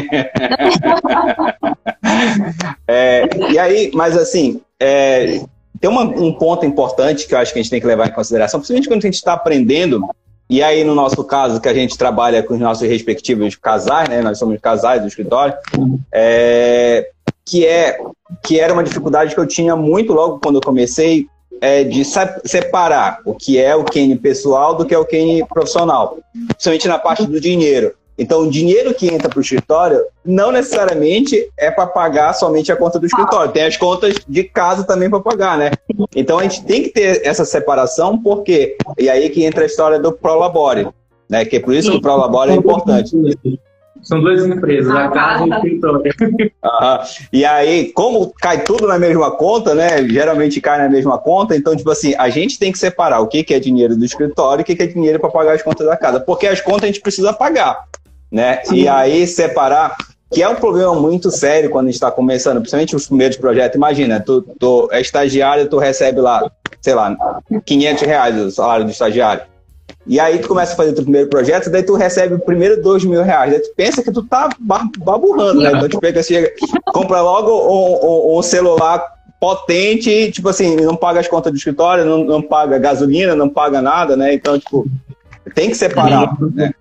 é, 2.88 3.28
e 3.50 3.58
aí, 3.58 3.90
mas 3.92 4.16
assim, 4.16 4.62
é, 4.80 5.42
tem 5.80 5.90
uma, 5.90 6.02
um 6.02 6.32
ponto 6.32 6.64
importante 6.64 7.26
que 7.26 7.34
eu 7.34 7.38
acho 7.38 7.52
que 7.52 7.58
a 7.58 7.62
gente 7.62 7.70
tem 7.70 7.80
que 7.80 7.86
levar 7.86 8.08
em 8.08 8.12
consideração, 8.12 8.60
principalmente 8.60 8.88
quando 8.88 9.02
a 9.02 9.06
gente 9.06 9.14
está 9.14 9.34
aprendendo, 9.34 10.08
e 10.48 10.62
aí 10.62 10.84
no 10.84 10.94
nosso 10.94 11.22
caso, 11.24 11.60
que 11.60 11.68
a 11.68 11.74
gente 11.74 11.98
trabalha 11.98 12.42
com 12.42 12.54
os 12.54 12.60
nossos 12.60 12.88
respectivos 12.88 13.56
casais, 13.56 14.08
né? 14.08 14.22
Nós 14.22 14.38
somos 14.38 14.58
casais 14.60 15.02
do 15.02 15.08
escritório, 15.08 15.54
é, 16.12 17.10
que, 17.44 17.66
é, 17.66 17.98
que 18.42 18.58
era 18.58 18.72
uma 18.72 18.84
dificuldade 18.84 19.34
que 19.34 19.40
eu 19.40 19.46
tinha 19.46 19.76
muito 19.76 20.12
logo 20.12 20.40
quando 20.42 20.56
eu 20.56 20.62
comecei, 20.62 21.26
é, 21.60 21.84
de 21.84 22.04
separar 22.44 23.20
o 23.24 23.34
que 23.34 23.58
é 23.58 23.74
o 23.74 23.84
Kenny 23.84 24.16
pessoal 24.16 24.74
do 24.74 24.84
que 24.84 24.94
é 24.94 24.98
o 24.98 25.04
Kenny 25.04 25.44
profissional, 25.46 26.18
principalmente 26.48 26.88
na 26.88 26.98
parte 26.98 27.26
do 27.26 27.40
dinheiro. 27.40 27.92
Então, 28.16 28.42
o 28.42 28.50
dinheiro 28.50 28.94
que 28.94 29.08
entra 29.08 29.28
para 29.28 29.38
o 29.38 29.42
escritório 29.42 30.00
não 30.24 30.52
necessariamente 30.52 31.50
é 31.58 31.70
para 31.70 31.86
pagar 31.86 32.32
somente 32.32 32.70
a 32.70 32.76
conta 32.76 32.98
do 32.98 33.06
escritório. 33.06 33.50
Tem 33.50 33.64
as 33.64 33.76
contas 33.76 34.14
de 34.28 34.44
casa 34.44 34.84
também 34.84 35.10
para 35.10 35.20
pagar, 35.20 35.58
né? 35.58 35.72
Então, 36.14 36.38
a 36.38 36.44
gente 36.44 36.64
tem 36.64 36.82
que 36.84 36.90
ter 36.90 37.26
essa 37.26 37.44
separação, 37.44 38.16
porque. 38.16 38.76
E 38.98 39.08
aí 39.08 39.28
que 39.30 39.44
entra 39.44 39.64
a 39.64 39.66
história 39.66 39.98
do 39.98 40.12
Prolabore, 40.12 40.88
né? 41.28 41.44
Que 41.44 41.56
é 41.56 41.60
por 41.60 41.74
isso 41.74 41.90
que 41.90 41.96
o 41.96 42.00
Prolabore 42.00 42.52
é 42.52 42.54
importante. 42.54 43.16
São 44.04 44.20
duas 44.20 44.44
empresas, 44.44 44.94
a 44.94 45.08
casa 45.08 45.46
e 45.46 45.50
o 45.50 45.54
escritório. 45.54 46.02
E 47.32 47.44
aí, 47.44 47.92
como 47.92 48.32
cai 48.40 48.62
tudo 48.62 48.86
na 48.86 48.98
mesma 48.98 49.30
conta, 49.30 49.74
né? 49.74 50.06
Geralmente 50.06 50.60
cai 50.60 50.78
na 50.78 50.88
mesma 50.88 51.18
conta, 51.18 51.56
então, 51.56 51.74
tipo 51.74 51.90
assim, 51.90 52.14
a 52.18 52.28
gente 52.28 52.58
tem 52.58 52.70
que 52.70 52.78
separar 52.78 53.20
o 53.20 53.26
que, 53.26 53.42
que 53.42 53.54
é 53.54 53.58
dinheiro 53.58 53.96
do 53.96 54.04
escritório 54.04 54.60
e 54.60 54.62
o 54.62 54.64
que, 54.64 54.76
que 54.76 54.82
é 54.82 54.86
dinheiro 54.86 55.18
para 55.18 55.30
pagar 55.30 55.54
as 55.54 55.62
contas 55.62 55.86
da 55.86 55.96
casa. 55.96 56.20
Porque 56.20 56.46
as 56.46 56.60
contas 56.60 56.84
a 56.84 56.86
gente 56.86 57.00
precisa 57.00 57.32
pagar, 57.32 57.84
né? 58.30 58.60
Sim. 58.64 58.76
E 58.76 58.88
aí, 58.88 59.26
separar 59.26 59.96
que 60.30 60.42
é 60.42 60.48
um 60.48 60.56
problema 60.56 60.94
muito 60.94 61.30
sério 61.30 61.70
quando 61.70 61.86
a 61.86 61.90
gente 61.90 61.94
está 61.94 62.10
começando, 62.10 62.56
principalmente 62.56 62.96
os 62.96 63.06
primeiros 63.06 63.36
projetos. 63.36 63.76
Imagina, 63.76 64.20
tu, 64.20 64.42
tu 64.58 64.88
é 64.90 65.00
estagiário, 65.00 65.68
tu 65.68 65.78
recebe 65.78 66.20
lá, 66.20 66.50
sei 66.80 66.94
lá, 66.94 67.16
500 67.64 68.02
reais 68.02 68.36
o 68.38 68.50
salário 68.50 68.84
do 68.84 68.90
estagiário. 68.90 69.53
E 70.06 70.20
aí 70.20 70.38
tu 70.38 70.48
começa 70.48 70.74
a 70.74 70.76
fazer 70.76 70.90
o 70.90 70.94
teu 70.94 71.02
primeiro 71.04 71.30
projeto, 71.30 71.70
daí 71.70 71.82
tu 71.82 71.94
recebe 71.94 72.34
o 72.34 72.38
primeiro 72.38 72.82
dois 72.82 73.04
mil 73.04 73.22
reais. 73.22 73.52
Daí 73.52 73.60
tu 73.60 73.74
pensa 73.74 74.02
que 74.02 74.12
tu 74.12 74.22
tá 74.22 74.50
baburrando, 74.98 75.62
né? 75.62 75.70
Então 75.70 75.88
tu 75.88 76.00
pega, 76.00 76.22
chega, 76.22 76.52
compra 76.92 77.22
logo 77.22 77.50
um, 77.50 78.34
um, 78.34 78.38
um, 78.38 78.42
celular 78.42 79.02
potente, 79.40 80.30
tipo 80.30 80.48
assim, 80.48 80.76
não 80.76 80.96
paga 80.96 81.20
as 81.20 81.28
contas 81.28 81.52
do 81.52 81.56
escritório, 81.56 82.04
não, 82.04 82.24
não 82.24 82.42
paga 82.42 82.78
gasolina, 82.78 83.34
não 83.34 83.48
paga 83.48 83.80
nada, 83.80 84.16
né? 84.16 84.34
Então, 84.34 84.58
tipo, 84.58 84.86
tem 85.54 85.70
que 85.70 85.74
separar, 85.74 86.36
né? 86.54 86.72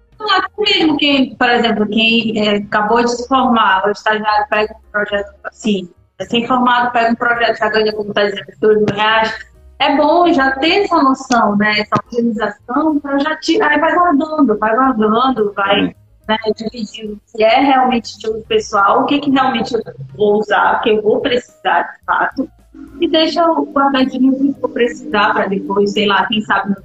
mesmo 0.57 0.97
quem, 0.97 1.35
por 1.35 1.49
exemplo, 1.49 1.87
quem 1.87 2.47
é, 2.47 2.55
acabou 2.57 3.03
de 3.03 3.11
se 3.11 3.27
formar, 3.27 3.85
o 3.85 3.91
estagiário 3.91 4.45
pega 4.49 4.73
um 4.73 4.91
projeto 4.91 5.33
assim, 5.43 5.89
recém-formado 6.19 6.91
pega 6.91 7.11
um 7.11 7.15
projeto, 7.15 7.57
já 7.57 7.69
ganha, 7.69 7.93
como 7.93 8.09
está 8.09 8.23
dizendo, 8.23 8.45
dois 8.59 8.77
mil 8.77 8.95
reais. 8.95 9.52
É 9.79 9.97
bom 9.97 10.31
já 10.31 10.51
ter 10.51 10.83
essa 10.83 11.01
noção, 11.01 11.55
né? 11.57 11.79
Essa 11.79 11.95
organização 12.05 12.99
para 12.99 13.19
já 13.19 13.35
tirar, 13.37 13.71
aí 13.71 13.79
vai 13.79 13.93
guardando, 13.93 14.57
vai 14.57 14.75
guardando, 14.75 15.53
vai 15.53 15.95
né, 16.27 16.37
dividindo 16.55 17.13
o 17.13 17.37
que 17.37 17.43
é 17.43 17.59
realmente 17.59 18.17
de 18.17 18.29
uso 18.29 18.43
pessoal, 18.43 19.01
o 19.01 19.05
que, 19.05 19.19
que 19.19 19.29
realmente 19.29 19.73
eu 19.73 19.81
vou 20.15 20.39
usar, 20.39 20.77
o 20.77 20.81
que 20.81 20.89
eu 20.89 21.01
vou 21.01 21.19
precisar 21.19 21.81
de 21.83 22.05
fato, 22.05 22.49
e 22.99 23.07
deixa 23.07 23.45
o 23.51 23.65
guardadinho 23.65 24.37
que 24.37 24.59
for 24.59 24.69
precisar 24.69 25.33
para 25.33 25.47
depois, 25.47 25.91
sei 25.91 26.07
lá, 26.07 26.25
quem 26.27 26.41
sabe 26.41 26.75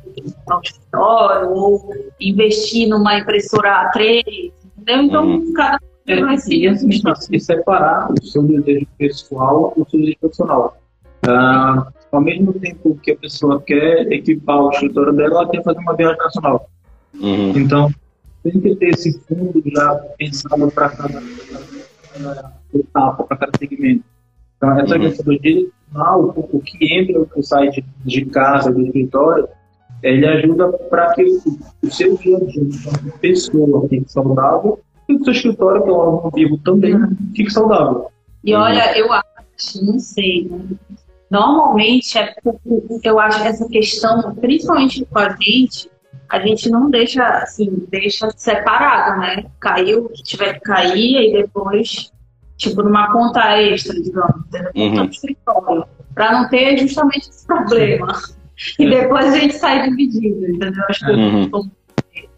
no 0.49 0.61
escritório 0.63 1.51
ou 1.51 1.95
investir 2.21 2.89
numa 2.89 3.19
impressora 3.19 3.91
A3, 3.93 4.53
entendeu? 4.77 5.03
Então, 5.03 5.27
uhum. 5.27 5.53
cada 5.53 5.79
é, 6.09 6.21
vai 6.21 6.39
ser. 6.39 6.55
E, 6.55 6.69
assim, 6.69 6.89
e 7.31 7.41
separar 7.41 8.11
o 8.11 8.25
seu 8.25 8.43
desejo 8.43 8.87
pessoal 8.97 9.75
do 9.77 9.89
seu 9.89 10.01
desejo 10.01 10.19
profissional. 10.21 10.77
Ah, 11.27 11.87
ao 12.11 12.21
mesmo 12.21 12.53
tempo 12.55 12.99
que 13.03 13.13
a 13.13 13.17
pessoa 13.17 13.61
quer 13.61 14.11
equipar 14.13 14.59
o 14.59 14.71
escritório 14.71 15.13
dela, 15.13 15.43
ela 15.43 15.51
quer 15.51 15.63
fazer 15.63 15.79
uma 15.79 15.97
viagem 15.97 16.19
nacional. 16.19 16.69
Uhum. 17.15 17.53
Então, 17.57 17.91
tem 18.43 18.61
que 18.61 18.75
ter 18.77 18.89
esse 18.89 19.19
fundo 19.21 19.63
já 19.67 19.95
pensado 20.19 20.71
para 20.71 20.89
cada, 20.91 21.23
cada 22.13 22.53
etapa, 22.75 23.25
para 23.25 23.37
cada 23.37 23.59
segmento. 23.59 24.05
Então, 24.57 24.79
essa 24.79 24.95
uhum. 24.95 25.01
questão 25.01 25.25
do 25.25 25.39
direcional, 25.39 26.35
o, 26.37 26.61
que 26.61 26.99
entra 26.99 27.21
o 27.21 27.43
sai 27.43 27.71
de, 28.05 28.25
casa, 28.27 28.73
do 28.73 28.83
escritório, 28.83 29.49
ele 30.03 30.27
ajuda 30.27 30.73
para 30.91 31.13
que 31.15 31.25
o, 31.83 31.91
seu 31.91 32.17
dia 32.17 32.37
a 32.37 32.41
dia, 32.45 32.63
como 32.85 33.19
pessoa, 33.19 33.89
fique 33.89 34.11
saudável 34.11 34.81
e 35.09 35.15
o 35.15 35.25
seu 35.25 35.33
escritório, 35.33 35.83
que 35.83 35.89
é 35.89 35.93
um 35.93 35.97
órgão 35.97 36.31
vivo, 36.31 36.59
também 36.59 36.95
fique 37.35 37.51
saudável. 37.51 38.11
E 38.45 38.55
olha, 38.55 38.97
eu 38.97 39.13
acho, 39.13 39.85
não 39.85 39.99
sei, 39.99 40.49
né? 40.49 40.77
Normalmente, 41.31 42.19
é, 42.19 42.35
eu 43.05 43.21
acho 43.21 43.43
essa 43.43 43.69
questão, 43.69 44.35
principalmente 44.37 45.05
com 45.05 45.19
a 45.19 45.37
gente, 45.37 45.91
a 46.29 46.39
gente 46.41 46.71
não 46.71 46.91
deixa, 46.91 47.25
assim, 47.25 47.87
deixa 47.91 48.31
separado, 48.37 49.21
né? 49.21 49.45
Caiu 49.61 50.07
o 50.07 50.09
que 50.09 50.23
tiver 50.23 50.55
que 50.55 50.61
cair, 50.61 51.29
e 51.29 51.33
depois, 51.33 52.11
tipo, 52.57 52.83
numa 52.83 53.13
conta 53.13 53.61
extra, 53.61 53.95
digamos, 54.01 54.43
conta 54.51 54.73
uhum. 54.75 55.05
escritório, 55.05 55.85
para 56.15 56.33
não 56.33 56.49
ter 56.49 56.79
justamente 56.79 57.29
esse 57.29 57.47
problema. 57.47 58.09
E 58.79 58.87
é. 58.87 59.03
depois 59.03 59.27
a 59.27 59.39
gente 59.39 59.55
sai 59.55 59.89
dividido, 59.89 60.47
entendeu? 60.47 60.85
Acho 60.89 61.05
que 61.05 61.13
uhum. 61.13 61.71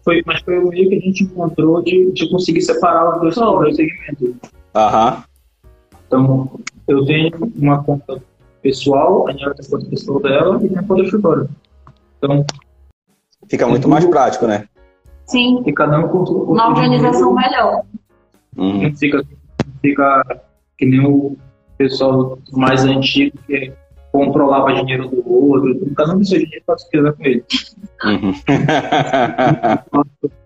foi, 0.03 0.21
mas 0.25 0.41
foi 0.41 0.59
o 0.59 0.67
meio 0.67 0.89
que 0.89 0.95
a 0.95 0.99
gente 0.99 1.23
encontrou 1.23 1.81
de, 1.81 2.11
de 2.11 2.29
conseguir 2.29 2.61
separar 2.61 3.15
os 3.15 3.35
dois, 3.35 3.35
dois 3.35 3.75
segmentos. 3.75 4.35
Aham. 4.75 5.23
Então, 6.07 6.59
eu 6.87 7.05
tenho 7.05 7.31
uma 7.55 7.83
conta 7.83 8.21
pessoal, 8.61 9.27
a 9.27 9.33
Nela 9.33 9.53
tem 9.53 9.65
a 9.65 9.69
conta 9.69 9.89
pessoal 9.89 10.19
dela 10.21 10.59
e 10.63 10.69
tem 10.69 10.77
a 10.77 10.83
conta 10.83 11.01
escritório. 11.03 11.49
Então, 12.17 12.45
Fica 13.49 13.67
muito 13.67 13.87
mais 13.89 14.05
prático, 14.05 14.47
né? 14.47 14.65
Sim. 15.25 15.61
E 15.65 15.73
cada 15.73 15.99
um 15.99 16.07
com 16.07 16.19
Uma 16.19 16.69
organização 16.69 17.33
melhor. 17.33 17.83
Uhum. 18.57 18.95
Fica, 18.95 19.23
fica 19.81 20.41
que 20.77 20.85
nem 20.85 21.05
o 21.05 21.37
pessoal 21.77 22.37
mais 22.51 22.85
antigo 22.85 23.37
que 23.47 23.73
controlava 24.11 24.73
dinheiro 24.73 25.09
do 25.09 25.29
outro. 25.29 25.79
Cada 25.95 26.13
um 26.13 26.19
do 26.19 26.25
seu 26.25 26.39
dinheiro 26.39 26.63
faz 26.65 26.83
o 26.83 26.89
que 26.89 26.97
quiser 26.97 27.13
com 27.13 27.23
ele. 27.23 27.43
Uhum. 28.05 28.33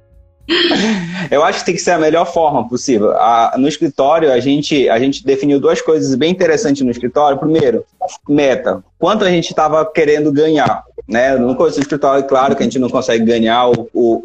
Eu 1.32 1.44
acho 1.44 1.60
que 1.60 1.66
tem 1.66 1.76
que 1.76 1.82
ser 1.82 1.92
a 1.92 1.98
melhor 1.98 2.26
forma 2.26 2.68
possível. 2.68 3.12
A, 3.12 3.56
no 3.58 3.68
escritório, 3.68 4.32
a 4.32 4.40
gente, 4.40 4.88
a 4.90 5.00
gente 5.00 5.26
definiu 5.26 5.60
duas 5.60 5.82
coisas 5.82 6.14
bem 6.16 6.32
interessantes 6.32 6.82
no 6.84 6.92
escritório. 6.92 7.38
Primeiro, 7.38 7.84
meta. 8.28 8.84
Quanto 9.00 9.26
a 9.26 9.30
gente 9.30 9.50
estava 9.50 9.86
querendo 9.86 10.32
ganhar. 10.32 10.84
Né? 11.08 11.36
No 11.36 11.56
começo 11.56 11.78
do 11.78 11.82
escritório, 11.82 12.24
claro 12.26 12.56
que 12.56 12.64
a 12.64 12.66
gente 12.66 12.80
não 12.80 12.90
consegue 12.90 13.26
ganhar 13.26 13.70
o, 13.70 13.90
o, 13.94 14.22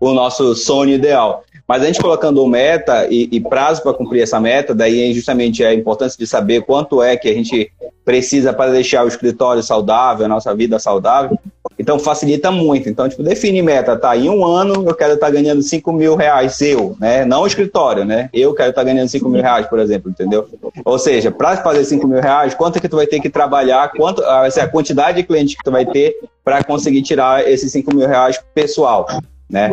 o 0.00 0.12
nosso 0.12 0.54
sonho 0.54 0.94
ideal. 0.94 1.44
Mas 1.66 1.82
a 1.82 1.86
gente 1.86 2.00
colocando 2.00 2.46
meta 2.46 3.06
e, 3.10 3.28
e 3.32 3.40
prazo 3.40 3.82
para 3.82 3.94
cumprir 3.94 4.22
essa 4.22 4.38
meta, 4.38 4.74
daí 4.74 5.10
é 5.10 5.14
justamente 5.14 5.64
a 5.64 5.72
importância 5.72 6.18
de 6.18 6.26
saber 6.26 6.62
quanto 6.62 7.02
é 7.02 7.16
que 7.16 7.28
a 7.28 7.32
gente 7.32 7.72
precisa 8.04 8.52
para 8.52 8.70
deixar 8.70 9.04
o 9.04 9.08
escritório 9.08 9.62
saudável, 9.62 10.26
a 10.26 10.28
nossa 10.28 10.54
vida 10.54 10.78
saudável. 10.78 11.38
Então 11.78 11.98
facilita 11.98 12.50
muito. 12.50 12.88
Então, 12.88 13.08
tipo, 13.08 13.22
define 13.22 13.62
meta, 13.62 13.96
tá? 13.96 14.16
Em 14.16 14.28
um 14.28 14.44
ano 14.44 14.84
eu 14.86 14.94
quero 14.94 15.14
estar 15.14 15.26
tá 15.26 15.32
ganhando 15.32 15.62
5 15.62 15.92
mil 15.92 16.14
reais 16.14 16.60
eu, 16.60 16.94
né? 17.00 17.24
Não 17.24 17.42
o 17.42 17.46
escritório, 17.46 18.04
né? 18.04 18.28
Eu 18.32 18.54
quero 18.54 18.70
estar 18.70 18.82
tá 18.82 18.84
ganhando 18.84 19.08
5 19.08 19.28
mil 19.28 19.42
reais, 19.42 19.66
por 19.66 19.78
exemplo, 19.78 20.10
entendeu? 20.10 20.46
Ou 20.84 20.98
seja, 20.98 21.30
para 21.30 21.56
fazer 21.56 21.84
5 21.84 22.06
mil 22.06 22.20
reais, 22.20 22.54
quanto 22.54 22.76
é 22.76 22.80
que 22.80 22.88
tu 22.88 22.96
vai 22.96 23.06
ter 23.06 23.20
que 23.20 23.30
trabalhar, 23.30 23.90
quanto 23.92 24.22
vai 24.22 24.50
ser 24.50 24.60
a 24.60 24.68
quantidade 24.68 25.16
de 25.16 25.24
clientes 25.26 25.56
que 25.56 25.64
tu 25.64 25.70
vai 25.70 25.86
ter 25.86 26.14
para 26.44 26.62
conseguir 26.62 27.02
tirar 27.02 27.48
esses 27.48 27.72
5 27.72 27.94
mil 27.94 28.06
reais 28.06 28.38
pessoal, 28.54 29.06
né? 29.54 29.70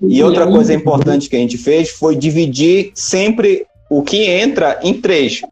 E 0.00 0.22
outra 0.22 0.46
coisa 0.46 0.72
importante 0.72 1.28
que 1.28 1.34
a 1.34 1.40
gente 1.40 1.58
fez 1.58 1.90
foi 1.90 2.14
dividir 2.14 2.92
sempre 2.94 3.66
o 3.90 4.00
que 4.00 4.30
entra 4.30 4.78
em 4.80 4.94
três, 4.94 5.42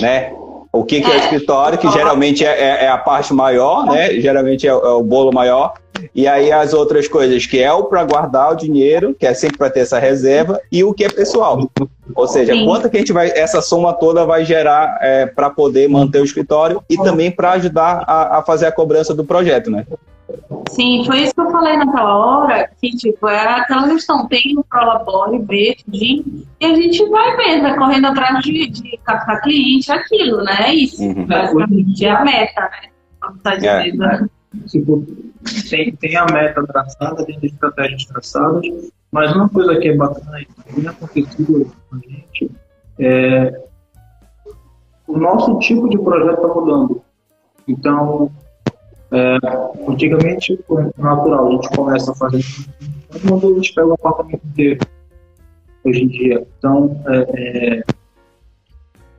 né? 0.00 0.32
O 0.72 0.84
que, 0.84 1.00
que 1.00 1.10
é 1.10 1.14
o 1.14 1.18
escritório, 1.18 1.78
que 1.78 1.90
geralmente 1.90 2.44
é, 2.44 2.50
é, 2.50 2.84
é, 2.84 2.88
a 2.88 2.96
parte 2.96 3.34
maior, 3.34 3.86
né? 3.86 4.20
Geralmente 4.20 4.68
é, 4.68 4.70
é, 4.70 4.72
o 4.72 5.02
bolo 5.02 5.32
maior. 5.32 5.74
E 6.14 6.28
aí 6.28 6.52
as 6.52 6.72
outras 6.72 7.08
coisas, 7.08 7.44
que 7.44 7.60
é 7.60 7.72
o 7.72 7.84
para 7.84 8.04
guardar 8.04 8.52
o 8.52 8.54
dinheiro, 8.54 9.12
que 9.18 9.26
é 9.26 9.34
sempre 9.34 9.58
para 9.58 9.68
ter 9.68 9.80
essa 9.80 9.98
reserva, 9.98 10.60
e 10.70 10.84
o 10.84 10.94
que 10.94 11.02
é 11.02 11.08
pessoal. 11.08 11.68
Ou 12.14 12.28
seja, 12.28 12.52
Sim. 12.52 12.66
quanto 12.66 12.88
que 12.88 12.98
a 12.98 13.00
gente 13.00 13.12
vai, 13.12 13.32
essa 13.34 13.60
soma 13.60 13.92
toda 13.94 14.24
vai 14.24 14.44
gerar 14.44 14.96
é, 15.00 15.26
para 15.26 15.50
poder 15.50 15.88
manter 15.88 16.20
o 16.20 16.24
escritório 16.24 16.80
e 16.88 16.96
também 16.96 17.32
para 17.32 17.52
ajudar 17.52 18.04
a, 18.06 18.38
a 18.38 18.42
fazer 18.44 18.66
a 18.66 18.72
cobrança 18.72 19.12
do 19.12 19.24
projeto, 19.24 19.72
né? 19.72 19.84
Sim, 20.70 21.04
foi 21.06 21.22
isso 21.22 21.34
que 21.34 21.40
eu 21.40 21.50
falei 21.50 21.76
naquela 21.76 22.16
hora, 22.16 22.70
que 22.80 22.90
tipo, 22.90 23.26
era 23.28 23.56
aquela 23.56 23.88
questão, 23.88 24.28
tem 24.28 24.58
o 24.58 24.64
Prolabore, 24.64 25.38
B, 25.38 25.76
e 25.92 26.44
a 26.62 26.74
gente 26.74 27.08
vai 27.08 27.36
mesmo, 27.36 27.66
é 27.66 27.76
correndo 27.76 28.06
atrás 28.08 28.44
de, 28.44 28.68
de 28.68 28.98
captar 29.04 29.40
cliente, 29.40 29.90
aquilo, 29.90 30.42
né? 30.44 30.56
É 30.60 30.74
isso, 30.74 31.02
uhum. 31.02 31.26
basicamente, 31.26 32.04
é 32.04 32.10
a 32.10 32.24
meta, 32.24 32.60
né? 32.60 32.90
Como 33.20 33.38
tá 33.38 33.54
é. 33.54 33.56
dizendo, 33.56 34.04
é. 34.04 34.26
Tipo, 34.66 35.06
tem, 35.68 35.94
tem 35.96 36.16
a 36.16 36.26
meta 36.26 36.66
traçada, 36.66 37.24
tem 37.24 37.36
as 37.36 37.44
estratégias 37.44 38.04
traçadas, 38.04 38.66
mas 39.10 39.34
uma 39.34 39.48
coisa 39.48 39.76
que 39.76 39.88
é 39.88 39.96
bacana 39.96 40.40
e 40.40 40.72
tem 40.72 40.86
acontecido 40.86 41.72
com 41.88 41.96
a 41.96 41.98
gente 41.98 42.50
é 42.98 43.68
o 45.06 45.18
nosso 45.18 45.58
tipo 45.58 45.88
de 45.88 45.98
projeto 45.98 46.34
está 46.34 46.48
mudando. 46.48 47.02
Então, 47.66 48.30
é, 49.10 49.38
antigamente, 49.88 50.58
natural, 50.98 51.48
a 51.48 51.50
gente 51.52 51.68
começa 51.70 52.12
a 52.12 52.14
fazer 52.14 52.44
quando 53.26 53.48
a 53.48 53.54
gente 53.54 53.74
pega 53.74 53.86
o 53.86 53.94
apartamento 53.94 54.46
inteiro, 54.46 54.80
hoje 55.84 56.02
em 56.02 56.08
dia. 56.08 56.46
Então, 56.58 57.02
é, 57.06 57.78
é, 57.78 57.84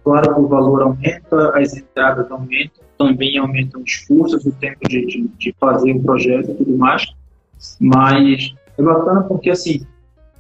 claro 0.04 0.36
que 0.36 0.42
o 0.42 0.48
valor 0.48 0.82
aumenta, 0.84 1.58
as 1.58 1.76
entradas 1.76 2.32
aumentam, 2.32 2.84
também 2.98 3.38
aumentam 3.38 3.82
os 3.82 3.98
custos, 4.06 4.46
o 4.46 4.52
tempo 4.52 4.88
de, 4.88 5.06
de, 5.06 5.28
de 5.28 5.56
fazer 5.60 5.94
o 5.94 6.04
projeto 6.04 6.52
e 6.52 6.56
tudo 6.56 6.78
mais, 6.78 7.08
mas 7.80 8.54
é 8.78 8.84
bacana 8.84 9.24
porque, 9.24 9.50
assim, 9.50 9.86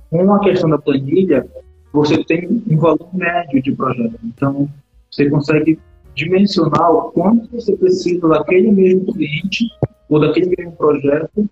com 0.10 0.34
a 0.34 0.40
questão 0.40 0.70
da 0.70 0.78
planilha, 0.78 1.48
você 1.92 2.24
tem 2.24 2.64
um 2.70 2.78
valor 2.78 3.10
médio 3.14 3.62
de 3.62 3.72
projeto. 3.72 4.20
Então, 4.24 4.70
você 5.10 5.30
consegue 5.30 5.80
dimensionar 6.16 6.92
o 6.92 7.12
quanto 7.12 7.50
você 7.52 7.76
precisa 7.76 8.28
daquele 8.28 8.72
mesmo 8.72 9.14
cliente 9.14 9.66
ou 10.10 10.20
daquele 10.20 10.54
mesmo 10.58 10.74
projeto 10.74 11.50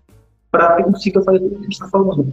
para 0.50 0.76
que 0.76 0.84
consiga 0.84 1.22
fazer 1.22 1.40
tudo 1.40 1.50
que 1.50 1.56
a 1.56 1.62
gente 1.62 1.72
está 1.72 1.88
falando. 1.88 2.32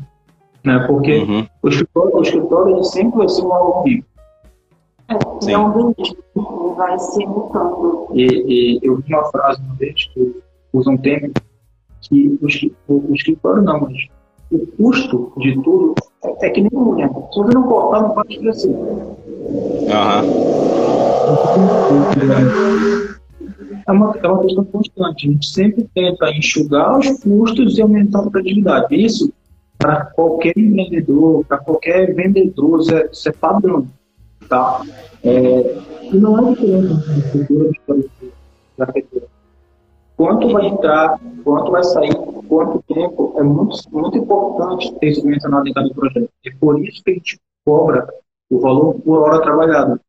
Né? 0.63 0.79
Porque 0.87 1.17
uhum. 1.19 1.47
o 1.61 1.69
escritório, 1.69 2.15
o 2.15 2.21
escritório 2.21 2.83
sempre 2.83 3.17
vai 3.19 3.29
ser 3.29 3.41
um 3.43 3.53
algo 3.53 3.83
vivo. 3.83 4.05
É, 5.07 5.51
é 5.51 5.57
um 5.57 5.89
ritmo, 5.89 6.75
vai 6.75 6.97
se 6.97 7.25
mutando. 7.25 8.07
E, 8.13 8.23
e, 8.25 8.79
eu 8.81 8.97
vi 8.97 9.13
uma 9.13 9.25
frase 9.25 9.61
uma 9.61 9.75
vez 9.75 10.05
que 10.13 10.41
usa 10.73 10.89
um 10.89 10.97
termo 10.97 11.31
que 12.01 12.39
o, 12.41 12.47
o, 12.93 13.11
o 13.11 13.15
escritório 13.15 13.61
não, 13.61 13.81
mas 13.81 14.07
o 14.51 14.65
custo 14.77 15.31
de 15.37 15.61
tudo 15.61 15.93
é, 16.23 16.47
é 16.47 16.49
que 16.49 16.61
nem 16.61 16.71
mulher. 16.73 17.09
Se 17.09 17.39
você 17.39 17.53
não 17.53 17.63
cortar, 17.63 18.01
não 18.01 18.11
pode 18.11 18.39
crescer. 18.39 18.69
Uhum. 18.69 19.15
É 23.87 23.91
uma, 23.91 24.15
é 24.21 24.27
uma 24.27 24.41
questão 24.41 24.65
constante. 24.65 25.27
A 25.27 25.31
gente 25.31 25.47
sempre 25.47 25.87
tenta 25.93 26.29
enxugar 26.31 26.97
os 26.97 27.19
custos 27.19 27.77
e 27.77 27.81
aumentar 27.81 28.19
a 28.19 28.29
produtividade. 28.29 28.95
Isso, 28.95 29.31
para 29.77 30.05
qualquer 30.05 30.57
empreendedor, 30.57 31.45
para 31.45 31.57
qualquer 31.59 32.13
vendedor, 32.13 32.81
isso 32.81 32.95
é, 32.95 33.09
isso 33.11 33.29
é 33.29 33.31
padrão. 33.31 33.87
Tá? 34.49 34.81
É, 35.23 35.81
e 36.11 36.17
não 36.17 36.37
é 36.37 36.51
diferente 36.53 36.93
estrutura 37.19 37.71
da 38.77 38.85
arquitetura. 38.85 39.25
Quanto 40.17 40.49
vai 40.49 40.67
entrar, 40.67 41.19
quanto 41.43 41.71
vai 41.71 41.83
sair, 41.83 42.15
quanto 42.47 42.81
tempo 42.93 43.35
é 43.37 43.43
muito, 43.43 43.77
muito 43.91 44.17
importante 44.17 44.93
ter 44.99 45.09
isso 45.09 45.25
mencionado 45.25 45.67
em 45.67 45.73
cada 45.73 45.89
projeto. 45.89 46.29
É 46.45 46.51
por 46.59 46.79
isso 46.79 47.03
que 47.03 47.11
a 47.11 47.13
gente 47.15 47.39
cobra 47.65 48.07
o 48.49 48.59
valor 48.59 48.93
por 49.01 49.19
hora 49.19 49.41
trabalhada, 49.41 49.99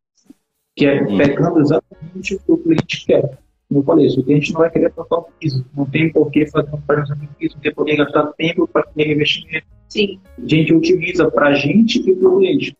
que 0.77 0.87
é 0.87 1.03
Hum. 1.03 1.17
pegando 1.17 1.61
exatamente 1.61 2.35
o 2.35 2.39
que 2.39 2.53
o 2.53 2.59
cliente 2.59 3.07
quer. 3.07 3.39
Como 3.69 3.81
eu 3.81 3.85
falei, 3.85 4.09
se 4.11 4.21
o 4.21 4.23
cliente 4.23 4.53
não 4.53 4.61
vai 4.61 4.71
querer 4.71 4.93
trocar 4.93 5.17
o 5.17 5.29
piso, 5.41 5.65
não 5.75 5.87
tem 5.87 6.13
por 6.13 6.31
que 6.31 6.47
fazer 6.47 6.73
um 6.73 6.81
planejamento 6.83 7.31
de 7.31 7.37
piso, 7.37 7.55
não 7.57 7.63
tem 7.63 7.75
por 7.75 7.85
que 7.87 7.97
gastar 7.97 8.27
tempo 8.35 8.69
para 8.69 8.83
ter 8.83 9.11
investimento. 9.11 9.67
Sim. 9.89 10.21
A 10.39 10.47
gente 10.47 10.75
utiliza 10.75 11.31
para 11.31 11.49
a 11.49 11.55
gente 11.55 11.99
e 11.99 12.15
para 12.15 12.29
o 12.29 12.39
cliente. 12.39 12.77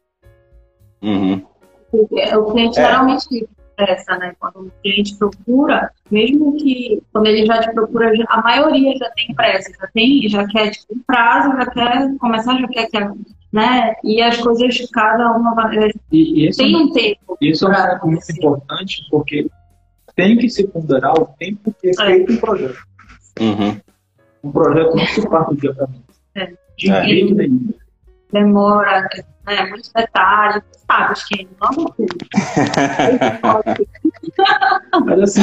Uhum. 1.03 1.43
Porque 1.91 2.37
O 2.37 2.45
cliente 2.53 2.79
É. 2.79 2.83
geralmente 2.83 3.49
né? 4.19 4.35
Quando 4.39 4.69
o 4.69 4.73
cliente 4.83 5.17
procura, 5.17 5.91
mesmo 6.11 6.57
que 6.57 7.03
quando 7.13 7.27
ele 7.27 7.45
já 7.45 7.61
te 7.61 7.73
procura, 7.75 8.11
a 8.29 8.43
maioria 8.43 8.97
já 8.97 9.11
tem 9.11 9.35
pressa, 9.35 9.71
já 9.79 9.87
tem, 9.93 10.27
já 10.29 10.47
quer 10.47 10.71
tipo, 10.71 10.95
um 10.95 11.01
prazo, 11.07 11.51
já 11.57 11.67
quer 11.67 12.17
começar, 12.19 12.59
já 12.59 12.69
quer, 12.69 12.87
quer 12.87 13.11
né? 13.53 13.95
E 14.05 14.21
as 14.23 14.37
coisas, 14.39 14.79
cada 14.91 15.33
uma 15.33 15.55
vai- 15.55 15.91
E, 16.13 16.45
e 16.45 16.49
esse, 16.49 16.59
tem 16.59 16.75
é, 16.75 16.79
um 16.79 16.93
tempo. 16.93 17.37
esse 17.41 17.65
é 17.65 17.69
um 18.03 18.11
muito 18.11 18.33
importante, 18.33 19.07
porque 19.11 19.49
tem 20.15 20.37
que 20.37 20.49
se 20.49 20.67
ponderar 20.69 21.15
o 21.15 21.27
tempo 21.39 21.75
que 21.81 21.89
é 21.91 21.95
feito 21.95 22.33
um 22.33 22.37
projeto. 22.39 22.79
Uhum. 23.41 23.81
Um 24.45 24.53
projeto 24.53 24.95
não 24.97 25.07
se 25.07 25.29
parte 25.29 25.55
do 25.55 25.61
dia 25.61 25.75
para 25.75 25.87
noite. 25.87 26.05
É. 26.35 26.53
De 26.77 26.91
É. 26.91 27.05
jeito 27.05 27.35
nenhum. 27.35 27.69
Demora, 28.33 29.09
né? 29.47 29.67
Muitos 29.67 29.91
detalhes, 29.93 30.63
sabe? 30.89 31.13
Acho 31.13 31.29
que 31.29 31.49
não 31.61 31.95
Mas 35.05 35.21
assim, 35.21 35.43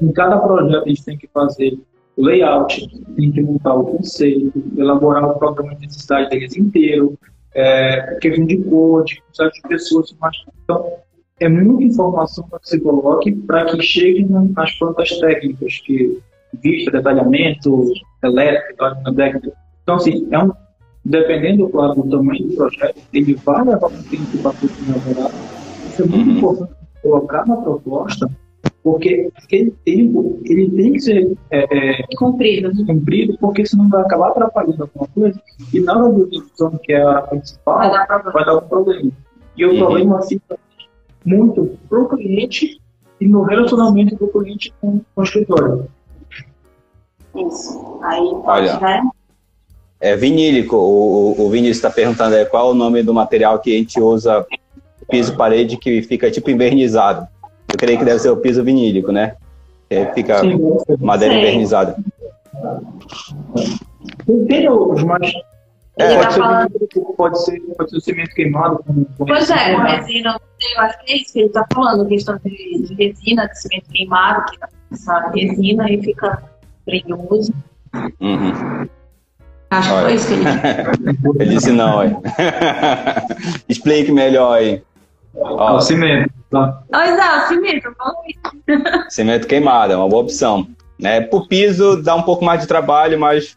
em 0.00 0.12
cada 0.12 0.38
projeto 0.38 0.84
a 0.84 0.88
gente 0.88 1.04
tem 1.04 1.18
que 1.18 1.26
fazer 1.28 1.78
o 2.20 2.24
layout, 2.24 2.88
tem 3.16 3.32
que 3.32 3.42
montar 3.42 3.74
o 3.74 3.84
conceito, 3.84 4.62
elaborar 4.76 5.24
o 5.24 5.38
programa 5.38 5.74
de 5.76 5.86
necessidade 5.86 6.30
deles 6.30 6.56
inteiro, 6.56 7.18
é, 7.54 8.18
questão 8.20 8.46
de 8.46 8.58
code, 8.58 9.22
quantidade 9.22 9.54
de 9.54 9.68
pessoas, 9.68 10.14
mas 10.20 10.36
então 10.62 10.92
é 11.40 11.48
muita 11.48 11.84
informação 11.84 12.46
para 12.48 12.58
que 12.60 12.68
se 12.68 12.80
coloque 12.80 13.32
para 13.32 13.64
que 13.66 13.82
chegue 13.82 14.24
nas 14.30 14.72
plantas 14.78 15.10
técnicas, 15.18 15.80
que 15.84 16.18
vista, 16.62 16.90
detalhamento, 16.90 17.92
elétrico, 18.22 19.14
técnico. 19.14 19.52
Então, 19.82 19.94
assim, 19.96 20.28
é 20.30 20.38
um, 20.38 20.52
dependendo, 21.04 21.68
claro, 21.70 22.02
do 22.02 22.10
tamanho 22.10 22.46
do 22.46 22.54
projeto, 22.54 23.00
ele 23.12 23.34
vai 23.34 23.64
levar 23.64 23.86
um 23.88 24.02
tempo 24.02 24.38
para 24.42 24.52
tudo 24.52 24.74
elaborar. 24.86 25.30
Isso 25.88 26.02
é 26.02 26.06
muito 26.06 26.28
Uhum. 26.30 26.36
importante 26.36 26.72
colocar 27.02 27.46
na 27.46 27.56
proposta, 27.56 28.30
porque 28.82 29.30
aquele 29.36 29.70
tempo 29.84 30.40
ele 30.44 30.70
tem 30.70 30.92
que 30.94 31.00
ser 31.00 31.36
é, 31.50 32.00
é, 32.00 32.02
cumprido. 32.16 32.70
cumprido, 32.86 33.36
porque 33.38 33.66
senão 33.66 33.88
vai 33.88 34.00
acabar 34.02 34.28
atrapalhando 34.28 34.82
alguma 34.82 35.06
coisa 35.08 35.40
e 35.72 35.80
na 35.80 35.96
hora 35.98 36.12
do 36.12 36.28
execução, 36.32 36.78
que 36.82 36.92
é 36.92 37.02
a 37.02 37.20
Vai 37.20 37.28
principal, 37.28 37.78
dar 37.90 38.06
problema. 38.06 38.32
vai 38.32 38.44
dar 38.44 38.56
um 38.56 38.68
problema. 38.68 39.10
E 39.56 39.64
o 39.66 39.70
Uhum. 39.72 39.78
problema 39.78 40.22
fica 40.22 40.58
muito 41.24 41.78
pro 41.88 42.08
cliente 42.08 42.80
e 43.20 43.28
no 43.28 43.42
relacionamento 43.42 44.16
do 44.16 44.28
cliente 44.28 44.72
com, 44.80 45.00
com 45.14 45.20
o 45.20 45.24
escritório. 45.24 45.86
Isso. 47.34 47.98
Aí 48.02 48.20
pode, 48.44 48.68
Olha. 48.68 48.80
né? 48.80 49.02
É 50.00 50.16
vinílico. 50.16 50.76
O, 50.76 51.34
o, 51.38 51.46
o 51.46 51.50
Vinícius 51.50 51.76
está 51.76 51.90
perguntando 51.90 52.34
aí 52.34 52.44
qual 52.46 52.68
é 52.68 52.70
o 52.72 52.74
nome 52.74 53.02
do 53.02 53.12
material 53.12 53.58
que 53.58 53.74
a 53.74 53.78
gente 53.78 54.00
usa 54.00 54.46
piso 55.10 55.36
parede 55.36 55.76
que 55.76 56.00
fica 56.02 56.30
tipo 56.30 56.50
invernizado. 56.50 57.26
Eu 57.72 57.78
creio 57.78 57.98
que 57.98 58.04
deve 58.04 58.18
ser 58.18 58.30
o 58.30 58.36
piso 58.36 58.62
vinílico, 58.64 59.12
né? 59.12 59.36
Que 59.88 60.06
fica 60.14 60.38
Sim, 60.40 60.58
madeira 61.00 61.34
Sei. 61.34 61.42
invernizada. 61.42 61.96
tem 64.48 64.66
mas 65.06 65.32
É. 65.98 66.14
pode, 66.16 66.22
Tá 66.24 66.30
ser, 66.30 66.38
falando- 66.40 66.68
vinílico, 66.72 67.14
pode, 67.16 67.44
ser, 67.44 67.60
pode 67.76 67.90
ser 67.90 67.96
o 67.96 68.00
cimento 68.00 68.30
queimado. 68.34 68.84
Pois 69.18 69.50
é, 69.50 69.74
com 69.74 69.82
resina. 69.82 70.32
não 70.32 70.40
sei, 70.58 70.74
eu 70.76 70.80
acho 70.80 71.04
que 71.04 71.12
é 71.12 71.16
isso 71.16 71.32
que 71.32 71.38
ele 71.40 71.46
está 71.48 71.66
falando, 71.74 72.08
questão 72.08 72.38
de, 72.44 72.82
de 72.82 72.94
resina, 72.94 73.46
de 73.48 73.60
cimento 73.60 73.90
queimado, 73.90 74.44
que 74.50 74.58
essa 74.92 75.30
resina 75.34 75.90
e 75.90 76.02
fica 76.02 76.42
brilhoso. 76.86 77.52
Uhum. 78.20 78.88
Acho 79.70 79.88
que 79.88 79.94
Olha. 79.94 80.04
foi 80.04 80.14
isso 80.14 80.26
que 80.28 80.34
ele 80.34 80.44
disse. 81.12 81.42
Ele 81.42 81.54
disse 81.54 81.72
não, 81.72 82.00
aí. 82.00 82.16
Explique 83.68 84.10
melhor 84.12 84.54
aí. 84.58 84.82
É 85.34 85.40
Ó, 85.42 85.76
o 85.76 85.80
cimento. 85.80 86.32
Tá? 86.50 86.82
Pois 86.90 87.18
é, 87.18 87.36
o 87.36 87.48
cimento, 87.48 87.96
cimento 89.08 89.46
queimado 89.46 89.92
é 89.92 89.96
uma 89.96 90.08
boa 90.08 90.22
opção. 90.22 90.66
Né? 90.98 91.20
Por 91.20 91.46
piso 91.46 92.02
dá 92.02 92.14
um 92.14 92.22
pouco 92.22 92.44
mais 92.44 92.60
de 92.60 92.66
trabalho, 92.66 93.18
mas 93.18 93.56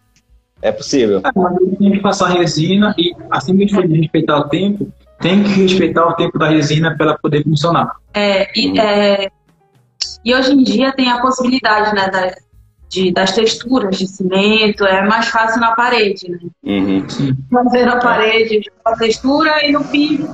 é 0.62 0.72
possível. 0.72 1.20
É, 1.20 1.32
mas 1.36 1.78
tem 1.78 1.92
que 1.92 2.00
passar 2.00 2.28
resina 2.30 2.94
e 2.98 3.12
assim 3.30 3.58
que 3.58 3.64
a 3.64 3.68
gente 3.68 3.76
for 3.76 3.86
respeitar 3.86 4.38
o 4.38 4.50
tempo, 4.50 4.94
tem 5.20 5.44
que 5.44 5.50
respeitar 5.50 6.08
o 6.08 6.14
tempo 6.14 6.38
da 6.38 6.48
resina 6.48 6.96
para 6.96 7.08
ela 7.08 7.18
poder 7.18 7.44
funcionar. 7.44 7.96
É, 8.14 8.48
e, 8.58 8.80
é, 8.80 9.30
e 10.24 10.34
hoje 10.34 10.54
em 10.54 10.64
dia 10.64 10.94
tem 10.94 11.12
a 11.12 11.20
possibilidade 11.20 11.96
né, 11.96 12.10
das, 12.10 12.36
de, 12.94 13.12
das 13.12 13.32
texturas 13.32 13.98
de 13.98 14.08
cimento, 14.08 14.86
é 14.86 15.02
mais 15.02 15.28
fácil 15.28 15.60
na 15.60 15.72
parede, 15.72 16.30
né? 16.30 16.40
Uhum. 16.64 17.06
Fazer 17.52 17.86
na 17.86 17.98
parede 17.98 18.62
a 18.86 18.96
textura 18.96 19.66
e 19.66 19.72
no 19.72 19.84
piso 19.86 20.28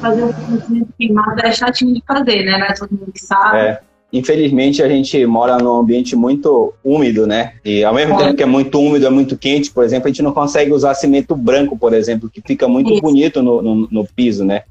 fazer 0.00 0.24
o 0.24 0.34
cimento 0.66 0.88
queimado 0.98 1.40
é 1.46 1.52
chatinho 1.52 1.94
de 1.94 2.02
fazer, 2.06 2.44
né? 2.44 2.58
Não 2.58 2.66
é 2.66 2.74
todo 2.74 2.90
mundo 2.90 3.12
que 3.12 3.20
sabe. 3.24 3.58
É. 3.58 3.80
Infelizmente 4.12 4.82
a 4.82 4.88
gente 4.88 5.24
mora 5.24 5.56
num 5.56 5.76
ambiente 5.76 6.14
muito 6.14 6.74
úmido, 6.84 7.26
né? 7.26 7.54
E 7.64 7.82
ao 7.82 7.94
mesmo 7.94 8.14
É. 8.14 8.18
tempo 8.18 8.34
que 8.34 8.42
é 8.42 8.46
muito 8.46 8.78
úmido, 8.78 9.06
é 9.06 9.10
muito 9.10 9.38
quente, 9.38 9.70
por 9.70 9.84
exemplo, 9.84 10.06
a 10.06 10.10
gente 10.10 10.22
não 10.22 10.32
consegue 10.32 10.70
usar 10.72 10.92
cimento 10.94 11.34
branco, 11.34 11.78
por 11.78 11.94
exemplo, 11.94 12.28
que 12.28 12.42
fica 12.46 12.68
muito 12.68 12.92
Isso. 12.92 13.00
bonito 13.00 13.42
no, 13.42 13.62
no, 13.62 13.88
no 13.90 14.04
piso, 14.04 14.44
né? 14.44 14.64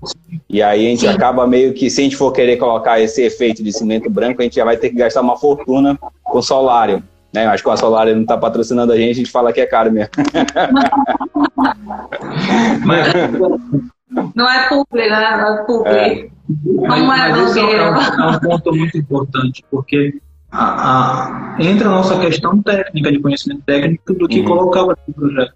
E 0.48 0.62
aí 0.62 0.86
a 0.86 0.90
gente 0.90 1.02
Sim. 1.02 1.08
acaba 1.08 1.48
meio 1.48 1.74
que, 1.74 1.90
se 1.90 2.02
a 2.02 2.04
gente 2.04 2.16
for 2.18 2.32
querer 2.32 2.58
colocar 2.58 3.00
esse 3.00 3.24
efeito 3.24 3.64
de 3.64 3.72
cimento 3.72 4.10
branco, 4.12 4.42
a 4.42 4.44
gente 4.44 4.58
já 4.58 4.66
vai 4.66 4.78
ter 4.78 4.90
que 4.90 4.96
gastar 4.96 5.22
uma 5.22 5.38
fortuna 5.38 5.98
com 6.24 6.42
solário. 6.42 7.02
Né? 7.34 7.46
Acho 7.48 7.64
que 7.64 7.70
o 7.70 7.78
Solário 7.78 8.14
não 8.16 8.24
está 8.24 8.38
patrocinando 8.38 8.92
a 8.92 8.98
gente, 8.98 9.12
a 9.12 9.16
gente 9.16 9.32
fala 9.32 9.54
que 9.54 9.62
é 9.62 9.66
caro 9.66 9.92
mesmo. 9.92 10.12
Mas, 12.86 13.14
Não 14.36 14.50
é 14.50 14.70
publi, 14.70 15.10
né? 15.10 15.38
Não 15.38 15.60
é 15.60 15.64
publi. 15.66 15.90
É. 15.90 16.30
mas, 16.88 17.02
é 17.02 17.06
mas 17.06 17.30
é, 17.30 17.34
blogueiro. 17.62 17.84
um, 17.84 17.98
é 17.98 18.28
um 18.36 18.40
ponto 18.40 18.76
muito 18.76 18.98
importante, 18.98 19.64
porque 19.72 20.20
a, 20.52 21.56
a- 21.56 21.58
entra 21.60 21.88
a 21.88 21.92
nossa 21.92 22.20
questão 22.20 22.62
técnica, 22.62 23.12
de 23.12 23.20
conhecimento 23.20 23.62
técnico 23.66 24.14
do 24.14 24.28
que 24.28 24.40
Uhum. 24.42 24.46
colocava 24.46 24.98
no 25.08 25.14
projeto. 25.14 25.54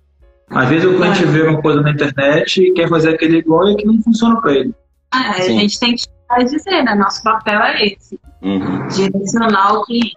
Às 0.50 0.70
vezes 0.70 0.86
o 0.86 0.96
cliente 0.96 1.26
vê 1.26 1.42
uma 1.42 1.62
coisa 1.62 1.82
na 1.82 1.92
internet 1.92 2.62
e 2.62 2.72
quer 2.74 2.88
fazer 2.88 3.16
aquele 3.16 3.40
igual 3.40 3.68
e 3.70 3.76
que 3.76 3.86
não 3.86 4.02
funciona 4.04 4.40
para 4.40 4.54
ele. 4.54 4.74
É, 5.14 5.18
a 5.18 5.34
Sim. 5.42 5.60
gente 5.60 5.80
tem 5.80 5.96
que 5.96 6.06
dizer, 6.46 6.84
né? 6.84 6.96
Nosso 6.96 7.22
papel 7.24 7.60
é 7.62 7.86
esse, 7.88 8.20
Uhum. 8.42 8.88
direcionar 8.88 9.74
o 9.74 9.84
cliente. 9.86 10.16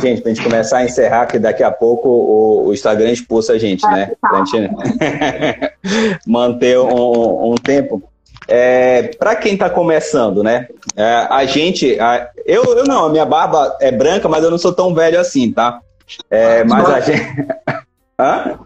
Gente, 0.00 0.22
pra 0.22 0.32
gente 0.32 0.42
começar 0.42 0.78
a 0.78 0.84
encerrar, 0.84 1.26
que 1.26 1.38
daqui 1.38 1.62
a 1.62 1.70
pouco 1.70 2.08
o, 2.08 2.66
o 2.68 2.72
Instagram 2.72 3.10
expulsa 3.10 3.52
a 3.54 3.58
gente, 3.58 3.84
né? 3.86 4.12
Pra 4.20 4.44
gente 4.44 4.70
manter 6.26 6.78
um, 6.78 7.52
um 7.52 7.54
tempo. 7.56 8.02
É, 8.48 9.10
para 9.18 9.36
quem 9.36 9.54
está 9.54 9.68
começando, 9.70 10.42
né? 10.42 10.66
É, 10.96 11.26
a 11.30 11.44
gente, 11.44 11.98
a- 12.00 12.28
eu, 12.44 12.64
eu 12.64 12.84
não, 12.84 13.06
a 13.06 13.08
minha 13.10 13.26
barba 13.26 13.76
é 13.80 13.92
branca, 13.92 14.28
mas 14.28 14.42
eu 14.42 14.50
não 14.50 14.58
sou 14.58 14.72
tão 14.72 14.94
velho 14.94 15.20
assim, 15.20 15.52
tá? 15.52 15.80
É, 16.30 16.64
mas 16.64 16.88
a 16.88 17.00
gente. 17.00 17.22
Hã? 18.18 18.58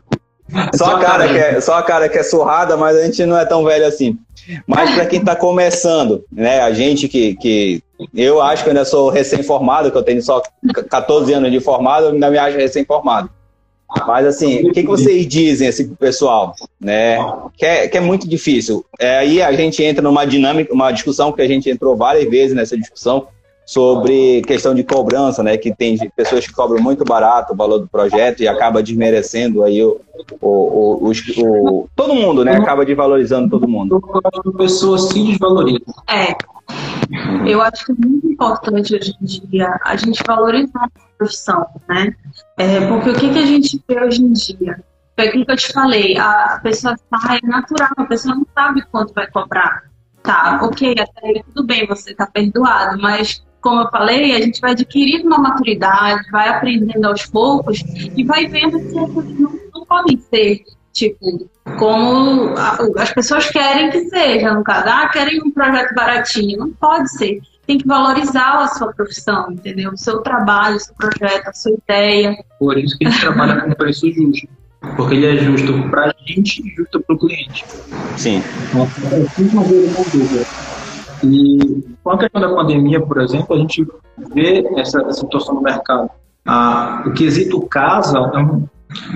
Só 0.74 0.96
a 0.96 1.00
cara 1.00 1.28
que 1.28 1.38
é, 1.38 1.60
só 1.60 1.74
a 1.78 1.82
cara 1.82 2.08
que 2.08 2.18
é 2.18 2.22
surrada, 2.22 2.76
mas 2.76 2.96
a 2.96 3.04
gente 3.04 3.24
não 3.24 3.38
é 3.38 3.44
tão 3.44 3.64
velho 3.64 3.86
assim. 3.86 4.18
Mas 4.66 4.94
para 4.94 5.06
quem 5.06 5.20
está 5.20 5.34
começando, 5.34 6.24
né? 6.30 6.60
A 6.60 6.70
gente 6.72 7.08
que, 7.08 7.34
que 7.36 7.82
eu 8.14 8.42
acho 8.42 8.62
que 8.62 8.68
ainda 8.68 8.84
sou 8.84 9.08
recém-formado, 9.08 9.90
que 9.90 9.96
eu 9.96 10.02
tenho 10.02 10.22
só 10.22 10.42
14 10.90 11.32
anos 11.32 11.50
de 11.50 11.60
formado, 11.60 12.06
eu 12.06 12.12
ainda 12.12 12.30
me 12.30 12.36
acho 12.36 12.58
recém-formado. 12.58 13.30
Mas 14.06 14.26
assim, 14.26 14.68
o 14.68 14.72
que, 14.72 14.82
que 14.82 14.88
vocês 14.88 15.26
dizem 15.26 15.68
assim 15.68 15.86
pro 15.86 15.96
pessoal, 15.96 16.54
né? 16.80 17.16
Que 17.56 17.64
é, 17.64 17.88
que 17.88 17.96
é 17.96 18.00
muito 18.00 18.28
difícil. 18.28 18.84
É, 18.98 19.18
aí 19.18 19.40
a 19.40 19.52
gente 19.52 19.82
entra 19.82 20.02
numa 20.02 20.26
dinâmica, 20.26 20.74
uma 20.74 20.92
discussão 20.92 21.32
que 21.32 21.40
a 21.40 21.48
gente 21.48 21.70
entrou 21.70 21.96
várias 21.96 22.28
vezes 22.28 22.54
nessa 22.54 22.76
discussão 22.76 23.28
sobre 23.66 24.42
questão 24.42 24.74
de 24.74 24.82
cobrança, 24.84 25.42
né? 25.42 25.56
Que 25.56 25.74
tem 25.74 25.96
pessoas 26.16 26.46
que 26.46 26.52
cobram 26.52 26.82
muito 26.82 27.04
barato 27.04 27.52
o 27.52 27.56
valor 27.56 27.78
do 27.78 27.88
projeto 27.88 28.42
e 28.42 28.48
acaba 28.48 28.82
desmerecendo 28.82 29.62
aí 29.62 29.82
o, 29.82 30.00
o, 30.40 31.08
o, 31.08 31.12
o- 31.38 31.88
todo 31.96 32.14
mundo, 32.14 32.44
né? 32.44 32.56
Acaba 32.56 32.84
desvalorizando 32.84 33.48
todo 33.50 33.66
mundo. 33.68 34.02
Eu 34.02 34.20
acho 34.24 34.42
que 34.42 34.48
a 34.48 34.52
pessoa 34.52 34.98
se 34.98 35.22
desvaloriza. 35.24 35.84
É. 36.08 36.34
Eu 37.46 37.60
acho 37.60 37.84
que 37.86 37.92
é 37.92 37.94
muito 37.98 38.26
importante 38.26 38.94
hoje 38.94 39.14
em 39.20 39.24
dia 39.24 39.78
a 39.84 39.96
gente 39.96 40.22
valorizar 40.26 40.84
a 40.84 40.90
profissão, 41.18 41.66
né? 41.88 42.14
É, 42.58 42.86
porque 42.86 43.10
o 43.10 43.14
que, 43.14 43.30
que 43.32 43.38
a 43.38 43.46
gente 43.46 43.82
vê 43.86 44.00
hoje 44.02 44.22
em 44.22 44.32
dia? 44.32 44.82
Foi 45.16 45.28
aquilo 45.28 45.46
que 45.46 45.52
eu 45.52 45.56
te 45.56 45.72
falei, 45.72 46.16
a 46.18 46.58
pessoa 46.62 46.96
sai 46.96 47.38
é 47.42 47.46
natural, 47.46 47.90
a 47.96 48.04
pessoa 48.04 48.34
não 48.34 48.46
sabe 48.52 48.82
quanto 48.90 49.14
vai 49.14 49.30
cobrar. 49.30 49.82
Tá, 50.22 50.58
ok, 50.62 50.92
até 50.98 51.28
aí 51.28 51.42
tudo 51.54 51.66
bem, 51.66 51.86
você 51.86 52.14
tá 52.14 52.26
perdoado, 52.26 53.00
mas 53.00 53.44
como 53.64 53.80
eu 53.80 53.88
falei, 53.88 54.36
a 54.36 54.40
gente 54.42 54.60
vai 54.60 54.72
adquirindo 54.72 55.26
uma 55.26 55.38
maturidade, 55.38 56.30
vai 56.30 56.50
aprendendo 56.50 57.06
aos 57.06 57.24
poucos 57.24 57.82
e 58.14 58.22
vai 58.22 58.46
vendo 58.46 58.78
que 58.78 58.98
as 58.98 59.10
coisas 59.10 59.38
não, 59.40 59.58
não 59.74 59.86
podem 59.86 60.18
ser 60.18 60.64
tipo 60.92 61.48
como 61.78 62.54
as 62.98 63.12
pessoas 63.14 63.48
querem 63.48 63.90
que 63.90 64.04
seja, 64.10 64.52
no 64.52 64.62
caso, 64.62 64.86
ah, 64.86 65.08
querem 65.08 65.42
um 65.42 65.50
projeto 65.50 65.94
baratinho, 65.94 66.58
não 66.58 66.70
pode 66.72 67.10
ser. 67.16 67.40
Tem 67.66 67.78
que 67.78 67.88
valorizar 67.88 68.62
a 68.62 68.68
sua 68.68 68.92
profissão, 68.92 69.50
entendeu? 69.50 69.92
O 69.92 69.96
seu 69.96 70.18
trabalho, 70.18 70.76
o 70.76 70.80
seu 70.80 70.94
projeto, 70.94 71.48
a 71.48 71.52
sua 71.54 71.72
ideia. 71.72 72.36
Por 72.58 72.76
isso 72.76 72.98
que 72.98 73.06
a 73.06 73.10
gente 73.10 73.20
trabalha 73.22 73.62
com 73.62 73.72
preço 73.72 74.12
justo. 74.12 74.46
Porque 74.94 75.14
ele 75.14 75.26
é 75.26 75.42
justo 75.42 75.72
para 75.88 76.08
a 76.08 76.14
gente 76.26 76.60
e 76.60 76.74
justo 76.76 77.00
para 77.00 77.16
o 77.16 77.18
cliente. 77.18 77.64
Sim. 78.18 78.42
E 81.24 81.84
com 82.02 82.10
a 82.10 82.18
questão 82.18 82.40
da 82.40 82.54
pandemia, 82.54 83.00
por 83.00 83.20
exemplo, 83.20 83.56
a 83.56 83.58
gente 83.58 83.86
vê 84.34 84.64
essa 84.76 85.10
situação 85.12 85.54
no 85.54 85.62
mercado. 85.62 86.10
Ah, 86.46 87.02
o 87.06 87.12
quesito 87.12 87.60
casa 87.62 88.18
é 88.18 88.38
um, 88.38 88.68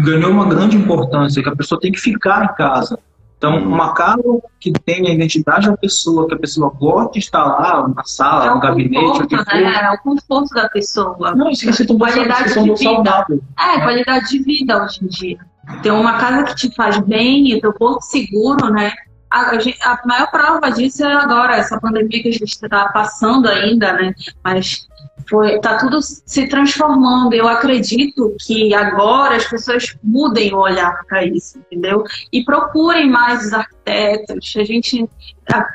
ganhou 0.03 0.31
uma 0.31 0.47
grande 0.47 0.77
importância, 0.77 1.43
que 1.43 1.49
a 1.49 1.57
pessoa 1.57 1.81
tem 1.81 1.93
que 1.93 2.01
ficar 2.01 2.45
em 2.45 2.55
casa. 2.57 2.99
Então, 3.39 3.57
uma 3.57 3.95
casa 3.95 4.21
que 4.59 4.73
tem 4.73 5.07
a 5.07 5.15
identidade 5.15 5.69
da 5.69 5.77
pessoa, 5.77 6.27
que 6.27 6.35
a 6.35 6.39
pessoa 6.39 6.71
gosta 6.71 7.13
de 7.13 7.19
estar 7.21 7.45
lá, 7.45 7.87
uma 7.87 8.03
sala, 8.05 8.47
é 8.47 8.53
um 8.53 8.59
gabinete. 8.59 9.01
Conforto, 9.01 9.55
né? 9.55 9.81
É 9.81 9.91
o 9.93 9.99
conforto 9.99 10.55
da 10.55 10.69
pessoa. 10.69 11.37
Não, 11.37 11.49
esqueci 11.49 11.87
de 11.87 11.97
qualidade 11.97 12.55
de 12.55 12.61
vida. 12.61 12.77
Saudável, 12.77 13.41
é, 13.57 13.77
né? 13.77 13.85
qualidade 13.85 14.29
de 14.31 14.43
vida 14.43 14.83
hoje 14.83 15.05
em 15.05 15.07
dia. 15.07 15.39
Ter 15.83 15.93
uma 15.93 16.19
casa 16.19 16.45
que 16.45 16.57
te 16.57 16.75
faz 16.75 16.99
bem, 16.99 17.55
o 17.55 17.61
teu 17.61 17.73
porto 17.73 18.03
seguro, 18.03 18.71
né? 18.71 18.91
A, 19.31 19.51
a, 19.51 20.01
maior 20.07 20.31
prova 20.31 20.71
disso 20.71 21.05
é 21.05 21.13
agora, 21.13 21.57
essa 21.57 21.81
pandemia 21.81 22.23
que 22.23 22.29
a 22.29 22.33
gente 22.33 22.45
está 22.45 22.89
passando 22.89 23.49
ainda, 23.49 23.93
né? 23.93 24.15
Mas 24.43 24.89
foi, 25.29 25.61
tá 25.61 25.77
tudo 25.77 26.01
se 26.01 26.49
transformando. 26.49 27.35
Eu 27.35 27.47
acredito 27.47 28.35
que 28.41 28.75
agora 28.75 29.37
as 29.37 29.47
pessoas 29.47 29.97
mudem 30.03 30.55
o 30.55 30.59
olhar 30.59 31.05
para 31.07 31.25
isso, 31.25 31.59
entendeu? 31.59 32.03
E 32.33 32.45
procurem 32.45 33.11
mais 33.11 33.47
os 33.47 33.53
arquitetos. 33.53 34.55
A 34.57 34.65
gente 34.65 35.09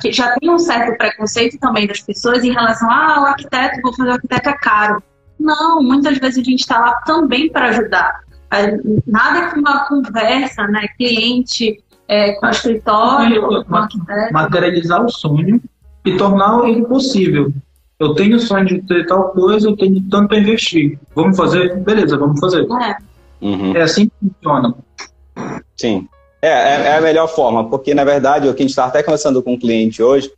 já 0.10 0.36
tem 0.40 0.50
um 0.50 0.60
certo 0.60 0.98
preconceito 0.98 1.60
também 1.60 1.88
das 1.88 2.02
pessoas 2.02 2.44
em 2.44 2.52
relação 2.52 2.90
ah, 2.90 3.22
o 3.22 3.26
arquiteto, 3.26 3.82
vou 3.82 3.94
fazer 3.94 4.10
o 4.10 4.14
arquiteto 4.14 4.50
é 4.50 4.54
caro. 4.54 5.04
Não, 5.40 5.82
muitas 5.82 6.18
vezes 6.18 6.40
a 6.40 6.44
gente 6.44 6.62
está 6.62 6.80
lá 6.80 6.96
também 7.06 7.52
para 7.52 7.70
ajudar. 7.70 8.24
Nada 9.08 9.50
que 9.50 9.60
uma 9.60 9.88
conversa, 9.88 10.68
né? 10.68 10.88
Cliente 10.96 11.83
é, 12.08 12.34
com 12.34 12.46
o 12.46 12.50
escritório, 12.50 13.64
com 13.66 13.76
arquiteto. 13.76 14.34
Materializar 14.34 15.06
o 15.06 15.10
sonho 15.10 15.62
e 16.06 16.18
tornar 16.18 16.68
ele 16.68 16.84
possível. 16.86 17.52
Eu 18.00 18.14
tenho 18.16 18.40
sonho 18.40 18.66
de 18.66 18.82
ter 18.82 19.06
tal 19.06 19.30
coisa, 19.30 19.70
eu 19.70 19.78
tenho 19.78 20.02
tanto 20.10 20.28
para 20.28 20.40
investir. 20.40 21.00
Vamos 21.16 21.38
fazer? 21.38 21.78
Beleza, 21.78 22.18
vamos 22.18 22.40
fazer. 22.40 22.64
É, 22.64 22.98
uhum. 23.42 23.76
é 23.76 23.82
assim 23.82 24.08
que 24.08 24.14
funciona. 24.20 24.76
Sim. 25.76 26.08
É, 26.42 26.50
é, 26.50 26.82
é, 26.88 26.98
a 26.98 27.02
melhor 27.02 27.28
forma, 27.28 27.70
porque 27.70 27.94
na 27.94 28.04
verdade 28.04 28.50
o 28.50 28.54
que 28.54 28.62
a 28.62 28.64
gente 28.64 28.72
está 28.72 28.86
até 28.86 29.02
conversando 29.02 29.42
com 29.42 29.52
o 29.52 29.54
um 29.54 29.60
cliente 29.60 30.04
hoje, 30.04 30.30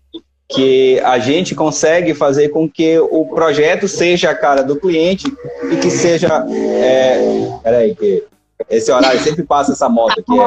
que 0.48 1.00
a 1.00 1.18
gente 1.18 1.56
consegue 1.56 2.14
fazer 2.14 2.50
com 2.50 2.70
que 2.70 3.00
o 3.00 3.26
projeto 3.26 3.88
seja 3.88 4.30
a 4.30 4.36
cara 4.36 4.62
do 4.64 4.76
cliente 4.76 5.26
e 5.72 5.78
que 5.78 5.90
seja. 5.90 6.46
É, 6.48 7.58
peraí, 7.64 7.96
que 7.96 8.24
esse 8.70 8.92
horário 8.92 9.20
sempre 9.20 9.44
passa 9.44 9.74
essa 9.74 9.90
moto 9.90 10.20
aqui. 10.20 10.40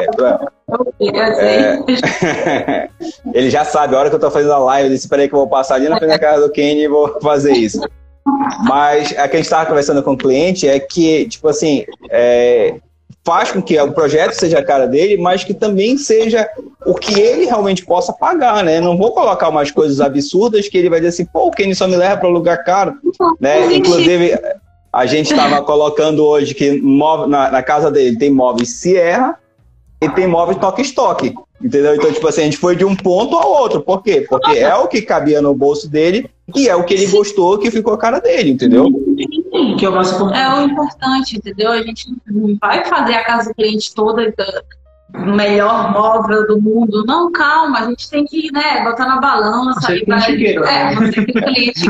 É, 1.01 1.79
é, 1.79 2.89
ele 3.33 3.49
já 3.49 3.63
sabe, 3.63 3.95
a 3.95 3.99
hora 3.99 4.09
que 4.09 4.15
eu 4.15 4.19
tô 4.19 4.31
fazendo 4.31 4.53
a 4.53 4.59
live, 4.59 4.89
eu 4.89 4.95
disse, 4.95 5.07
peraí 5.07 5.27
que 5.27 5.33
eu 5.33 5.39
vou 5.39 5.47
passar 5.47 5.75
ali 5.75 5.87
na 5.87 5.97
frente 5.97 6.11
da 6.11 6.19
casa 6.19 6.47
do 6.47 6.51
Kenny 6.51 6.83
e 6.83 6.87
vou 6.87 7.19
fazer 7.21 7.53
isso. 7.53 7.81
Mas 8.67 9.11
a 9.17 9.27
que 9.27 9.35
a 9.35 9.39
gente 9.39 9.45
estava 9.45 9.65
conversando 9.65 10.03
com 10.03 10.13
o 10.13 10.17
cliente 10.17 10.67
é 10.67 10.79
que, 10.79 11.27
tipo 11.27 11.47
assim, 11.47 11.85
é, 12.09 12.75
faz 13.23 13.51
com 13.51 13.61
que 13.61 13.79
o 13.79 13.91
projeto 13.91 14.33
seja 14.33 14.59
a 14.59 14.65
cara 14.65 14.87
dele, 14.87 15.17
mas 15.17 15.43
que 15.43 15.53
também 15.53 15.97
seja 15.97 16.49
o 16.85 16.93
que 16.93 17.19
ele 17.19 17.45
realmente 17.45 17.85
possa 17.85 18.13
pagar, 18.13 18.63
né? 18.63 18.79
Não 18.79 18.97
vou 18.97 19.11
colocar 19.13 19.49
umas 19.49 19.71
coisas 19.71 20.01
absurdas 20.01 20.67
que 20.67 20.77
ele 20.77 20.89
vai 20.89 20.99
dizer 20.99 21.09
assim, 21.09 21.25
pô, 21.25 21.47
o 21.47 21.51
Kenny 21.51 21.75
só 21.75 21.87
me 21.87 21.95
leva 21.95 22.17
para 22.17 22.29
lugar 22.29 22.63
caro, 22.63 22.95
né? 23.39 23.73
Inclusive, 23.73 24.37
a 24.91 25.05
gente 25.05 25.31
estava 25.31 25.61
colocando 25.63 26.25
hoje 26.25 26.53
que 26.53 26.81
na, 26.81 27.51
na, 27.51 27.63
casa 27.63 27.91
dele 27.91 28.17
tem 28.17 28.31
móveis 28.31 28.69
Sierra 28.69 29.37
e 30.01 30.09
tem 30.09 30.27
móveis 30.27 30.57
toque 30.57 30.81
estoque. 30.81 31.33
Entendeu? 31.61 31.93
Então, 31.93 32.11
tipo 32.11 32.25
assim, 32.25 32.41
a 32.41 32.45
gente 32.45 32.57
foi 32.57 32.73
de 32.73 32.85
um 32.85 32.95
ponto 32.95 33.35
ao 33.35 33.51
outro. 33.51 33.81
Por 33.81 34.01
quê? 34.01 34.25
Porque 34.27 34.57
é 34.57 34.73
o 34.75 34.87
que 34.87 35.01
cabia 35.01 35.41
no 35.41 35.53
bolso 35.53 35.89
dele 35.89 36.29
e 36.55 36.69
é 36.69 36.75
o 36.75 36.85
que 36.85 36.93
ele 36.93 37.07
gostou 37.07 37.57
que 37.57 37.69
ficou 37.69 37.93
a 37.93 37.97
cara 37.97 38.19
dele, 38.19 38.51
entendeu? 38.51 38.89
Que 39.77 39.85
é 39.85 39.89
o 39.89 39.91
mais 39.91 40.09
importante. 40.09 40.39
É 40.39 40.53
o 40.53 40.61
importante, 40.63 41.37
entendeu? 41.37 41.71
A 41.71 41.81
gente 41.81 42.07
não 42.27 42.57
vai 42.61 42.85
fazer 42.85 43.13
a 43.13 43.25
casa 43.25 43.49
do 43.49 43.55
cliente 43.55 43.93
toda 43.93 44.23
melhor 45.13 45.91
móvel 45.91 46.47
do 46.47 46.61
mundo. 46.61 47.03
Não, 47.05 47.31
calma, 47.31 47.79
a 47.79 47.85
gente 47.89 48.09
tem 48.09 48.25
que 48.25 48.51
né, 48.51 48.83
botar 48.83 49.05
na 49.05 49.19
balança. 49.19 49.81
Você 49.81 50.05
vai... 50.05 50.21
Chiqueiro, 50.21 50.63
é, 50.63 50.95
né? 50.95 50.95
você 50.95 51.19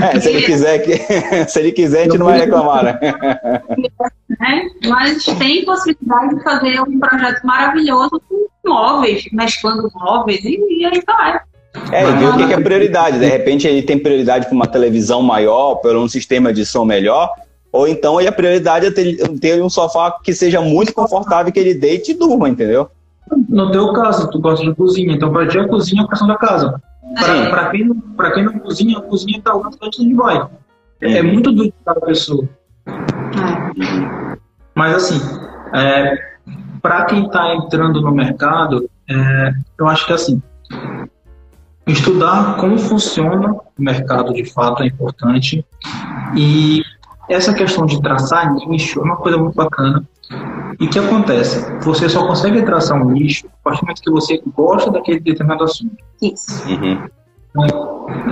é, 0.01 0.20
se 0.20 0.30
ele 0.30 0.41
quiser, 0.43 0.80
que... 0.80 1.45
se 1.49 1.59
ele 1.59 1.72
quiser, 1.72 1.99
a 1.99 2.03
gente 2.03 2.17
não 2.17 2.26
vai 2.28 2.39
reclamar, 2.39 2.84
né? 2.84 2.99
É, 3.01 4.88
mas 4.88 5.26
tem 5.26 5.65
possibilidade 5.65 6.36
de 6.36 6.43
fazer 6.43 6.82
um 6.82 6.99
projeto 6.99 7.41
maravilhoso 7.43 8.22
com 8.28 8.47
móveis, 8.65 9.26
mesclando 9.32 9.89
móveis 9.93 10.43
e, 10.43 10.57
e 10.80 10.86
aí 10.86 11.01
vai. 11.05 11.39
É, 11.91 12.03
e 12.03 12.13
ver 12.13 12.30
o 12.30 12.47
que 12.47 12.53
é 12.53 12.59
prioridade. 12.59 13.20
De 13.20 13.26
repente 13.26 13.67
ele 13.67 13.82
tem 13.82 13.99
prioridade 13.99 14.45
para 14.45 14.55
uma 14.55 14.67
televisão 14.67 15.22
maior, 15.22 15.76
por 15.76 15.95
um 15.95 16.07
sistema 16.07 16.53
de 16.53 16.65
som 16.65 16.86
melhor, 16.86 17.32
ou 17.72 17.88
então 17.88 18.17
a 18.17 18.32
prioridade 18.32 18.88
é 18.88 18.91
ter, 18.91 19.17
ter 19.39 19.61
um 19.61 19.70
sofá 19.70 20.20
que 20.24 20.34
seja 20.34 20.61
muito 20.61 20.93
confortável, 20.93 21.51
que 21.51 21.59
ele 21.59 21.74
deite 21.74 22.11
e 22.11 22.15
durma, 22.15 22.49
entendeu? 22.49 22.89
No 23.47 23.71
teu 23.71 23.93
caso, 23.93 24.30
tu 24.30 24.39
gosta 24.39 24.65
de 24.65 24.73
cozinha, 24.75 25.13
então 25.13 25.32
para 25.32 25.47
ti 25.47 25.59
a 25.59 25.67
cozinha 25.67 26.01
é 26.01 26.05
a 26.05 26.07
questão 26.07 26.27
da 26.27 26.38
casa. 26.38 26.82
Para 27.49 27.69
quem, 27.69 27.93
pra 28.15 28.32
quem 28.32 28.45
não 28.45 28.59
cozinha, 28.59 28.97
a 28.97 29.01
cozinha 29.01 29.38
está 29.38 29.53
lá 29.53 29.67
antes 29.67 29.99
onde 29.99 30.13
vai. 30.13 30.47
É, 31.01 31.17
é 31.17 31.23
muito 31.23 31.51
do 31.51 31.71
cada 31.86 32.01
pessoa. 32.01 32.47
Mas 34.75 34.95
assim, 34.95 35.19
é, 35.73 36.15
para 36.82 37.05
quem 37.05 37.25
está 37.25 37.55
entrando 37.55 38.01
no 38.01 38.11
mercado, 38.11 38.89
é, 39.09 39.53
eu 39.77 39.88
acho 39.88 40.05
que 40.05 40.13
assim, 40.13 40.41
estudar 41.88 42.57
como 42.57 42.77
funciona 42.77 43.53
o 43.53 43.63
mercado 43.77 44.34
de 44.34 44.45
fato 44.45 44.84
é 44.84 44.88
importante. 44.88 45.65
E 46.36 46.84
essa 47.27 47.53
questão 47.53 47.86
de 47.86 48.01
traçar 48.01 48.53
nicho 48.67 48.99
é 48.99 49.03
uma 49.03 49.17
coisa 49.17 49.38
muito 49.38 49.55
bacana. 49.55 50.03
E 50.80 50.86
o 50.86 50.89
que 50.89 50.97
acontece? 50.97 51.65
Você 51.82 52.07
só 52.07 52.25
consegue 52.25 52.61
traçar 52.61 53.01
um 53.01 53.11
nicho 53.11 53.47
a 53.47 53.63
partir 53.63 53.82
do 53.82 53.86
momento 53.86 54.01
que 54.01 54.11
você 54.11 54.41
gosta 54.55 54.89
daquele 54.89 55.19
determinado 55.19 55.65
assunto. 55.65 55.97
Isso. 56.21 56.67
Uhum. 56.69 57.09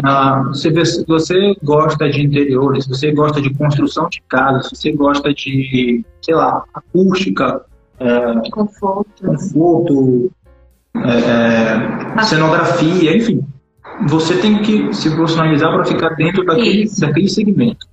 Ah, 0.03 0.43
você, 0.47 0.69
vê, 0.69 0.85
se 0.85 1.05
você 1.05 1.55
gosta 1.63 2.09
de 2.09 2.21
interiores, 2.21 2.85
se 2.85 2.89
você 2.89 3.11
gosta 3.11 3.41
de 3.41 3.53
construção 3.53 4.07
de 4.09 4.21
casas, 4.29 4.69
se 4.69 4.75
você 4.75 4.91
gosta 4.93 5.33
de, 5.33 6.05
sei 6.21 6.35
lá, 6.35 6.63
acústica, 6.73 7.65
é, 7.99 8.49
conforto, 8.49 9.25
conforto 9.25 10.31
é, 10.95 12.19
é, 12.19 12.23
cenografia, 12.23 13.17
enfim. 13.17 13.45
Você 14.07 14.37
tem 14.37 14.61
que 14.61 14.93
se 14.93 15.13
profissionalizar 15.13 15.73
para 15.73 15.83
ficar 15.83 16.09
dentro 16.09 16.45
daquele, 16.45 16.87
daquele 16.99 17.27
segmento. 17.27 17.87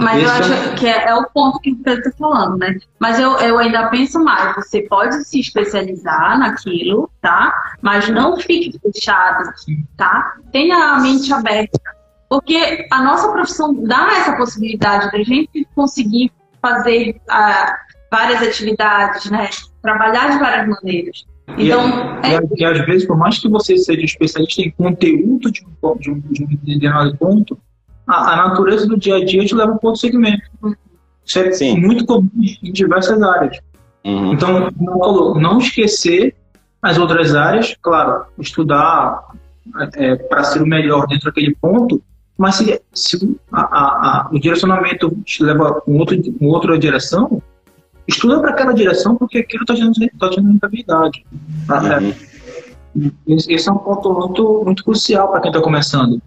Mas 0.00 0.22
Esse 0.22 0.24
eu 0.24 0.30
acho 0.30 0.52
é... 0.52 0.74
que 0.74 0.86
é, 0.86 1.08
é, 1.08 1.14
o 1.14 1.26
ponto 1.30 1.60
que 1.60 1.74
Pedro 1.74 2.00
está 2.00 2.18
falando, 2.18 2.58
né? 2.58 2.76
Mas 2.98 3.18
eu, 3.20 3.38
eu 3.38 3.58
ainda 3.58 3.88
penso 3.88 4.18
mais, 4.22 4.54
você 4.56 4.82
pode 4.82 5.24
se 5.24 5.40
especializar 5.40 6.38
naquilo, 6.38 7.10
tá? 7.20 7.54
Mas 7.80 8.08
não 8.08 8.36
fique 8.36 8.78
fechado, 8.80 9.50
tá? 9.96 10.34
Tenha 10.52 10.76
a 10.76 11.00
mente 11.00 11.32
aberta. 11.32 11.78
Porque 12.28 12.86
a 12.90 13.02
nossa 13.02 13.30
profissão 13.30 13.74
dá 13.84 14.08
essa 14.12 14.36
possibilidade 14.36 15.10
da 15.10 15.22
gente 15.22 15.66
conseguir 15.74 16.32
fazer 16.62 17.20
uh, 17.28 17.74
várias 18.10 18.42
atividades, 18.42 19.30
né? 19.30 19.50
Trabalhar 19.82 20.30
de 20.30 20.38
várias 20.38 20.68
maneiras. 20.68 21.24
Então, 21.58 22.20
e, 22.22 22.26
é... 22.26 22.40
e, 22.56 22.64
às 22.64 22.86
vezes, 22.86 23.06
por 23.06 23.16
mais 23.16 23.38
que 23.38 23.48
você 23.48 23.76
seja 23.76 24.04
especialista 24.04 24.62
em 24.62 24.70
conteúdo 24.70 25.50
de 25.50 25.64
um, 25.64 25.96
de 25.96 26.10
um, 26.10 26.20
de 26.20 26.44
um 26.44 26.46
determinado 26.46 27.16
ponto, 27.16 27.58
a, 28.10 28.32
a 28.32 28.48
natureza 28.48 28.86
do 28.86 28.96
dia 28.96 29.16
a 29.16 29.24
dia 29.24 29.44
te 29.44 29.54
leva 29.54 29.76
para 29.76 29.88
outro 29.88 30.00
segmento. 30.00 30.42
Isso 31.24 31.38
é 31.38 31.52
Sim. 31.52 31.80
muito 31.80 32.04
comum 32.04 32.28
em 32.62 32.72
diversas 32.72 33.22
áreas. 33.22 33.58
Uhum. 34.04 34.32
Então, 34.32 34.70
não, 34.80 35.34
não 35.34 35.58
esquecer 35.58 36.34
as 36.82 36.98
outras 36.98 37.34
áreas, 37.34 37.76
claro, 37.80 38.24
estudar 38.38 39.28
é, 39.94 40.16
para 40.16 40.42
ser 40.44 40.62
o 40.62 40.66
melhor 40.66 41.06
dentro 41.06 41.26
daquele 41.26 41.54
ponto, 41.54 42.02
mas 42.36 42.56
se, 42.56 42.80
se 42.92 43.38
a, 43.52 43.60
a, 43.60 44.28
o 44.32 44.40
direcionamento 44.40 45.14
te 45.24 45.42
leva 45.44 45.82
em 45.86 45.98
outro, 45.98 46.16
um 46.40 46.46
outra 46.48 46.78
direção, 46.78 47.42
estuda 48.08 48.40
para 48.40 48.50
aquela 48.50 48.72
direção 48.72 49.14
porque 49.14 49.38
aquilo 49.38 49.62
está 49.62 49.74
gerando, 49.74 49.94
tá 50.18 50.30
gerando 50.30 50.52
rentabilidade. 50.52 51.24
Tá? 51.66 52.00
Uhum. 52.96 53.12
Esse 53.26 53.68
é 53.68 53.72
um 53.72 53.78
ponto 53.78 54.12
muito, 54.12 54.62
muito 54.64 54.82
crucial 54.82 55.28
para 55.28 55.40
quem 55.42 55.50
está 55.50 55.62
começando. 55.62 56.20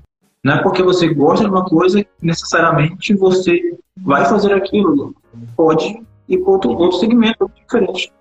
Não 0.44 0.56
é 0.56 0.62
porque 0.62 0.84
você 0.84 1.08
gosta 1.14 1.46
de 1.46 1.50
uma 1.50 1.64
coisa 1.64 2.04
que 2.04 2.10
necessariamente 2.22 3.14
você 3.14 3.78
vai 3.98 4.26
fazer 4.26 4.54
aquilo. 4.54 5.16
Pode 5.56 6.02
ir 6.28 6.38
para 6.40 6.52
outro, 6.52 6.72
outro 6.72 7.00
segmento 7.00 7.50
diferente. 7.56 8.12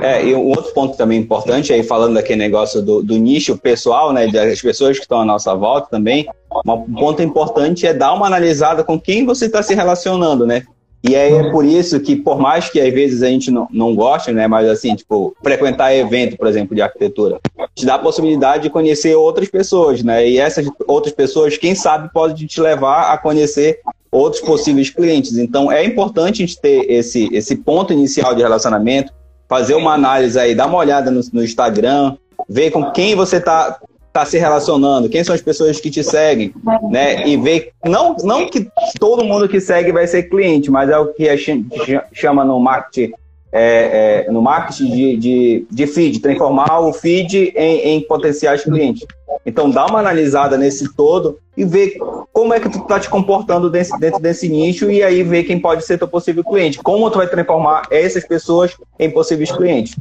É, 0.00 0.24
e 0.24 0.34
um 0.34 0.46
outro 0.46 0.72
ponto 0.72 0.96
também 0.96 1.20
importante, 1.20 1.72
aí 1.72 1.84
falando 1.84 2.14
daquele 2.14 2.38
negócio 2.38 2.82
do, 2.82 3.02
do 3.02 3.16
nicho 3.16 3.56
pessoal, 3.56 4.12
né, 4.12 4.26
das 4.26 4.60
pessoas 4.60 4.96
que 4.96 5.04
estão 5.04 5.20
à 5.20 5.24
nossa 5.24 5.54
volta 5.54 5.88
também, 5.90 6.26
um 6.66 6.94
ponto 6.94 7.22
importante 7.22 7.86
é 7.86 7.94
dar 7.94 8.12
uma 8.12 8.26
analisada 8.26 8.82
com 8.82 8.98
quem 8.98 9.24
você 9.24 9.46
está 9.46 9.62
se 9.62 9.74
relacionando, 9.74 10.44
né? 10.44 10.64
E 11.02 11.14
aí 11.14 11.32
é 11.32 11.50
por 11.50 11.64
isso 11.64 12.00
que, 12.00 12.16
por 12.16 12.40
mais 12.40 12.68
que 12.68 12.80
às 12.80 12.92
vezes 12.92 13.22
a 13.22 13.28
gente 13.28 13.50
não, 13.50 13.68
não 13.70 13.94
goste, 13.94 14.32
né, 14.32 14.48
mas 14.48 14.68
assim, 14.68 14.96
tipo, 14.96 15.36
frequentar 15.42 15.94
evento, 15.94 16.36
por 16.36 16.46
exemplo, 16.48 16.74
de 16.74 16.82
arquitetura, 16.82 17.38
te 17.74 17.86
dá 17.86 17.94
a 17.94 17.98
possibilidade 17.98 18.64
de 18.64 18.70
conhecer 18.70 19.14
outras 19.14 19.48
pessoas, 19.48 20.02
né? 20.02 20.28
E 20.28 20.38
essas 20.38 20.66
outras 20.86 21.14
pessoas, 21.14 21.56
quem 21.56 21.74
sabe, 21.74 22.10
pode 22.12 22.46
te 22.46 22.60
levar 22.60 23.12
a 23.12 23.18
conhecer 23.18 23.78
outros 24.10 24.42
possíveis 24.42 24.90
clientes. 24.90 25.36
Então, 25.38 25.70
é 25.70 25.84
importante 25.84 26.42
a 26.42 26.46
gente 26.46 26.60
ter 26.60 26.90
esse, 26.90 27.28
esse 27.32 27.56
ponto 27.56 27.92
inicial 27.92 28.34
de 28.34 28.42
relacionamento, 28.42 29.12
fazer 29.48 29.74
uma 29.74 29.94
análise 29.94 30.38
aí, 30.38 30.54
dar 30.54 30.66
uma 30.66 30.78
olhada 30.78 31.10
no, 31.10 31.20
no 31.32 31.44
Instagram, 31.44 32.16
ver 32.48 32.70
com 32.70 32.90
quem 32.90 33.14
você 33.14 33.36
está 33.36 33.78
tá 34.18 34.24
se 34.24 34.38
relacionando, 34.38 35.08
quem 35.08 35.22
são 35.22 35.34
as 35.34 35.40
pessoas 35.40 35.80
que 35.80 35.90
te 35.90 36.02
seguem, 36.02 36.52
né? 36.90 37.26
E 37.26 37.36
ver, 37.36 37.70
não, 37.84 38.16
não 38.24 38.48
que 38.48 38.68
todo 38.98 39.24
mundo 39.24 39.48
que 39.48 39.60
segue 39.60 39.92
vai 39.92 40.06
ser 40.06 40.24
cliente, 40.24 40.70
mas 40.70 40.90
é 40.90 40.98
o 40.98 41.12
que 41.12 41.28
a 41.28 41.36
gente 41.36 41.68
chama 42.12 42.44
no 42.44 42.58
marketing, 42.58 43.12
é, 43.52 44.24
é, 44.26 44.32
no 44.32 44.42
marketing 44.42 44.90
de, 44.90 45.16
de, 45.16 45.66
de, 45.70 45.86
feed, 45.86 46.18
transformar 46.18 46.80
o 46.80 46.92
feed 46.92 47.52
em, 47.56 47.90
em, 47.90 48.00
potenciais 48.00 48.64
clientes. 48.64 49.06
Então 49.46 49.70
dá 49.70 49.86
uma 49.86 50.00
analisada 50.00 50.58
nesse 50.58 50.92
todo 50.94 51.38
e 51.56 51.64
ver 51.64 51.96
como 52.32 52.52
é 52.52 52.60
que 52.60 52.68
tu 52.68 52.78
está 52.78 52.98
te 52.98 53.08
comportando 53.08 53.70
dentro, 53.70 53.98
dentro 53.98 54.20
desse 54.20 54.48
nicho 54.48 54.90
e 54.90 55.02
aí 55.02 55.22
ver 55.22 55.44
quem 55.44 55.60
pode 55.60 55.84
ser 55.84 55.96
teu 55.96 56.08
possível 56.08 56.42
cliente. 56.42 56.78
Como 56.78 57.08
tu 57.10 57.18
vai 57.18 57.28
transformar 57.28 57.82
essas 57.90 58.26
pessoas 58.26 58.76
em 58.98 59.10
possíveis 59.10 59.52
clientes. 59.52 59.96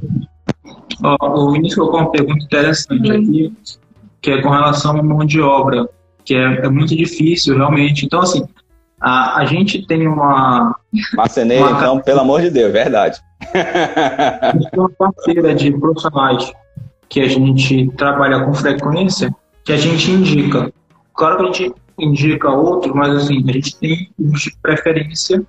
o 1.22 1.52
Vinícius 1.52 1.76
colocou 1.76 2.00
uma 2.00 2.12
pergunta 2.12 2.44
interessante 2.44 3.12
aqui 3.12 3.54
que 4.22 4.32
é 4.32 4.42
com 4.42 4.50
relação 4.50 4.98
à 4.98 5.04
mão 5.04 5.26
de 5.26 5.42
obra, 5.42 5.88
que 6.26 6.36
é, 6.36 6.66
é 6.66 6.70
muito 6.70 6.96
difícil 6.96 7.56
realmente. 7.56 8.06
Então, 8.06 8.20
assim, 8.20 8.46
a, 9.00 9.40
a 9.42 9.46
gente 9.46 9.86
tem 9.86 10.08
uma. 10.08 10.76
Marceneiro, 11.16 11.68
uma... 11.68 11.78
então, 11.78 12.00
pelo 12.00 12.22
amor 12.22 12.42
de 12.42 12.50
Deus, 12.50 12.72
verdade. 12.72 13.20
A 13.54 14.52
gente 14.58 14.72
tem 14.72 14.80
uma 14.80 14.90
parceira 14.90 15.54
de 15.54 15.72
profissionais 15.72 16.52
que 17.10 17.22
a 17.22 17.28
gente 17.28 17.90
trabalha 17.96 18.44
com 18.44 18.54
frequência, 18.54 19.34
que 19.64 19.72
a 19.72 19.78
gente 19.78 20.12
indica. 20.12 20.72
Claro 21.14 21.38
que 21.38 21.44
a 21.44 21.46
gente 21.46 21.76
indica 22.00 22.50
outros, 22.50 22.94
mas 22.94 23.16
assim, 23.16 23.44
a 23.48 23.52
gente 23.52 23.78
tem 23.78 24.10
uns 24.20 24.42
de 24.42 24.58
preferência 24.62 25.44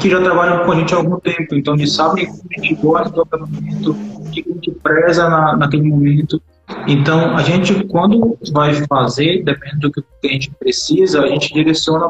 que 0.00 0.08
já 0.08 0.20
trabalham 0.22 0.64
com 0.64 0.72
a 0.72 0.76
gente 0.76 0.94
há 0.94 0.96
algum 0.96 1.18
tempo, 1.18 1.54
então 1.54 1.74
eles 1.74 1.92
sabem 1.92 2.26
o 2.28 2.48
que 2.48 2.60
a 2.60 2.62
gente 2.62 2.74
gosta 2.76 3.10
do 3.10 3.22
acabamento, 3.22 3.92
o 3.92 4.30
que 4.30 4.44
a 4.48 4.54
gente 4.54 4.70
preza 4.82 5.28
na, 5.28 5.56
naquele 5.56 5.88
momento. 5.88 6.40
Então, 6.86 7.36
a 7.36 7.42
gente, 7.42 7.84
quando 7.84 8.38
vai 8.52 8.74
fazer, 8.86 9.42
depende 9.42 9.78
do 9.78 9.90
que 9.90 10.00
o 10.00 10.04
cliente 10.20 10.50
precisa, 10.50 11.22
a 11.22 11.26
gente 11.28 11.52
direciona 11.52 12.08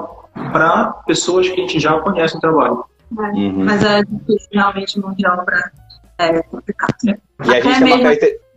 para 0.53 0.93
pessoas 1.07 1.49
que 1.49 1.55
a 1.55 1.63
gente 1.63 1.81
já 1.81 1.99
conhece 2.01 2.37
o 2.37 2.41
trabalho. 2.41 2.85
É, 3.17 3.23
uhum. 3.23 3.65
Mas 3.65 3.85
é 3.85 4.03
difícil 4.03 4.49
realmente 4.53 5.01
mão 5.01 5.15
de 5.15 5.27
obra 5.27 5.73
é 6.19 6.43
complicado. 6.43 6.95
E 7.05 7.11
a 7.51 7.61
gente 7.61 7.79
tem 7.79 7.93
uma 7.95 8.03
característica 8.03 8.49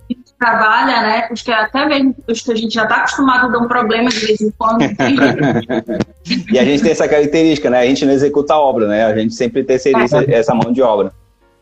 trabalha, 0.42 1.02
né? 1.02 1.30
Os 1.32 1.44
que 1.44 1.52
até 1.52 1.86
mesmo 1.86 2.16
os 2.28 2.42
que 2.42 2.52
a 2.52 2.56
gente 2.56 2.74
já 2.74 2.84
está 2.84 2.98
acostumado 2.98 3.46
a 3.46 3.50
dar 3.50 3.60
um 3.60 3.68
problema 3.68 4.10
de 4.10 4.26
vez 4.26 4.42
em 4.42 4.50
quando. 4.52 4.82
e 6.52 6.58
a 6.58 6.66
gente 6.66 6.82
tem 6.82 6.92
essa 6.92 7.08
característica, 7.08 7.70
né? 7.70 7.80
A 7.80 7.86
gente 7.86 8.04
não 8.06 8.12
executa 8.12 8.56
a 8.56 8.60
obra, 8.60 8.88
né? 8.88 9.06
A 9.06 9.16
gente 9.16 9.36
sempre 9.36 9.64
terceiriza 9.64 10.24
é. 10.24 10.34
essa 10.34 10.56
mão 10.56 10.74
de 10.74 10.82
obra. 10.82 11.14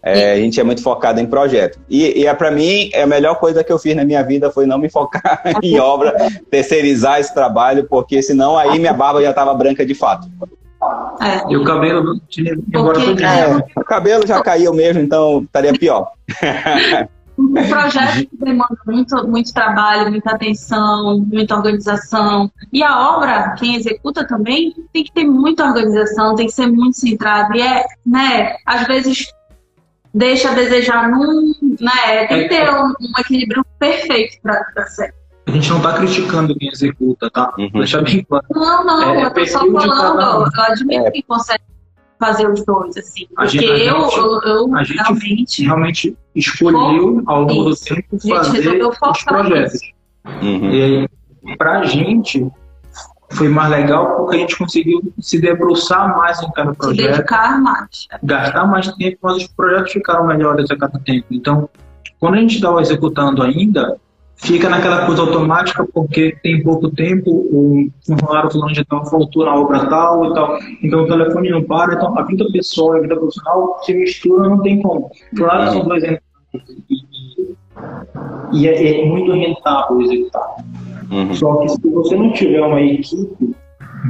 É, 0.01 0.33
a 0.33 0.35
gente 0.37 0.59
é 0.59 0.63
muito 0.63 0.81
focado 0.81 1.19
em 1.19 1.25
projeto. 1.25 1.79
E, 1.89 2.21
e 2.21 2.25
é, 2.25 2.33
para 2.33 2.51
mim, 2.51 2.89
a 2.95 3.05
melhor 3.05 3.35
coisa 3.35 3.63
que 3.63 3.71
eu 3.71 3.77
fiz 3.77 3.95
na 3.95 4.05
minha 4.05 4.23
vida 4.23 4.49
foi 4.49 4.65
não 4.65 4.77
me 4.77 4.89
focar 4.89 5.41
em 5.61 5.79
obra, 5.79 6.15
terceirizar 6.49 7.19
esse 7.19 7.33
trabalho, 7.33 7.85
porque 7.89 8.21
senão 8.21 8.57
aí 8.57 8.79
minha 8.79 8.93
barba 8.93 9.21
já 9.21 9.31
estava 9.31 9.53
branca 9.53 9.85
de 9.85 9.93
fato. 9.93 10.27
É. 11.21 11.51
E 11.51 11.57
o 11.57 11.65
cabelo 11.65 12.19
tinha 12.29 12.53
embora 12.53 12.99
tudo. 12.99 13.21
É, 13.21 13.57
o 13.75 13.83
cabelo 13.83 14.25
já 14.25 14.41
caiu 14.41 14.73
mesmo, 14.73 15.01
então 15.01 15.41
estaria 15.43 15.73
pior. 15.73 16.11
Um 17.37 17.53
projeto 17.53 18.27
que 18.27 18.37
demanda 18.37 18.77
muito, 18.85 19.27
muito 19.27 19.53
trabalho, 19.53 20.11
muita 20.11 20.31
atenção, 20.31 21.25
muita 21.25 21.55
organização. 21.55 22.51
E 22.71 22.83
a 22.83 23.15
obra, 23.15 23.55
quem 23.57 23.75
executa 23.75 24.27
também, 24.27 24.73
tem 24.91 25.05
que 25.05 25.11
ter 25.13 25.23
muita 25.23 25.65
organização, 25.65 26.35
tem 26.35 26.47
que 26.47 26.51
ser 26.51 26.67
muito 26.67 26.97
centrado. 26.97 27.55
E 27.55 27.61
é, 27.61 27.85
né, 28.05 28.55
às 28.65 28.85
vezes 28.87 29.31
deixa 30.13 30.51
a 30.51 30.53
desejar 30.53 31.09
num. 31.09 31.53
Né, 31.79 32.27
tem 32.27 32.43
que 32.43 32.49
ter 32.49 32.69
um, 32.69 32.87
um 32.87 33.19
equilíbrio 33.19 33.65
perfeito 33.77 34.37
para 34.41 34.61
dar 34.75 34.85
certo. 34.87 35.19
A 35.47 35.51
gente 35.51 35.69
não 35.69 35.77
está 35.77 35.93
criticando 35.93 36.55
quem 36.55 36.69
executa, 36.69 37.29
tá? 37.31 37.53
Uhum. 37.57 37.71
Deixa 37.73 38.01
bem 38.01 38.23
claro. 38.23 38.45
Não, 38.51 38.85
não, 38.85 39.03
é, 39.03 39.25
eu 39.25 39.33
tô 39.33 39.45
só 39.47 39.59
falando, 39.59 40.47
eu 40.55 40.63
admito 40.63 41.07
é. 41.07 41.11
que 41.11 41.23
consegue 41.23 41.63
fazer 42.19 42.47
os 42.49 42.63
dois, 42.65 42.95
assim. 42.97 43.25
Porque 43.35 43.59
gente, 43.59 43.65
eu, 43.65 44.01
gente, 44.01 44.17
eu, 44.17 44.41
eu, 44.41 44.75
a 44.75 44.83
gente 44.83 44.97
realmente, 45.01 45.63
realmente 45.63 46.17
escolheu 46.35 47.23
ao 47.25 47.41
longo 47.41 47.69
do 47.69 47.75
tempo 47.75 48.19
fazer 48.19 48.83
os 48.83 49.23
projetos. 49.23 49.81
Uhum. 50.25 50.71
E 50.71 50.83
aí, 50.83 51.55
pra 51.57 51.83
gente, 51.83 52.47
foi 53.31 53.47
mais 53.47 53.69
legal 53.69 54.15
porque 54.15 54.37
a 54.37 54.39
gente 54.39 54.57
conseguiu 54.57 55.01
se 55.19 55.39
debruçar 55.39 56.17
mais 56.17 56.41
em 56.41 56.51
cada 56.51 56.73
projeto. 56.73 57.05
Se 57.05 57.11
dedicar 57.11 57.61
mais. 57.61 58.07
Gastar 58.23 58.65
mais 58.65 58.91
tempo, 58.93 59.17
mas 59.21 59.37
os 59.37 59.47
projetos 59.47 59.91
ficaram 59.91 60.25
melhores 60.25 60.69
a 60.71 60.77
cada 60.77 60.99
tempo. 60.99 61.27
Então, 61.31 61.69
quando 62.19 62.35
a 62.35 62.37
gente 62.37 62.55
estava 62.55 62.81
executando 62.81 63.43
ainda, 63.43 63.97
fica 64.35 64.69
naquela 64.69 65.05
coisa 65.05 65.21
automática 65.21 65.85
porque 65.93 66.35
tem 66.41 66.63
pouco 66.63 66.89
tempo, 66.89 67.29
o 67.29 67.89
funcionário 68.05 68.49
fulano 68.51 68.73
de 68.73 68.85
tal 68.85 69.05
faltou 69.05 69.45
na 69.45 69.55
obra 69.55 69.85
tal 69.87 70.25
e 70.25 70.33
tal, 70.33 70.59
então 70.81 71.03
o 71.03 71.07
telefone 71.07 71.49
não 71.49 71.63
para, 71.63 71.93
então 71.93 72.17
a 72.17 72.23
vida 72.23 72.45
pessoal 72.51 72.95
e 72.95 72.99
a 72.99 73.01
vida 73.01 73.15
profissional 73.15 73.79
se 73.83 73.93
mistura, 73.93 74.49
não 74.49 74.61
tem 74.61 74.81
como. 74.81 75.11
Claro 75.35 75.71
são 75.71 75.83
dois 75.83 76.03
e, 76.03 76.19
e 78.53 78.67
é, 78.67 79.01
é, 79.01 79.05
muito 79.05 79.31
rentável 79.31 80.01
executar. 80.01 80.55
Uhum. 81.09 81.33
Só 81.33 81.55
que 81.57 81.69
se 81.69 81.89
você 81.89 82.15
não 82.15 82.31
tiver 82.33 82.61
uma 82.61 82.81
equipe 82.81 83.55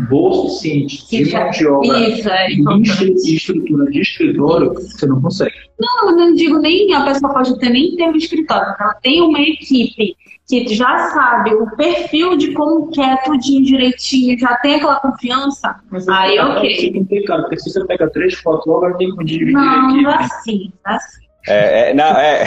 boa 0.10 0.30
o 0.30 0.50
suficiente 0.50 1.08
de 1.08 1.32
mão 1.32 1.50
de 1.50 1.68
obra 1.68 2.10
isso, 2.10 2.30
é 2.30 2.52
e 2.52 3.36
estrutura 3.36 3.92
de 3.92 4.02
escritório, 4.02 4.74
você 4.74 5.06
não 5.06 5.22
consegue. 5.22 5.56
Não, 5.80 6.10
eu 6.10 6.16
não 6.16 6.36
digo 6.36 6.60
nem 6.60 6.94
a 6.94 7.06
pessoa 7.06 7.34
pode 7.34 7.58
ter 7.60 7.70
nem 7.70 7.96
ter 7.96 8.04
um 8.04 8.16
escritório, 8.16 8.76
ela 8.80 8.94
tem 8.96 9.22
uma 9.22 9.40
equipe 9.40 10.16
que 10.48 10.74
já 10.74 11.10
sabe 11.10 11.54
o 11.54 11.76
perfil 11.76 12.36
de 12.36 12.54
como 12.54 12.90
quer 12.92 13.24
tudinho 13.24 13.64
direitinho, 13.64 14.38
já 14.38 14.56
tem 14.58 14.76
aquela 14.76 15.00
confiança, 15.00 15.76
aí 16.10 16.40
ok. 16.40 16.76
Fica 16.76 17.00
complicado, 17.00 17.42
porque 17.42 17.60
se 17.60 17.70
você 17.70 17.86
pega 17.86 18.10
três, 18.10 18.40
quatro 18.42 18.72
obras, 18.72 18.98
tem 18.98 19.10
como 19.10 19.24
dividir 19.24 19.54
não. 19.54 20.02
Não, 20.02 20.10
assim, 20.10 20.72
assim. 20.84 21.29
É, 21.48 21.90
é, 21.90 21.94
não, 21.94 22.06
é, 22.06 22.46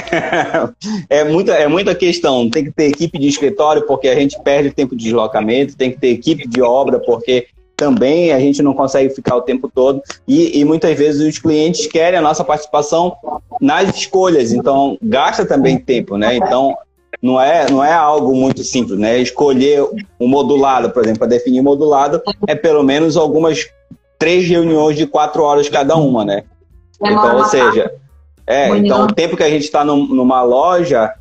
é, 1.08 1.24
muita, 1.24 1.52
é 1.52 1.66
muita 1.66 1.94
questão. 1.94 2.48
Tem 2.50 2.64
que 2.64 2.70
ter 2.70 2.88
equipe 2.88 3.18
de 3.18 3.28
escritório, 3.28 3.86
porque 3.86 4.08
a 4.08 4.14
gente 4.14 4.40
perde 4.42 4.70
tempo 4.70 4.94
de 4.94 5.04
deslocamento, 5.04 5.76
tem 5.76 5.90
que 5.90 5.98
ter 5.98 6.08
equipe 6.08 6.46
de 6.46 6.62
obra, 6.62 6.98
porque 6.98 7.46
também 7.76 8.32
a 8.32 8.38
gente 8.38 8.62
não 8.62 8.74
consegue 8.74 9.12
ficar 9.14 9.36
o 9.36 9.42
tempo 9.42 9.70
todo. 9.72 10.00
E, 10.26 10.60
e 10.60 10.64
muitas 10.64 10.96
vezes 10.96 11.34
os 11.34 11.38
clientes 11.38 11.86
querem 11.86 12.18
a 12.18 12.22
nossa 12.22 12.44
participação 12.44 13.16
nas 13.60 13.96
escolhas, 13.96 14.52
então 14.52 14.96
gasta 15.02 15.44
também 15.44 15.78
tempo, 15.78 16.16
né? 16.16 16.36
Então 16.36 16.76
não 17.20 17.40
é, 17.40 17.68
não 17.70 17.82
é 17.82 17.92
algo 17.92 18.34
muito 18.34 18.62
simples, 18.62 18.98
né? 18.98 19.18
Escolher 19.18 19.82
um 20.20 20.28
modulado, 20.28 20.90
por 20.90 21.02
exemplo, 21.02 21.20
para 21.20 21.28
definir 21.28 21.62
modulado 21.62 22.22
é 22.46 22.54
pelo 22.54 22.82
menos 22.82 23.16
algumas 23.16 23.68
três 24.18 24.46
reuniões 24.46 24.96
de 24.96 25.06
quatro 25.06 25.42
horas 25.42 25.68
cada 25.68 25.96
uma, 25.96 26.24
né? 26.24 26.44
Então, 27.00 27.38
ou 27.38 27.44
seja, 27.46 27.92
é, 28.52 28.76
então 28.76 29.04
o 29.04 29.12
tempo 29.12 29.36
que 29.36 29.42
a 29.42 29.50
gente 29.50 29.64
está 29.64 29.84
numa 29.84 30.42
loja 30.42 31.12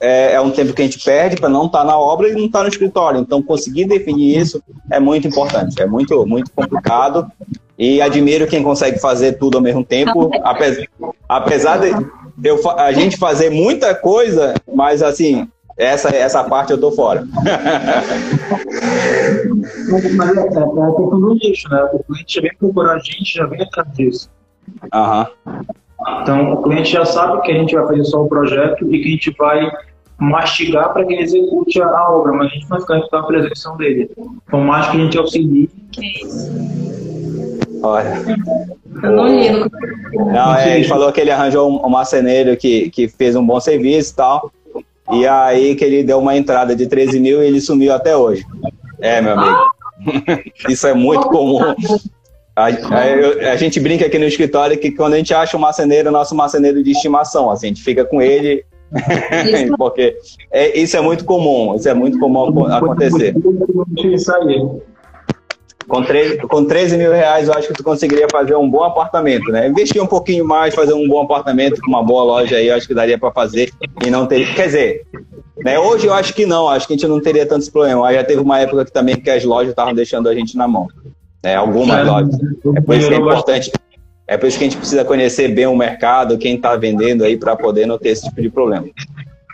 é, 0.00 0.32
é, 0.32 0.40
um 0.40 0.50
tempo 0.50 0.72
que 0.72 0.80
a 0.80 0.84
gente 0.84 1.04
perde 1.04 1.36
para 1.36 1.48
não 1.48 1.66
estar 1.66 1.80
tá 1.80 1.84
na 1.84 1.98
obra 1.98 2.28
e 2.28 2.32
não 2.32 2.46
estar 2.46 2.60
tá 2.60 2.64
no 2.64 2.70
escritório. 2.70 3.20
Então, 3.20 3.42
conseguir 3.42 3.84
definir 3.84 4.38
isso 4.38 4.62
é 4.90 4.98
muito 4.98 5.28
importante, 5.28 5.80
é 5.80 5.86
muito, 5.86 6.26
muito 6.26 6.50
complicado. 6.52 7.30
E 7.78 8.00
admiro 8.00 8.46
quem 8.46 8.62
consegue 8.62 8.98
fazer 8.98 9.34
tudo 9.34 9.58
ao 9.58 9.62
mesmo 9.62 9.84
tempo, 9.84 10.30
apesar, 10.42 10.86
apesar 11.28 11.78
de 11.78 12.48
eu, 12.48 12.60
a 12.78 12.92
gente 12.92 13.16
fazer 13.16 13.50
muita 13.50 13.94
coisa, 13.94 14.54
mas 14.72 15.02
assim, 15.02 15.48
essa, 15.76 16.08
essa 16.10 16.44
parte 16.44 16.72
eu 16.72 16.80
tô 16.80 16.92
fora. 16.92 17.26
mas 20.16 20.36
é, 20.36 20.40
é, 20.40 20.42
é 20.42 20.46
a 20.46 20.92
questão 20.94 21.20
do 21.20 21.34
lixo, 21.34 21.68
né? 21.70 21.88
O 21.92 22.04
cliente 22.04 22.34
já 22.34 22.40
vem 22.42 22.56
procurar 22.58 22.94
a 22.94 22.98
gente, 22.98 23.34
já 23.34 23.46
vem 23.46 23.62
atrás 23.62 23.92
disso. 23.92 24.30
Aham. 24.92 25.26
Então, 26.22 26.52
o 26.52 26.62
cliente 26.62 26.92
já 26.92 27.04
sabe 27.04 27.40
que 27.42 27.52
a 27.52 27.54
gente 27.54 27.74
vai 27.74 27.86
fazer 27.86 28.04
só 28.04 28.22
o 28.22 28.28
projeto 28.28 28.86
e 28.92 29.00
que 29.00 29.08
a 29.08 29.10
gente 29.10 29.36
vai 29.38 29.70
mastigar 30.18 30.92
para 30.92 31.04
que 31.04 31.14
ele 31.14 31.22
execute 31.22 31.80
a 31.80 32.10
obra, 32.10 32.32
mas 32.32 32.46
a 32.48 32.54
gente 32.54 32.70
não 32.70 32.80
ficar 32.80 33.00
com 33.00 33.16
a 33.16 33.22
presença 33.26 33.70
dele. 33.76 34.10
Por 34.48 34.60
mais 34.60 34.88
que 34.88 34.96
a 34.96 35.00
gente 35.00 35.18
auxilie. 35.18 35.70
Que 35.92 36.06
isso. 36.24 36.50
Olha. 37.82 38.22
Eu 39.02 39.12
não 39.12 39.26
ligo. 39.26 39.70
Não, 40.12 40.54
é, 40.54 40.76
ele 40.76 40.88
falou 40.88 41.10
que 41.12 41.20
ele 41.20 41.30
arranjou 41.30 41.70
um, 41.70 41.86
um 41.86 41.88
marceneiro 41.88 42.56
que, 42.56 42.90
que 42.90 43.08
fez 43.08 43.34
um 43.34 43.44
bom 43.44 43.58
serviço 43.60 44.12
e 44.12 44.16
tal. 44.16 44.52
E 45.12 45.26
aí 45.26 45.74
que 45.74 45.84
ele 45.84 46.04
deu 46.04 46.18
uma 46.18 46.36
entrada 46.36 46.76
de 46.76 46.86
13 46.86 47.18
mil 47.18 47.42
e 47.42 47.46
ele 47.46 47.60
sumiu 47.60 47.92
até 47.94 48.16
hoje. 48.16 48.44
É, 49.00 49.20
meu 49.20 49.32
amigo. 49.32 49.58
Isso 50.68 50.86
é 50.86 50.94
muito 50.94 51.28
comum. 51.28 51.60
A, 52.60 52.66
a, 52.66 53.52
a, 53.52 53.56
gente 53.56 53.80
brinca 53.80 54.06
aqui 54.06 54.18
no 54.18 54.26
escritório 54.26 54.78
que 54.78 54.90
quando 54.90 55.14
a 55.14 55.16
gente 55.16 55.32
acha 55.32 55.56
um 55.56 55.60
marceneiro, 55.60 56.10
nosso 56.10 56.34
marceneiro 56.34 56.82
de 56.82 56.90
estimação, 56.90 57.50
assim, 57.50 57.66
a 57.66 57.68
gente 57.68 57.82
fica 57.82 58.04
com 58.04 58.20
ele, 58.20 58.64
porque 59.78 60.16
é, 60.52 60.78
isso 60.78 60.96
é 60.96 61.00
muito 61.00 61.24
comum, 61.24 61.74
isso 61.74 61.88
é 61.88 61.94
muito 61.94 62.18
comum 62.18 62.66
acontecer. 62.66 63.34
Com 65.88 66.04
13, 66.04 66.38
com 66.38 66.64
13 66.64 66.96
mil 66.98 67.10
reais, 67.10 67.48
eu 67.48 67.54
acho 67.54 67.68
que 67.68 67.74
tu 67.74 67.82
conseguiria 67.82 68.26
fazer 68.30 68.54
um 68.54 68.70
bom 68.70 68.84
apartamento, 68.84 69.50
né? 69.50 69.66
Investir 69.66 70.00
um 70.00 70.06
pouquinho 70.06 70.46
mais, 70.46 70.72
fazer 70.72 70.92
um 70.92 71.08
bom 71.08 71.22
apartamento 71.22 71.80
com 71.80 71.88
uma 71.88 72.02
boa 72.02 72.22
loja 72.22 72.56
aí, 72.56 72.68
eu 72.68 72.76
acho 72.76 72.86
que 72.86 72.94
daria 72.94 73.18
para 73.18 73.32
fazer 73.32 73.72
e 74.04 74.10
não 74.10 74.24
ter. 74.24 74.54
Quer 74.54 74.66
dizer, 74.66 75.06
né, 75.64 75.78
hoje 75.80 76.06
eu 76.06 76.14
acho 76.14 76.32
que 76.32 76.46
não, 76.46 76.68
acho 76.68 76.86
que 76.86 76.92
a 76.92 76.96
gente 76.96 77.08
não 77.08 77.20
teria 77.20 77.44
tantos 77.44 77.68
problemas. 77.68 78.04
Aí 78.04 78.14
já 78.14 78.22
teve 78.22 78.40
uma 78.40 78.60
época 78.60 78.84
que 78.84 78.92
também 78.92 79.16
que 79.16 79.30
as 79.30 79.42
lojas 79.44 79.70
estavam 79.70 79.92
deixando 79.92 80.28
a 80.28 80.34
gente 80.34 80.56
na 80.56 80.68
mão. 80.68 80.86
Né, 81.42 81.54
algumas 81.54 81.98
é, 81.98 82.02
lojas. 82.02 82.34
É 82.76 82.80
por 82.80 82.96
isso 82.96 83.08
que 83.08 83.14
é 83.14 83.18
importante. 83.18 83.72
É 84.26 84.36
por 84.36 84.46
isso 84.46 84.58
que 84.58 84.64
a 84.64 84.68
gente 84.68 84.76
precisa 84.76 85.04
conhecer 85.04 85.48
bem 85.48 85.66
o 85.66 85.76
mercado, 85.76 86.38
quem 86.38 86.54
está 86.54 86.76
vendendo 86.76 87.24
aí, 87.24 87.36
para 87.36 87.56
poder 87.56 87.86
não 87.86 87.98
ter 87.98 88.10
esse 88.10 88.28
tipo 88.28 88.40
de 88.40 88.48
problema. 88.48 88.86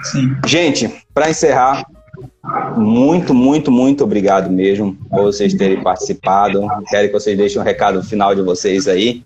Sim. 0.03 0.37
Gente, 0.47 0.93
para 1.15 1.31
encerrar, 1.31 1.87
muito, 2.77 3.33
muito, 3.33 3.71
muito 3.71 4.05
obrigado 4.05 4.51
mesmo 4.51 4.95
por 5.11 5.23
vocês 5.23 5.55
terem 5.55 5.83
participado. 5.83 6.67
Quero 6.89 7.09
que 7.09 7.15
vocês 7.15 7.37
deixem 7.37 7.61
um 7.61 7.65
recado 7.65 8.03
final 8.03 8.35
de 8.35 8.43
vocês 8.43 8.87
aí. 8.87 9.23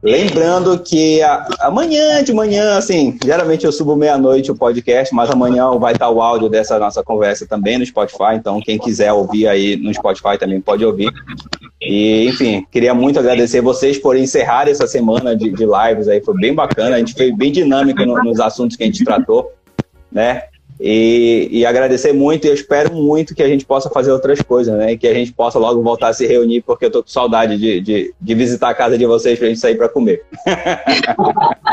Lembrando 0.00 0.78
que 0.78 1.20
a, 1.22 1.48
amanhã 1.60 2.22
de 2.22 2.32
manhã, 2.32 2.78
assim, 2.78 3.18
geralmente 3.24 3.66
eu 3.66 3.72
subo 3.72 3.96
meia-noite 3.96 4.50
o 4.50 4.54
podcast, 4.54 5.12
mas 5.12 5.28
amanhã 5.28 5.76
vai 5.76 5.92
estar 5.92 6.08
o 6.08 6.22
áudio 6.22 6.48
dessa 6.48 6.78
nossa 6.78 7.02
conversa 7.02 7.46
também 7.46 7.78
no 7.78 7.84
Spotify, 7.84 8.34
então 8.34 8.60
quem 8.60 8.78
quiser 8.78 9.12
ouvir 9.12 9.48
aí 9.48 9.76
no 9.76 9.92
Spotify 9.92 10.38
também 10.38 10.60
pode 10.60 10.84
ouvir. 10.84 11.10
E, 11.80 12.28
enfim, 12.28 12.64
queria 12.70 12.94
muito 12.94 13.18
agradecer 13.18 13.60
vocês 13.60 13.98
por 13.98 14.16
encerrar 14.16 14.68
essa 14.68 14.86
semana 14.86 15.34
de, 15.34 15.50
de 15.50 15.64
lives 15.64 16.06
aí, 16.06 16.20
foi 16.20 16.34
bem 16.36 16.54
bacana, 16.54 16.94
a 16.94 16.98
gente 17.00 17.14
foi 17.14 17.32
bem 17.32 17.50
dinâmico 17.50 18.04
no, 18.04 18.22
nos 18.22 18.38
assuntos 18.38 18.76
que 18.76 18.84
a 18.84 18.86
gente 18.86 19.04
tratou, 19.04 19.52
né? 20.12 20.44
E, 20.80 21.48
e, 21.50 21.66
agradecer 21.66 22.12
muito 22.12 22.44
e 22.44 22.48
eu 22.48 22.54
espero 22.54 22.94
muito 22.94 23.34
que 23.34 23.42
a 23.42 23.48
gente 23.48 23.66
possa 23.66 23.90
fazer 23.90 24.12
outras 24.12 24.40
coisas, 24.40 24.76
né? 24.78 24.96
Que 24.96 25.08
a 25.08 25.14
gente 25.14 25.32
possa 25.32 25.58
logo 25.58 25.82
voltar 25.82 26.08
a 26.08 26.12
se 26.12 26.24
reunir, 26.24 26.62
porque 26.62 26.86
eu 26.86 26.90
tô 26.90 27.02
com 27.02 27.08
saudade 27.08 27.58
de, 27.58 27.80
de, 27.80 28.14
de 28.20 28.34
visitar 28.34 28.68
a 28.70 28.74
casa 28.74 28.96
de 28.96 29.04
vocês 29.04 29.36
para 29.38 29.46
a 29.46 29.50
gente 29.50 29.60
sair 29.60 29.74
para 29.76 29.88
comer. 29.88 30.24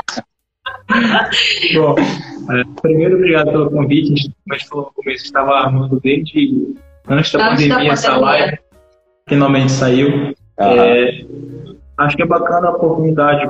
Bom, 1.75 1.95
é, 1.99 2.63
primeiro, 2.81 3.15
obrigado 3.17 3.51
pelo 3.51 3.69
convite. 3.69 4.31
Mas 4.47 4.63
falou 4.63 4.85
no 4.85 5.03
começo, 5.03 5.25
estava 5.25 5.51
armando 5.51 5.99
desde 5.99 6.73
antes 7.07 7.31
da 7.31 7.49
pandemia 7.49 7.91
essa 7.91 8.17
live. 8.17 8.57
Finalmente 9.29 9.71
saiu. 9.71 10.09
Uhum. 10.09 10.33
É, 10.57 11.25
acho 11.99 12.15
que 12.15 12.23
é 12.23 12.25
bacana 12.25 12.69
a 12.69 12.71
oportunidade 12.71 13.47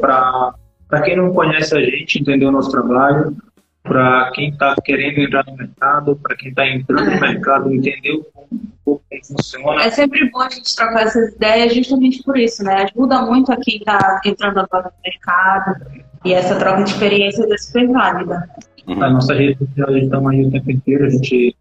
para 0.00 0.54
quem 1.02 1.16
não 1.16 1.32
conhece 1.32 1.76
a 1.76 1.80
gente, 1.80 2.20
entender 2.20 2.46
o 2.46 2.52
nosso 2.52 2.70
trabalho 2.70 3.36
para 3.82 4.30
quem 4.32 4.50
está 4.50 4.76
querendo 4.84 5.20
entrar 5.20 5.44
no 5.46 5.56
mercado, 5.56 6.16
para 6.16 6.36
quem 6.36 6.50
está 6.50 6.68
entrando 6.68 7.10
no 7.10 7.20
mercado, 7.20 7.72
entender 7.72 8.20
como, 8.32 8.60
como 8.84 9.00
funciona. 9.26 9.82
É 9.82 9.90
sempre 9.90 10.30
bom 10.30 10.40
a 10.40 10.50
gente 10.50 10.76
trocar 10.76 11.02
essas 11.02 11.34
ideias 11.34 11.74
justamente 11.74 12.22
por 12.22 12.38
isso, 12.38 12.62
né? 12.62 12.84
Ajuda 12.84 13.22
muito 13.22 13.50
a 13.52 13.56
quem 13.56 13.78
está 13.78 14.20
entrando 14.24 14.60
agora 14.60 14.84
no 14.84 14.92
mercado 15.04 15.80
e 16.24 16.32
essa 16.32 16.54
troca 16.56 16.84
de 16.84 16.90
experiências 16.90 17.50
é 17.50 17.58
super 17.58 17.88
válida. 17.88 18.48
Uhum. 18.86 19.02
A 19.02 19.10
nossa 19.10 19.34
rede 19.34 19.58
social 19.58 19.96
estamos 19.96 20.32
aí 20.32 20.44
o 20.44 20.50
tempo 20.50 20.70
inteiro, 20.70 21.06
a 21.06 21.10
gente 21.10 21.56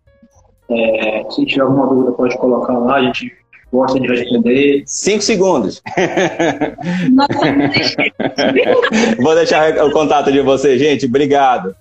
é, 0.69 1.25
se 1.29 1.45
tiver 1.45 1.63
alguma 1.63 1.87
dúvida 1.87 2.11
pode 2.13 2.37
colocar 2.37 2.77
lá, 2.77 2.97
a 2.97 3.03
gente 3.03 3.33
gosta 3.71 3.99
de 3.99 4.07
responder. 4.07 4.83
Cinco 4.85 5.23
segundos. 5.23 5.81
Vou 9.21 9.35
deixar 9.35 9.85
o 9.85 9.91
contato 9.91 10.31
de 10.31 10.39
você, 10.41 10.77
gente. 10.77 11.07
Obrigado. 11.07 11.75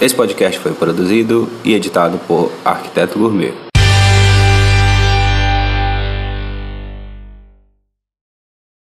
Esse 0.00 0.14
podcast 0.14 0.60
foi 0.60 0.72
produzido 0.72 1.48
e 1.64 1.74
editado 1.74 2.18
por 2.18 2.52
Arquiteto 2.64 3.18
Gourmet. 3.18 3.67